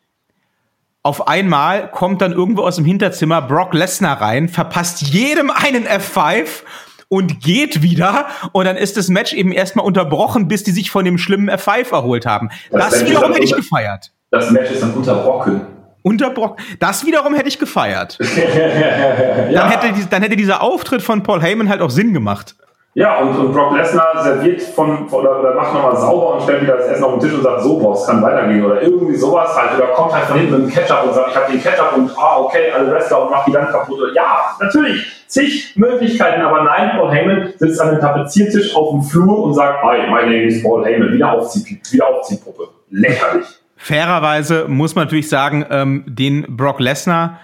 auf 1.06 1.28
einmal 1.28 1.88
kommt 1.92 2.20
dann 2.20 2.32
irgendwo 2.32 2.62
aus 2.62 2.74
dem 2.74 2.84
Hinterzimmer 2.84 3.40
Brock 3.40 3.74
Lesnar 3.74 4.20
rein, 4.20 4.48
verpasst 4.48 5.02
jedem 5.02 5.52
einen 5.52 5.86
F5 5.86 6.64
und 7.08 7.40
geht 7.40 7.82
wieder 7.82 8.26
und 8.52 8.64
dann 8.64 8.76
ist 8.76 8.96
das 8.96 9.08
Match 9.08 9.32
eben 9.32 9.52
erstmal 9.52 9.86
unterbrochen, 9.86 10.48
bis 10.48 10.64
die 10.64 10.72
sich 10.72 10.90
von 10.90 11.04
dem 11.04 11.18
schlimmen 11.18 11.50
F5 11.50 11.92
erholt 11.92 12.26
haben. 12.26 12.50
Das, 12.70 12.90
das 12.90 13.06
wiederum 13.06 13.32
hätte 13.32 13.44
ich 13.44 13.54
gefeiert. 13.54 14.12
Das 14.30 14.50
Match 14.50 14.70
ist 14.70 14.82
dann 14.82 14.92
unterbrochen. 14.94 15.62
Unterbrochen. 16.02 16.56
Das 16.78 17.04
wiederum 17.04 17.34
hätte 17.34 17.48
ich 17.48 17.58
gefeiert. 17.58 18.18
ja. 18.20 19.68
dann, 19.68 19.70
hätte, 19.70 20.06
dann 20.08 20.22
hätte 20.22 20.36
dieser 20.36 20.62
Auftritt 20.62 21.02
von 21.02 21.22
Paul 21.22 21.42
Heyman 21.42 21.68
halt 21.68 21.80
auch 21.80 21.90
Sinn 21.90 22.12
gemacht. 22.12 22.56
Ja, 22.96 23.18
und, 23.18 23.36
und 23.36 23.52
Brock 23.52 23.76
Lesnar 23.76 24.22
serviert 24.22 24.62
von, 24.62 25.06
oder, 25.08 25.40
oder 25.40 25.54
macht 25.54 25.74
nochmal 25.74 25.94
sauber 25.98 26.36
und 26.36 26.42
stellt 26.44 26.62
wieder 26.62 26.78
das 26.78 26.88
Essen 26.88 27.04
auf 27.04 27.18
den 27.18 27.20
Tisch 27.20 27.34
und 27.34 27.42
sagt, 27.42 27.60
so, 27.60 27.78
Boss, 27.78 28.06
kann 28.06 28.22
weitergehen. 28.22 28.64
Oder 28.64 28.80
irgendwie 28.80 29.14
sowas 29.14 29.54
halt. 29.54 29.76
Oder 29.76 29.88
kommt 29.88 30.14
halt 30.14 30.24
von 30.24 30.38
hinten 30.38 30.52
mit 30.52 30.62
dem 30.62 30.70
Ketchup 30.70 31.04
und 31.04 31.12
sagt, 31.12 31.28
ich 31.28 31.36
habe 31.36 31.52
den 31.52 31.62
Ketchup 31.62 31.92
und, 31.94 32.10
ah, 32.16 32.38
okay, 32.38 32.72
alle 32.74 32.90
Wrestler 32.90 33.24
und 33.24 33.32
macht 33.32 33.48
die 33.48 33.52
dann 33.52 33.66
kaputt. 33.66 33.98
Ja, 34.14 34.56
natürlich, 34.58 35.06
zig 35.26 35.76
Möglichkeiten. 35.76 36.40
Aber 36.40 36.62
nein, 36.62 36.92
Paul 36.96 37.10
Heyman 37.10 37.52
sitzt 37.58 37.78
an 37.82 37.90
einem 37.90 38.00
Tapeziertisch 38.00 38.74
auf 38.74 38.92
dem 38.92 39.02
Flur 39.02 39.44
und 39.44 39.52
sagt, 39.52 39.82
hi, 39.82 40.10
my 40.10 40.22
name 40.22 40.44
is 40.44 40.62
Paul 40.62 40.82
Heyman. 40.82 41.12
Wieder 41.12 41.32
Aufziehpuppe. 41.32 42.68
Lächerlich. 42.88 43.44
Fairerweise 43.76 44.68
muss 44.68 44.94
man 44.94 45.04
natürlich 45.04 45.28
sagen, 45.28 45.66
ähm, 45.68 46.04
den 46.06 46.46
Brock 46.56 46.80
Lesnar 46.80 47.40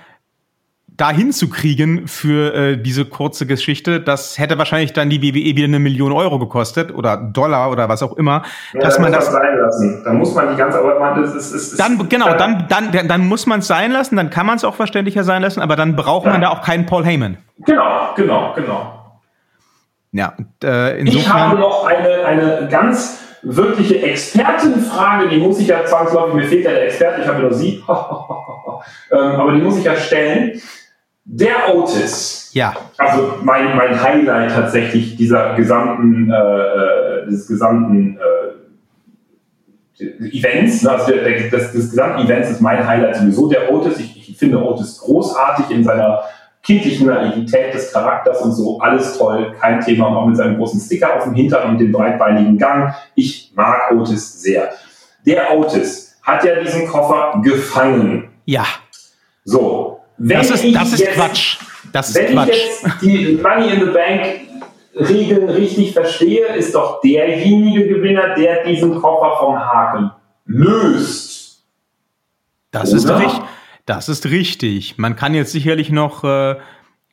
dahin 1.02 1.32
zu 1.32 1.50
kriegen 1.50 2.06
für 2.06 2.54
äh, 2.54 2.76
diese 2.76 3.04
kurze 3.04 3.44
Geschichte, 3.44 4.00
das 4.00 4.38
hätte 4.38 4.56
wahrscheinlich 4.56 4.92
dann 4.92 5.10
die 5.10 5.20
WWE 5.20 5.56
wieder 5.56 5.64
eine 5.64 5.80
Million 5.80 6.12
Euro 6.12 6.38
gekostet 6.38 6.94
oder 6.94 7.16
Dollar 7.16 7.72
oder 7.72 7.88
was 7.88 8.04
auch 8.04 8.16
immer, 8.16 8.44
ja, 8.72 8.82
dass 8.82 9.00
man 9.00 9.10
das 9.10 9.26
sein 9.26 9.58
lassen. 9.58 10.02
Dann 10.04 10.18
muss 10.18 10.32
man 10.32 10.50
die 10.50 10.56
ganze, 10.56 10.78
aber 10.78 11.00
man 11.00 11.20
das 11.20 11.34
ist, 11.34 11.50
ist, 11.50 11.72
ist 11.72 11.80
dann 11.80 12.08
genau, 12.08 12.32
dann 12.34 12.68
dann 12.68 12.92
dann 12.92 13.26
muss 13.26 13.46
man 13.46 13.58
es 13.58 13.66
sein 13.66 13.90
lassen, 13.90 14.14
dann 14.14 14.30
kann 14.30 14.46
man 14.46 14.58
es 14.58 14.64
auch 14.64 14.76
verständlicher 14.76 15.24
sein 15.24 15.42
lassen, 15.42 15.60
aber 15.60 15.74
dann 15.74 15.96
braucht 15.96 16.26
ja. 16.26 16.32
man 16.32 16.40
da 16.40 16.50
auch 16.50 16.62
keinen 16.62 16.86
Paul 16.86 17.04
Heyman. 17.04 17.36
Genau, 17.66 18.10
genau, 18.14 18.52
genau. 18.54 19.18
Ja, 20.12 20.34
äh, 20.62 21.00
insofern 21.00 21.20
ich 21.20 21.32
habe 21.32 21.58
noch 21.58 21.84
eine 21.84 22.24
eine 22.24 22.68
ganz 22.70 23.18
wirkliche 23.42 24.00
Expertenfrage, 24.02 25.30
die 25.30 25.38
muss 25.38 25.58
ich 25.58 25.66
ja 25.66 25.84
zwangsläufig, 25.84 26.34
mir 26.34 26.44
fehlt 26.44 26.64
ja 26.64 26.70
der 26.70 26.84
Experte, 26.84 27.22
ich 27.22 27.26
habe 27.26 27.40
nur 27.40 27.52
sie, 27.52 27.82
ähm, 29.10 29.18
aber 29.18 29.50
die 29.50 29.62
muss 29.62 29.78
ich 29.78 29.84
ja 29.84 29.96
stellen. 29.96 30.62
Der 31.24 31.74
Otis. 31.74 32.50
Ja. 32.52 32.74
Also 32.98 33.34
mein, 33.42 33.76
mein 33.76 34.00
Highlight 34.00 34.50
tatsächlich 34.50 35.16
dieser 35.16 35.54
gesamten, 35.54 36.30
äh, 36.30 36.36
äh 36.36 37.26
des 37.26 37.46
gesamten 37.46 38.18
äh, 38.18 38.52
Events, 40.36 40.82
ne, 40.82 40.90
also 40.90 41.12
der, 41.12 41.22
der, 41.22 41.50
des, 41.50 41.72
des 41.72 41.90
gesamten 41.90 42.26
Events 42.26 42.50
ist 42.50 42.60
mein 42.60 42.84
Highlight 42.86 43.16
sowieso 43.16 43.48
der 43.48 43.72
Otis. 43.72 43.98
Ich, 44.00 44.30
ich 44.30 44.36
finde 44.36 44.60
Otis 44.62 44.98
großartig 44.98 45.70
in 45.70 45.84
seiner 45.84 46.22
kindlichen 46.62 47.06
Naivität 47.06 47.74
des 47.74 47.92
Charakters 47.92 48.40
und 48.40 48.52
so, 48.52 48.78
alles 48.80 49.18
toll, 49.18 49.54
kein 49.60 49.80
Thema, 49.80 50.08
und 50.08 50.16
auch 50.16 50.26
mit 50.26 50.36
seinem 50.36 50.56
großen 50.56 50.80
Sticker 50.80 51.16
auf 51.16 51.24
dem 51.24 51.34
Hintern 51.34 51.70
und 51.70 51.78
dem 51.78 51.92
breitbeinigen 51.92 52.56
Gang. 52.56 52.94
Ich 53.14 53.52
mag 53.54 53.92
Otis 53.92 54.40
sehr. 54.40 54.70
Der 55.26 55.56
Otis 55.56 56.16
hat 56.22 56.44
ja 56.44 56.60
diesen 56.60 56.86
Koffer 56.86 57.40
gefangen. 57.42 58.30
Ja. 58.44 58.64
So, 59.44 59.91
wenn 60.24 60.38
das 60.38 60.50
ist, 60.50 60.74
das 60.74 60.92
ist 60.92 61.00
jetzt, 61.00 61.14
Quatsch. 61.14 61.56
Das 61.92 62.08
ist 62.10 62.14
wenn 62.16 62.32
Quatsch. 62.32 62.48
ich 62.50 62.64
jetzt 62.64 63.02
die 63.02 63.40
Money 63.42 63.72
in 63.72 63.80
the 63.80 63.92
Bank 63.92 64.40
Regeln 64.94 65.48
richtig 65.48 65.92
verstehe, 65.92 66.46
ist 66.54 66.74
doch 66.74 67.00
derjenige 67.00 67.88
Gewinner, 67.88 68.34
der 68.34 68.64
diesen 68.64 69.00
Koffer 69.00 69.36
vom 69.38 69.58
Haken 69.58 70.12
löst. 70.44 71.64
Das 72.70 72.92
ist 72.92 73.08
richtig. 73.08 73.42
Das 73.84 74.08
ist 74.08 74.26
richtig. 74.26 74.96
Man 74.98 75.16
kann 75.16 75.34
jetzt 75.34 75.50
sicherlich 75.50 75.90
noch 75.90 76.22
äh, 76.22 76.56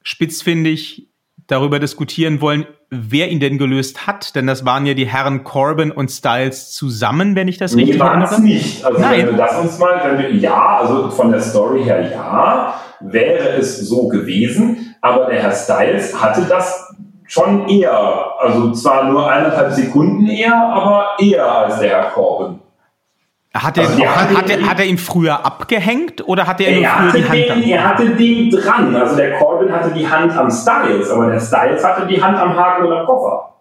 spitzfindig 0.04 1.08
darüber 1.48 1.80
diskutieren 1.80 2.42
wollen, 2.42 2.68
wer 2.90 3.30
ihn 3.30 3.40
denn 3.40 3.58
gelöst 3.58 4.08
hat, 4.08 4.36
denn 4.36 4.48
das 4.48 4.66
waren 4.66 4.86
ja 4.86 4.94
die 4.94 5.06
Herren 5.06 5.44
Corbin 5.44 5.92
und 5.92 6.10
Styles 6.10 6.72
zusammen, 6.72 7.36
wenn 7.36 7.48
ich 7.48 7.58
das 7.58 7.76
nee, 7.76 7.84
richtig 7.84 8.02
erinnere. 8.02 8.42
nicht. 8.42 8.84
Also 8.84 9.00
Nein. 9.00 9.28
wenn 9.28 9.38
das 9.38 9.60
uns 9.60 9.78
mal, 9.78 10.02
wenn 10.04 10.18
wir, 10.20 10.34
ja, 10.34 10.80
also 10.80 11.10
von 11.10 11.32
der 11.32 11.42
Story 11.42 11.84
her 11.84 12.10
ja, 12.12 12.74
wäre 13.00 13.58
es 13.58 13.80
so 13.88 14.08
gewesen, 14.08 14.96
aber 15.02 15.28
der 15.28 15.44
Herr 15.44 15.52
Styles 15.52 16.20
hatte 16.20 16.42
das 16.50 16.96
schon 17.28 17.70
eher, 17.70 17.94
also 18.40 18.72
zwar 18.72 19.10
nur 19.10 19.30
eineinhalb 19.30 19.72
Sekunden 19.72 20.28
eher, 20.28 20.56
aber 20.56 21.10
eher 21.20 21.46
als 21.46 21.80
der 21.80 21.90
Herr 21.90 22.10
Corbin. 22.10 22.60
Hat 23.54 23.80
er, 23.80 23.88
also 23.88 24.06
hat, 24.06 24.38
hat, 24.38 24.50
er, 24.50 24.70
hat 24.70 24.80
er 24.80 24.86
ihn 24.86 25.00
früher 25.00 25.44
abgehängt 25.44 26.28
oder 26.28 26.46
hat 26.46 26.62
er, 26.62 26.70
er 26.70 27.02
nur 27.02 27.12
früher 27.12 27.22
die 27.22 27.50
Hand 27.50 27.64
den, 27.64 27.70
Er 27.70 27.84
hatte 27.84 28.10
den 28.16 28.52
dran. 28.52 28.96
Also 28.96 29.16
der 29.16 29.40
Corbin 29.40 29.72
hatte 29.72 29.92
die 29.92 30.08
Hand 30.08 30.38
am 30.38 30.52
Styles, 30.52 31.10
aber 31.10 31.32
der 31.32 31.40
Styles 31.40 31.84
hatte 31.84 32.06
die 32.06 32.22
Hand 32.22 32.38
am 32.38 32.56
Haken 32.56 32.86
oder 32.86 33.06
Koffer. 33.06 33.56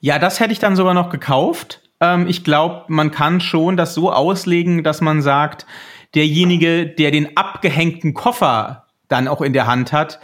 Ja, 0.00 0.18
das 0.18 0.40
hätte 0.40 0.52
ich 0.52 0.60
dann 0.60 0.76
sogar 0.76 0.94
noch 0.94 1.10
gekauft. 1.10 1.82
Ähm, 2.00 2.26
ich 2.26 2.42
glaube, 2.42 2.84
man 2.88 3.10
kann 3.10 3.40
schon 3.40 3.76
das 3.76 3.94
so 3.94 4.10
auslegen, 4.10 4.82
dass 4.82 5.02
man 5.02 5.20
sagt, 5.20 5.66
derjenige, 6.14 6.86
der 6.86 7.10
den 7.10 7.36
abgehängten 7.36 8.14
Koffer 8.14 8.86
dann 9.08 9.28
auch 9.28 9.42
in 9.42 9.52
der 9.52 9.66
Hand 9.66 9.92
hat, 9.92 10.20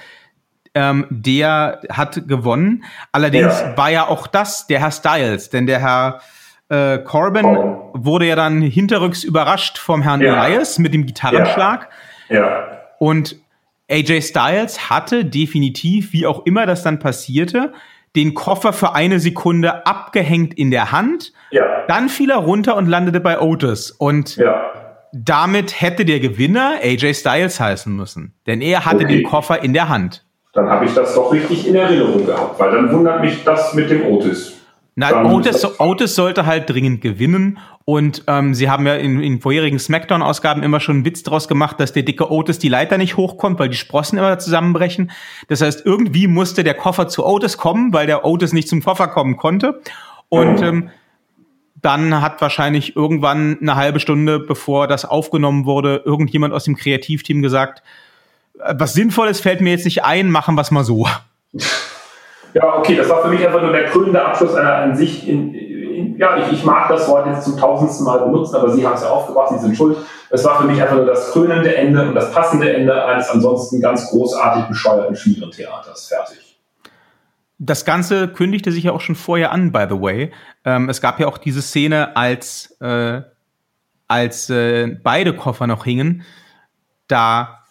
ähm, 0.74 1.06
der 1.10 1.82
hat 1.90 2.26
gewonnen. 2.26 2.84
Allerdings 3.12 3.60
ja. 3.60 3.76
war 3.76 3.90
ja 3.90 4.06
auch 4.06 4.26
das 4.26 4.66
der 4.66 4.80
Herr 4.80 4.92
Styles, 4.92 5.50
denn 5.50 5.66
der 5.66 5.80
Herr 5.80 6.20
äh, 6.68 6.98
Corbin 6.98 7.46
oh. 7.46 7.90
wurde 7.94 8.26
ja 8.26 8.36
dann 8.36 8.60
hinterrücks 8.60 9.24
überrascht 9.24 9.78
vom 9.78 10.02
Herrn 10.02 10.20
ja. 10.20 10.46
Elias 10.46 10.78
mit 10.78 10.94
dem 10.94 11.06
Gitarrenschlag. 11.06 11.88
Ja. 12.28 12.36
ja. 12.36 12.68
Und 12.98 13.36
AJ 13.90 14.22
Styles 14.22 14.90
hatte 14.90 15.24
definitiv, 15.24 16.12
wie 16.12 16.26
auch 16.26 16.44
immer 16.44 16.66
das 16.66 16.82
dann 16.82 16.98
passierte, 16.98 17.72
den 18.16 18.34
Koffer 18.34 18.72
für 18.72 18.94
eine 18.94 19.18
Sekunde 19.20 19.86
abgehängt 19.86 20.54
in 20.54 20.70
der 20.70 20.92
Hand. 20.92 21.32
Ja. 21.50 21.86
Dann 21.86 22.08
fiel 22.08 22.30
er 22.30 22.38
runter 22.38 22.76
und 22.76 22.86
landete 22.86 23.20
bei 23.20 23.40
Otis. 23.40 23.90
Und 23.90 24.36
ja. 24.36 24.72
damit 25.12 25.80
hätte 25.80 26.04
der 26.04 26.20
Gewinner 26.20 26.80
AJ 26.82 27.14
Styles 27.14 27.60
heißen 27.60 27.94
müssen. 27.94 28.34
Denn 28.46 28.60
er 28.60 28.84
hatte 28.84 29.04
okay. 29.04 29.18
den 29.18 29.22
Koffer 29.22 29.62
in 29.62 29.72
der 29.72 29.88
Hand. 29.88 30.24
Dann 30.52 30.68
habe 30.68 30.86
ich 30.86 30.94
das 30.94 31.14
doch 31.14 31.32
richtig 31.32 31.66
in 31.66 31.74
Erinnerung 31.74 32.26
gehabt, 32.26 32.58
weil 32.58 32.72
dann 32.72 32.92
wundert 32.92 33.20
mich 33.20 33.44
das 33.44 33.74
mit 33.74 33.90
dem 33.90 34.04
Otis. 34.06 34.57
Nein, 34.98 35.26
Otis, 35.26 35.64
Otis 35.78 36.16
sollte 36.16 36.44
halt 36.44 36.68
dringend 36.68 37.00
gewinnen. 37.00 37.58
Und 37.84 38.24
ähm, 38.26 38.52
sie 38.52 38.68
haben 38.68 38.84
ja 38.84 38.96
in, 38.96 39.22
in 39.22 39.40
vorherigen 39.40 39.78
Smackdown-Ausgaben 39.78 40.64
immer 40.64 40.80
schon 40.80 40.96
einen 40.96 41.04
Witz 41.04 41.22
draus 41.22 41.46
gemacht, 41.46 41.78
dass 41.78 41.92
der 41.92 42.02
dicke 42.02 42.32
Otis 42.32 42.58
die 42.58 42.68
Leiter 42.68 42.98
nicht 42.98 43.16
hochkommt, 43.16 43.60
weil 43.60 43.68
die 43.68 43.76
Sprossen 43.76 44.18
immer 44.18 44.40
zusammenbrechen. 44.40 45.12
Das 45.46 45.60
heißt, 45.60 45.86
irgendwie 45.86 46.26
musste 46.26 46.64
der 46.64 46.74
Koffer 46.74 47.06
zu 47.06 47.24
Otis 47.24 47.56
kommen, 47.58 47.92
weil 47.92 48.08
der 48.08 48.24
Otis 48.24 48.52
nicht 48.52 48.68
zum 48.68 48.82
Koffer 48.82 49.06
kommen 49.06 49.36
konnte. 49.36 49.80
Und 50.28 50.60
ähm, 50.62 50.90
dann 51.80 52.20
hat 52.20 52.40
wahrscheinlich 52.40 52.96
irgendwann 52.96 53.56
eine 53.60 53.76
halbe 53.76 54.00
Stunde, 54.00 54.40
bevor 54.40 54.88
das 54.88 55.04
aufgenommen 55.04 55.64
wurde, 55.64 56.02
irgendjemand 56.04 56.52
aus 56.52 56.64
dem 56.64 56.74
Kreativteam 56.74 57.40
gesagt, 57.40 57.84
äh, 58.58 58.74
was 58.76 58.94
Sinnvolles 58.94 59.40
fällt 59.40 59.60
mir 59.60 59.70
jetzt 59.70 59.84
nicht 59.84 60.02
ein, 60.02 60.32
machen 60.32 60.56
wir 60.56 60.62
es 60.62 60.72
mal 60.72 60.82
so. 60.82 61.06
Ja, 62.54 62.78
okay, 62.78 62.96
das 62.96 63.08
war 63.08 63.22
für 63.22 63.28
mich 63.28 63.46
einfach 63.46 63.60
nur 63.60 63.72
der 63.72 63.84
krönende 63.86 64.24
Abschluss 64.24 64.54
einer 64.54 64.74
an 64.74 64.96
sich. 64.96 65.28
In, 65.28 65.54
in, 65.54 66.18
ja, 66.18 66.38
ich, 66.38 66.52
ich 66.52 66.64
mag 66.64 66.88
das 66.88 67.08
Wort 67.08 67.26
jetzt 67.26 67.44
zum 67.44 67.56
tausendsten 67.58 68.06
Mal 68.06 68.18
benutzen, 68.20 68.56
aber 68.56 68.70
Sie 68.70 68.86
haben 68.86 68.94
es 68.94 69.02
ja 69.02 69.10
aufgebracht, 69.10 69.50
Sie 69.50 69.58
sind 69.58 69.76
schuld. 69.76 69.96
Es 70.30 70.44
war 70.44 70.60
für 70.60 70.66
mich 70.66 70.80
einfach 70.80 70.96
nur 70.96 71.06
das 71.06 71.30
krönende 71.32 71.74
Ende 71.74 72.08
und 72.08 72.14
das 72.14 72.32
passende 72.32 72.72
Ende 72.72 73.04
eines 73.04 73.28
ansonsten 73.28 73.80
ganz 73.80 74.08
großartig 74.10 74.64
bescheuerten 74.64 75.16
schwierigen 75.16 75.50
Theaters. 75.50 76.06
Fertig. 76.06 76.48
Das 77.58 77.84
Ganze 77.84 78.28
kündigte 78.28 78.70
sich 78.70 78.84
ja 78.84 78.92
auch 78.92 79.00
schon 79.00 79.16
vorher 79.16 79.50
an, 79.50 79.72
by 79.72 79.86
the 79.88 80.00
way. 80.00 80.30
Ähm, 80.64 80.88
es 80.88 81.00
gab 81.00 81.18
ja 81.18 81.26
auch 81.26 81.38
diese 81.38 81.60
Szene, 81.60 82.16
als, 82.16 82.76
äh, 82.80 83.20
als 84.06 84.48
äh, 84.48 84.96
beide 85.02 85.34
Koffer 85.34 85.66
noch 85.66 85.84
hingen. 85.84 86.22
Da 87.08 87.64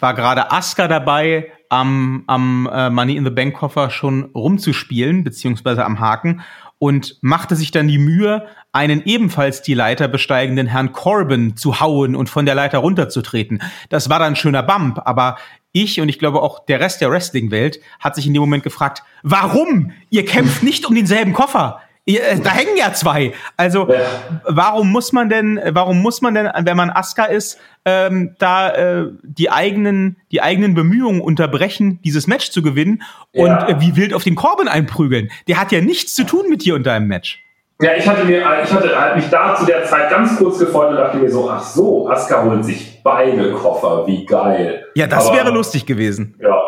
war 0.00 0.14
gerade 0.14 0.50
Asuka 0.50 0.88
dabei, 0.88 1.52
am, 1.70 2.24
am 2.26 2.68
äh, 2.70 2.90
Money 2.90 3.16
in 3.16 3.24
the 3.24 3.30
Bank 3.30 3.54
Koffer 3.54 3.88
schon 3.88 4.24
rumzuspielen, 4.34 5.24
beziehungsweise 5.24 5.84
am 5.84 6.00
Haken 6.00 6.42
und 6.80 7.18
machte 7.20 7.56
sich 7.56 7.70
dann 7.70 7.88
die 7.88 7.98
Mühe, 7.98 8.46
einen 8.72 9.02
ebenfalls 9.04 9.60
die 9.62 9.74
Leiter 9.74 10.08
besteigenden 10.08 10.66
Herrn 10.66 10.92
Corbin 10.92 11.56
zu 11.56 11.80
hauen 11.80 12.16
und 12.16 12.30
von 12.30 12.46
der 12.46 12.54
Leiter 12.54 12.78
runterzutreten. 12.78 13.62
Das 13.90 14.08
war 14.08 14.18
dann 14.18 14.32
ein 14.32 14.36
schöner 14.36 14.62
Bump, 14.62 15.00
aber 15.04 15.36
ich 15.72 16.00
und 16.00 16.08
ich 16.08 16.18
glaube 16.18 16.42
auch 16.42 16.64
der 16.64 16.80
Rest 16.80 17.00
der 17.00 17.10
Wrestling-Welt 17.10 17.80
hat 18.00 18.16
sich 18.16 18.26
in 18.26 18.32
dem 18.32 18.40
Moment 18.40 18.64
gefragt, 18.64 19.02
warum? 19.22 19.92
Ihr 20.08 20.24
kämpft 20.24 20.62
nicht 20.62 20.86
um 20.86 20.94
denselben 20.94 21.34
Koffer. 21.34 21.80
Äh, 22.18 22.40
da 22.40 22.50
hängen 22.50 22.76
ja 22.76 22.92
zwei. 22.92 23.32
Also 23.56 23.88
ja. 23.88 23.98
warum 24.44 24.90
muss 24.90 25.12
man 25.12 25.28
denn, 25.28 25.60
warum 25.70 26.02
muss 26.02 26.22
man 26.22 26.34
denn, 26.34 26.50
wenn 26.64 26.76
man 26.76 26.90
Aska 26.90 27.24
ist, 27.24 27.58
ähm, 27.84 28.34
da 28.38 28.70
äh, 28.70 29.06
die 29.22 29.50
eigenen, 29.50 30.16
die 30.32 30.42
eigenen 30.42 30.74
Bemühungen 30.74 31.20
unterbrechen, 31.20 32.00
dieses 32.04 32.26
Match 32.26 32.50
zu 32.50 32.62
gewinnen 32.62 33.02
und 33.32 33.46
ja. 33.46 33.68
äh, 33.68 33.80
wie 33.80 33.96
wild 33.96 34.14
auf 34.14 34.24
den 34.24 34.34
Corbin 34.34 34.68
einprügeln? 34.68 35.30
Der 35.48 35.60
hat 35.60 35.72
ja 35.72 35.80
nichts 35.80 36.14
zu 36.14 36.24
tun 36.24 36.46
mit 36.48 36.64
dir 36.64 36.74
und 36.74 36.86
deinem 36.86 37.08
Match. 37.08 37.42
Ja, 37.82 37.94
ich 37.94 38.06
hatte 38.06 38.26
mir, 38.26 38.40
ich 38.62 38.72
hatte 38.72 39.16
mich 39.16 39.30
da 39.30 39.56
zu 39.56 39.64
der 39.64 39.84
Zeit 39.84 40.10
ganz 40.10 40.36
kurz 40.36 40.58
gefreut 40.58 40.90
und 40.90 40.96
dachte 40.96 41.16
mir 41.16 41.30
so, 41.30 41.50
ach 41.50 41.62
so, 41.62 42.10
Aska 42.10 42.44
holt 42.44 42.62
sich 42.62 43.02
beide 43.02 43.52
Koffer, 43.52 44.06
wie 44.06 44.26
geil. 44.26 44.84
Ja, 44.94 45.06
das 45.06 45.28
aber, 45.28 45.36
wäre 45.36 45.50
lustig 45.50 45.86
gewesen. 45.86 46.36
Ja. 46.38 46.60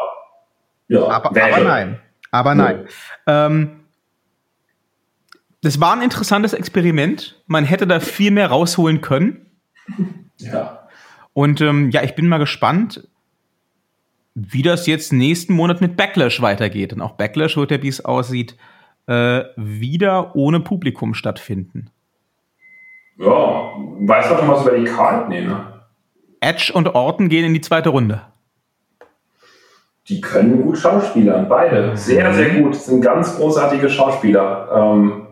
Ja. 0.88 1.08
Aber, 1.08 1.28
aber 1.28 1.60
nein. 1.60 2.00
Aber 2.30 2.54
nein. 2.54 2.86
Ja. 3.26 3.46
Ähm, 3.46 3.81
das 5.62 5.80
war 5.80 5.94
ein 5.94 6.02
interessantes 6.02 6.52
Experiment. 6.52 7.42
Man 7.46 7.64
hätte 7.64 7.86
da 7.86 8.00
viel 8.00 8.32
mehr 8.32 8.48
rausholen 8.48 9.00
können. 9.00 9.46
Ja. 10.38 10.88
Und 11.32 11.60
ähm, 11.60 11.90
ja, 11.90 12.02
ich 12.02 12.14
bin 12.14 12.28
mal 12.28 12.38
gespannt, 12.38 13.08
wie 14.34 14.62
das 14.62 14.86
jetzt 14.86 15.12
nächsten 15.12 15.54
Monat 15.54 15.80
mit 15.80 15.96
Backlash 15.96 16.42
weitergeht. 16.42 16.92
Und 16.92 17.00
auch 17.00 17.12
Backlash 17.12 17.56
wird 17.56 17.70
ja, 17.70 17.82
wie 17.82 17.88
es 17.88 18.04
aussieht, 18.04 18.56
äh, 19.06 19.44
wieder 19.56 20.34
ohne 20.34 20.60
Publikum 20.60 21.14
stattfinden. 21.14 21.90
Ja, 23.18 23.72
weiß 24.00 24.28
doch 24.30 24.38
schon 24.40 24.48
was 24.48 24.66
über 24.66 24.76
die 24.76 24.84
Card 24.84 25.28
nehmen. 25.28 25.56
Edge 26.40 26.72
und 26.74 26.88
Orton 26.88 27.28
gehen 27.28 27.44
in 27.44 27.54
die 27.54 27.60
zweite 27.60 27.90
Runde. 27.90 28.22
Die 30.08 30.20
können 30.20 30.60
gut 30.62 30.76
Schauspielern, 30.76 31.48
beide. 31.48 31.96
Sehr, 31.96 32.34
sehr 32.34 32.50
gut. 32.50 32.74
Das 32.74 32.86
sind 32.86 33.00
ganz 33.00 33.36
großartige 33.36 33.88
Schauspieler. 33.88 34.68
Ähm, 34.74 35.28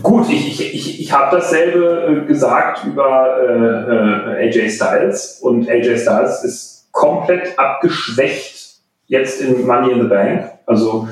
Gut, 0.00 0.28
ich, 0.30 0.60
ich, 0.60 0.74
ich, 0.74 1.00
ich 1.00 1.12
habe 1.12 1.36
dasselbe 1.36 2.22
äh, 2.22 2.26
gesagt 2.26 2.84
über 2.86 3.36
äh, 3.38 4.44
äh 4.44 4.48
AJ 4.48 4.70
Styles 4.70 5.40
und 5.42 5.68
AJ 5.68 5.98
Styles 5.98 6.44
ist 6.44 6.88
komplett 6.92 7.58
abgeschwächt 7.58 8.80
jetzt 9.06 9.42
in 9.42 9.66
Money 9.66 9.92
in 9.92 10.00
the 10.00 10.08
Bank. 10.08 10.50
Also 10.64 11.08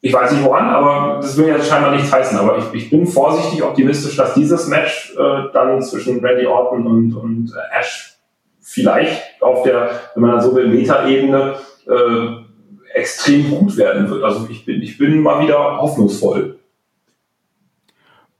ich 0.00 0.12
weiß 0.12 0.32
nicht 0.32 0.44
woran, 0.44 0.68
aber 0.68 1.20
das 1.20 1.36
will 1.36 1.48
ja 1.48 1.62
scheinbar 1.62 1.92
nichts 1.92 2.12
heißen. 2.12 2.38
Aber 2.38 2.58
ich, 2.58 2.64
ich 2.72 2.90
bin 2.90 3.06
vorsichtig 3.06 3.62
optimistisch, 3.62 4.16
dass 4.16 4.34
dieses 4.34 4.66
Match 4.66 5.14
äh, 5.16 5.52
dann 5.52 5.80
zwischen 5.82 6.24
Randy 6.24 6.46
Orton 6.46 6.86
und, 6.86 7.14
und 7.14 7.52
äh, 7.52 7.78
Ash 7.78 8.16
vielleicht 8.60 9.40
auf 9.40 9.62
der, 9.62 9.90
wenn 10.14 10.22
man 10.22 10.40
so 10.40 10.54
will, 10.54 10.68
Meta-Ebene 10.68 11.54
äh, 11.86 12.98
extrem 12.98 13.50
gut 13.50 13.76
werden 13.76 14.10
wird. 14.10 14.22
Also 14.24 14.46
ich 14.50 14.64
bin, 14.64 14.82
ich 14.82 14.98
bin 14.98 15.20
mal 15.20 15.42
wieder 15.42 15.78
hoffnungsvoll. 15.80 16.57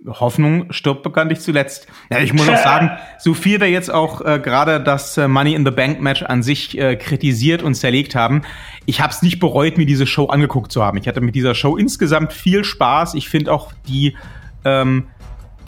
Hoffnung 0.09 0.73
stirbt 0.73 1.03
bekanntlich 1.03 1.41
zuletzt. 1.41 1.87
Ja, 2.11 2.19
ich 2.19 2.33
muss 2.33 2.49
auch 2.49 2.57
sagen, 2.57 2.91
so 3.19 3.35
viel 3.35 3.61
wir 3.61 3.71
jetzt 3.71 3.93
auch 3.93 4.21
äh, 4.21 4.39
gerade 4.39 4.81
das 4.81 5.17
äh, 5.17 5.29
Money 5.29 5.55
in 5.55 5.65
the 5.65 5.71
Bank 5.71 6.01
Match 6.01 6.23
an 6.23 6.43
sich 6.43 6.77
äh, 6.79 6.97
kritisiert 6.97 7.63
und 7.63 7.75
zerlegt 7.75 8.15
haben, 8.15 8.43
ich 8.87 9.01
habe 9.01 9.13
es 9.13 9.23
nicht 9.23 9.39
bereut, 9.39 9.79
mir 9.79 9.87
diese 9.87 10.07
Show 10.07 10.27
angeguckt 10.27 10.73
zu 10.73 10.83
haben. 10.83 10.99
Ich 10.99 11.07
hatte 11.07 11.21
mit 11.21 11.35
dieser 11.35 11.55
Show 11.55 11.77
insgesamt 11.77 12.33
viel 12.33 12.65
Spaß. 12.65 13.15
Ich 13.15 13.29
finde 13.29 13.53
auch 13.53 13.73
die 13.87 14.17
ähm, 14.65 15.09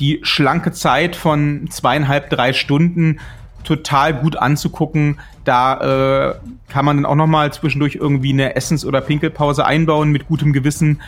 die 0.01 0.21
schlanke 0.23 0.73
Zeit 0.73 1.15
von 1.15 1.69
zweieinhalb 1.71 2.31
drei 2.31 2.53
Stunden 2.53 3.21
total 3.63 4.15
gut 4.15 4.37
anzugucken. 4.37 5.21
Da 5.45 6.31
äh, 6.31 6.35
kann 6.69 6.85
man 6.85 6.97
dann 6.97 7.07
auch 7.07 7.15
noch 7.15 7.27
mal 7.27 7.53
zwischendurch 7.53 7.97
irgendwie 7.97 8.33
eine 8.33 8.57
Essens- 8.57 8.87
oder 8.87 9.01
Pinkelpause 9.01 9.65
einbauen 9.65 10.11
mit 10.11 10.27
gutem 10.27 10.53
Gewissen 10.53 11.01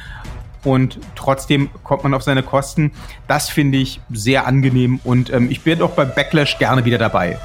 und 0.64 0.98
trotzdem 1.14 1.70
kommt 1.82 2.04
man 2.04 2.14
auf 2.14 2.22
seine 2.22 2.42
Kosten. 2.42 2.92
Das 3.28 3.48
finde 3.48 3.78
ich 3.78 4.00
sehr 4.10 4.46
angenehm 4.46 5.00
und 5.04 5.32
ähm, 5.32 5.50
ich 5.50 5.62
bin 5.62 5.82
auch 5.82 5.90
bei 5.90 6.04
Backlash 6.04 6.58
gerne 6.58 6.84
wieder 6.84 6.98
dabei. 6.98 7.38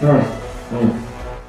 Hm. 0.00 0.20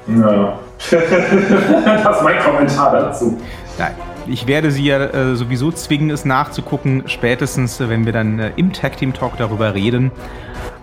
Hm. 0.06 0.22
Ja. 0.22 0.58
das 0.90 2.16
ist 2.16 2.22
mein 2.22 2.38
Kommentar 2.38 2.92
dazu. 2.92 3.38
Nein. 3.78 3.94
Ich 4.30 4.46
werde 4.46 4.70
sie 4.70 4.84
ja 4.84 4.98
äh, 4.98 5.36
sowieso 5.36 5.72
zwingen, 5.72 6.10
es 6.10 6.26
nachzugucken, 6.26 7.04
spätestens, 7.06 7.80
äh, 7.80 7.88
wenn 7.88 8.04
wir 8.04 8.12
dann 8.12 8.38
äh, 8.38 8.52
im 8.56 8.74
Tag 8.74 8.98
Team 8.98 9.14
Talk 9.14 9.38
darüber 9.38 9.72
reden. 9.74 10.12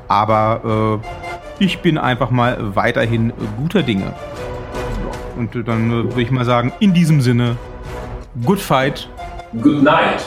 Aber 0.08 1.02
äh, 1.60 1.64
ich 1.64 1.80
bin 1.80 2.00
einfach 2.00 2.32
mal 2.32 2.58
weiterhin 2.76 3.34
guter 3.58 3.84
Dinge. 3.84 4.14
Und 5.38 5.56
dann 5.68 5.92
äh, 5.92 6.04
würde 6.06 6.22
ich 6.22 6.32
mal 6.32 6.46
sagen, 6.46 6.74
in 6.80 6.94
diesem 6.94 7.22
Sinne, 7.22 7.56
good 8.44 8.60
fight 8.60 9.10
Good 9.62 9.84
night. 9.84 10.22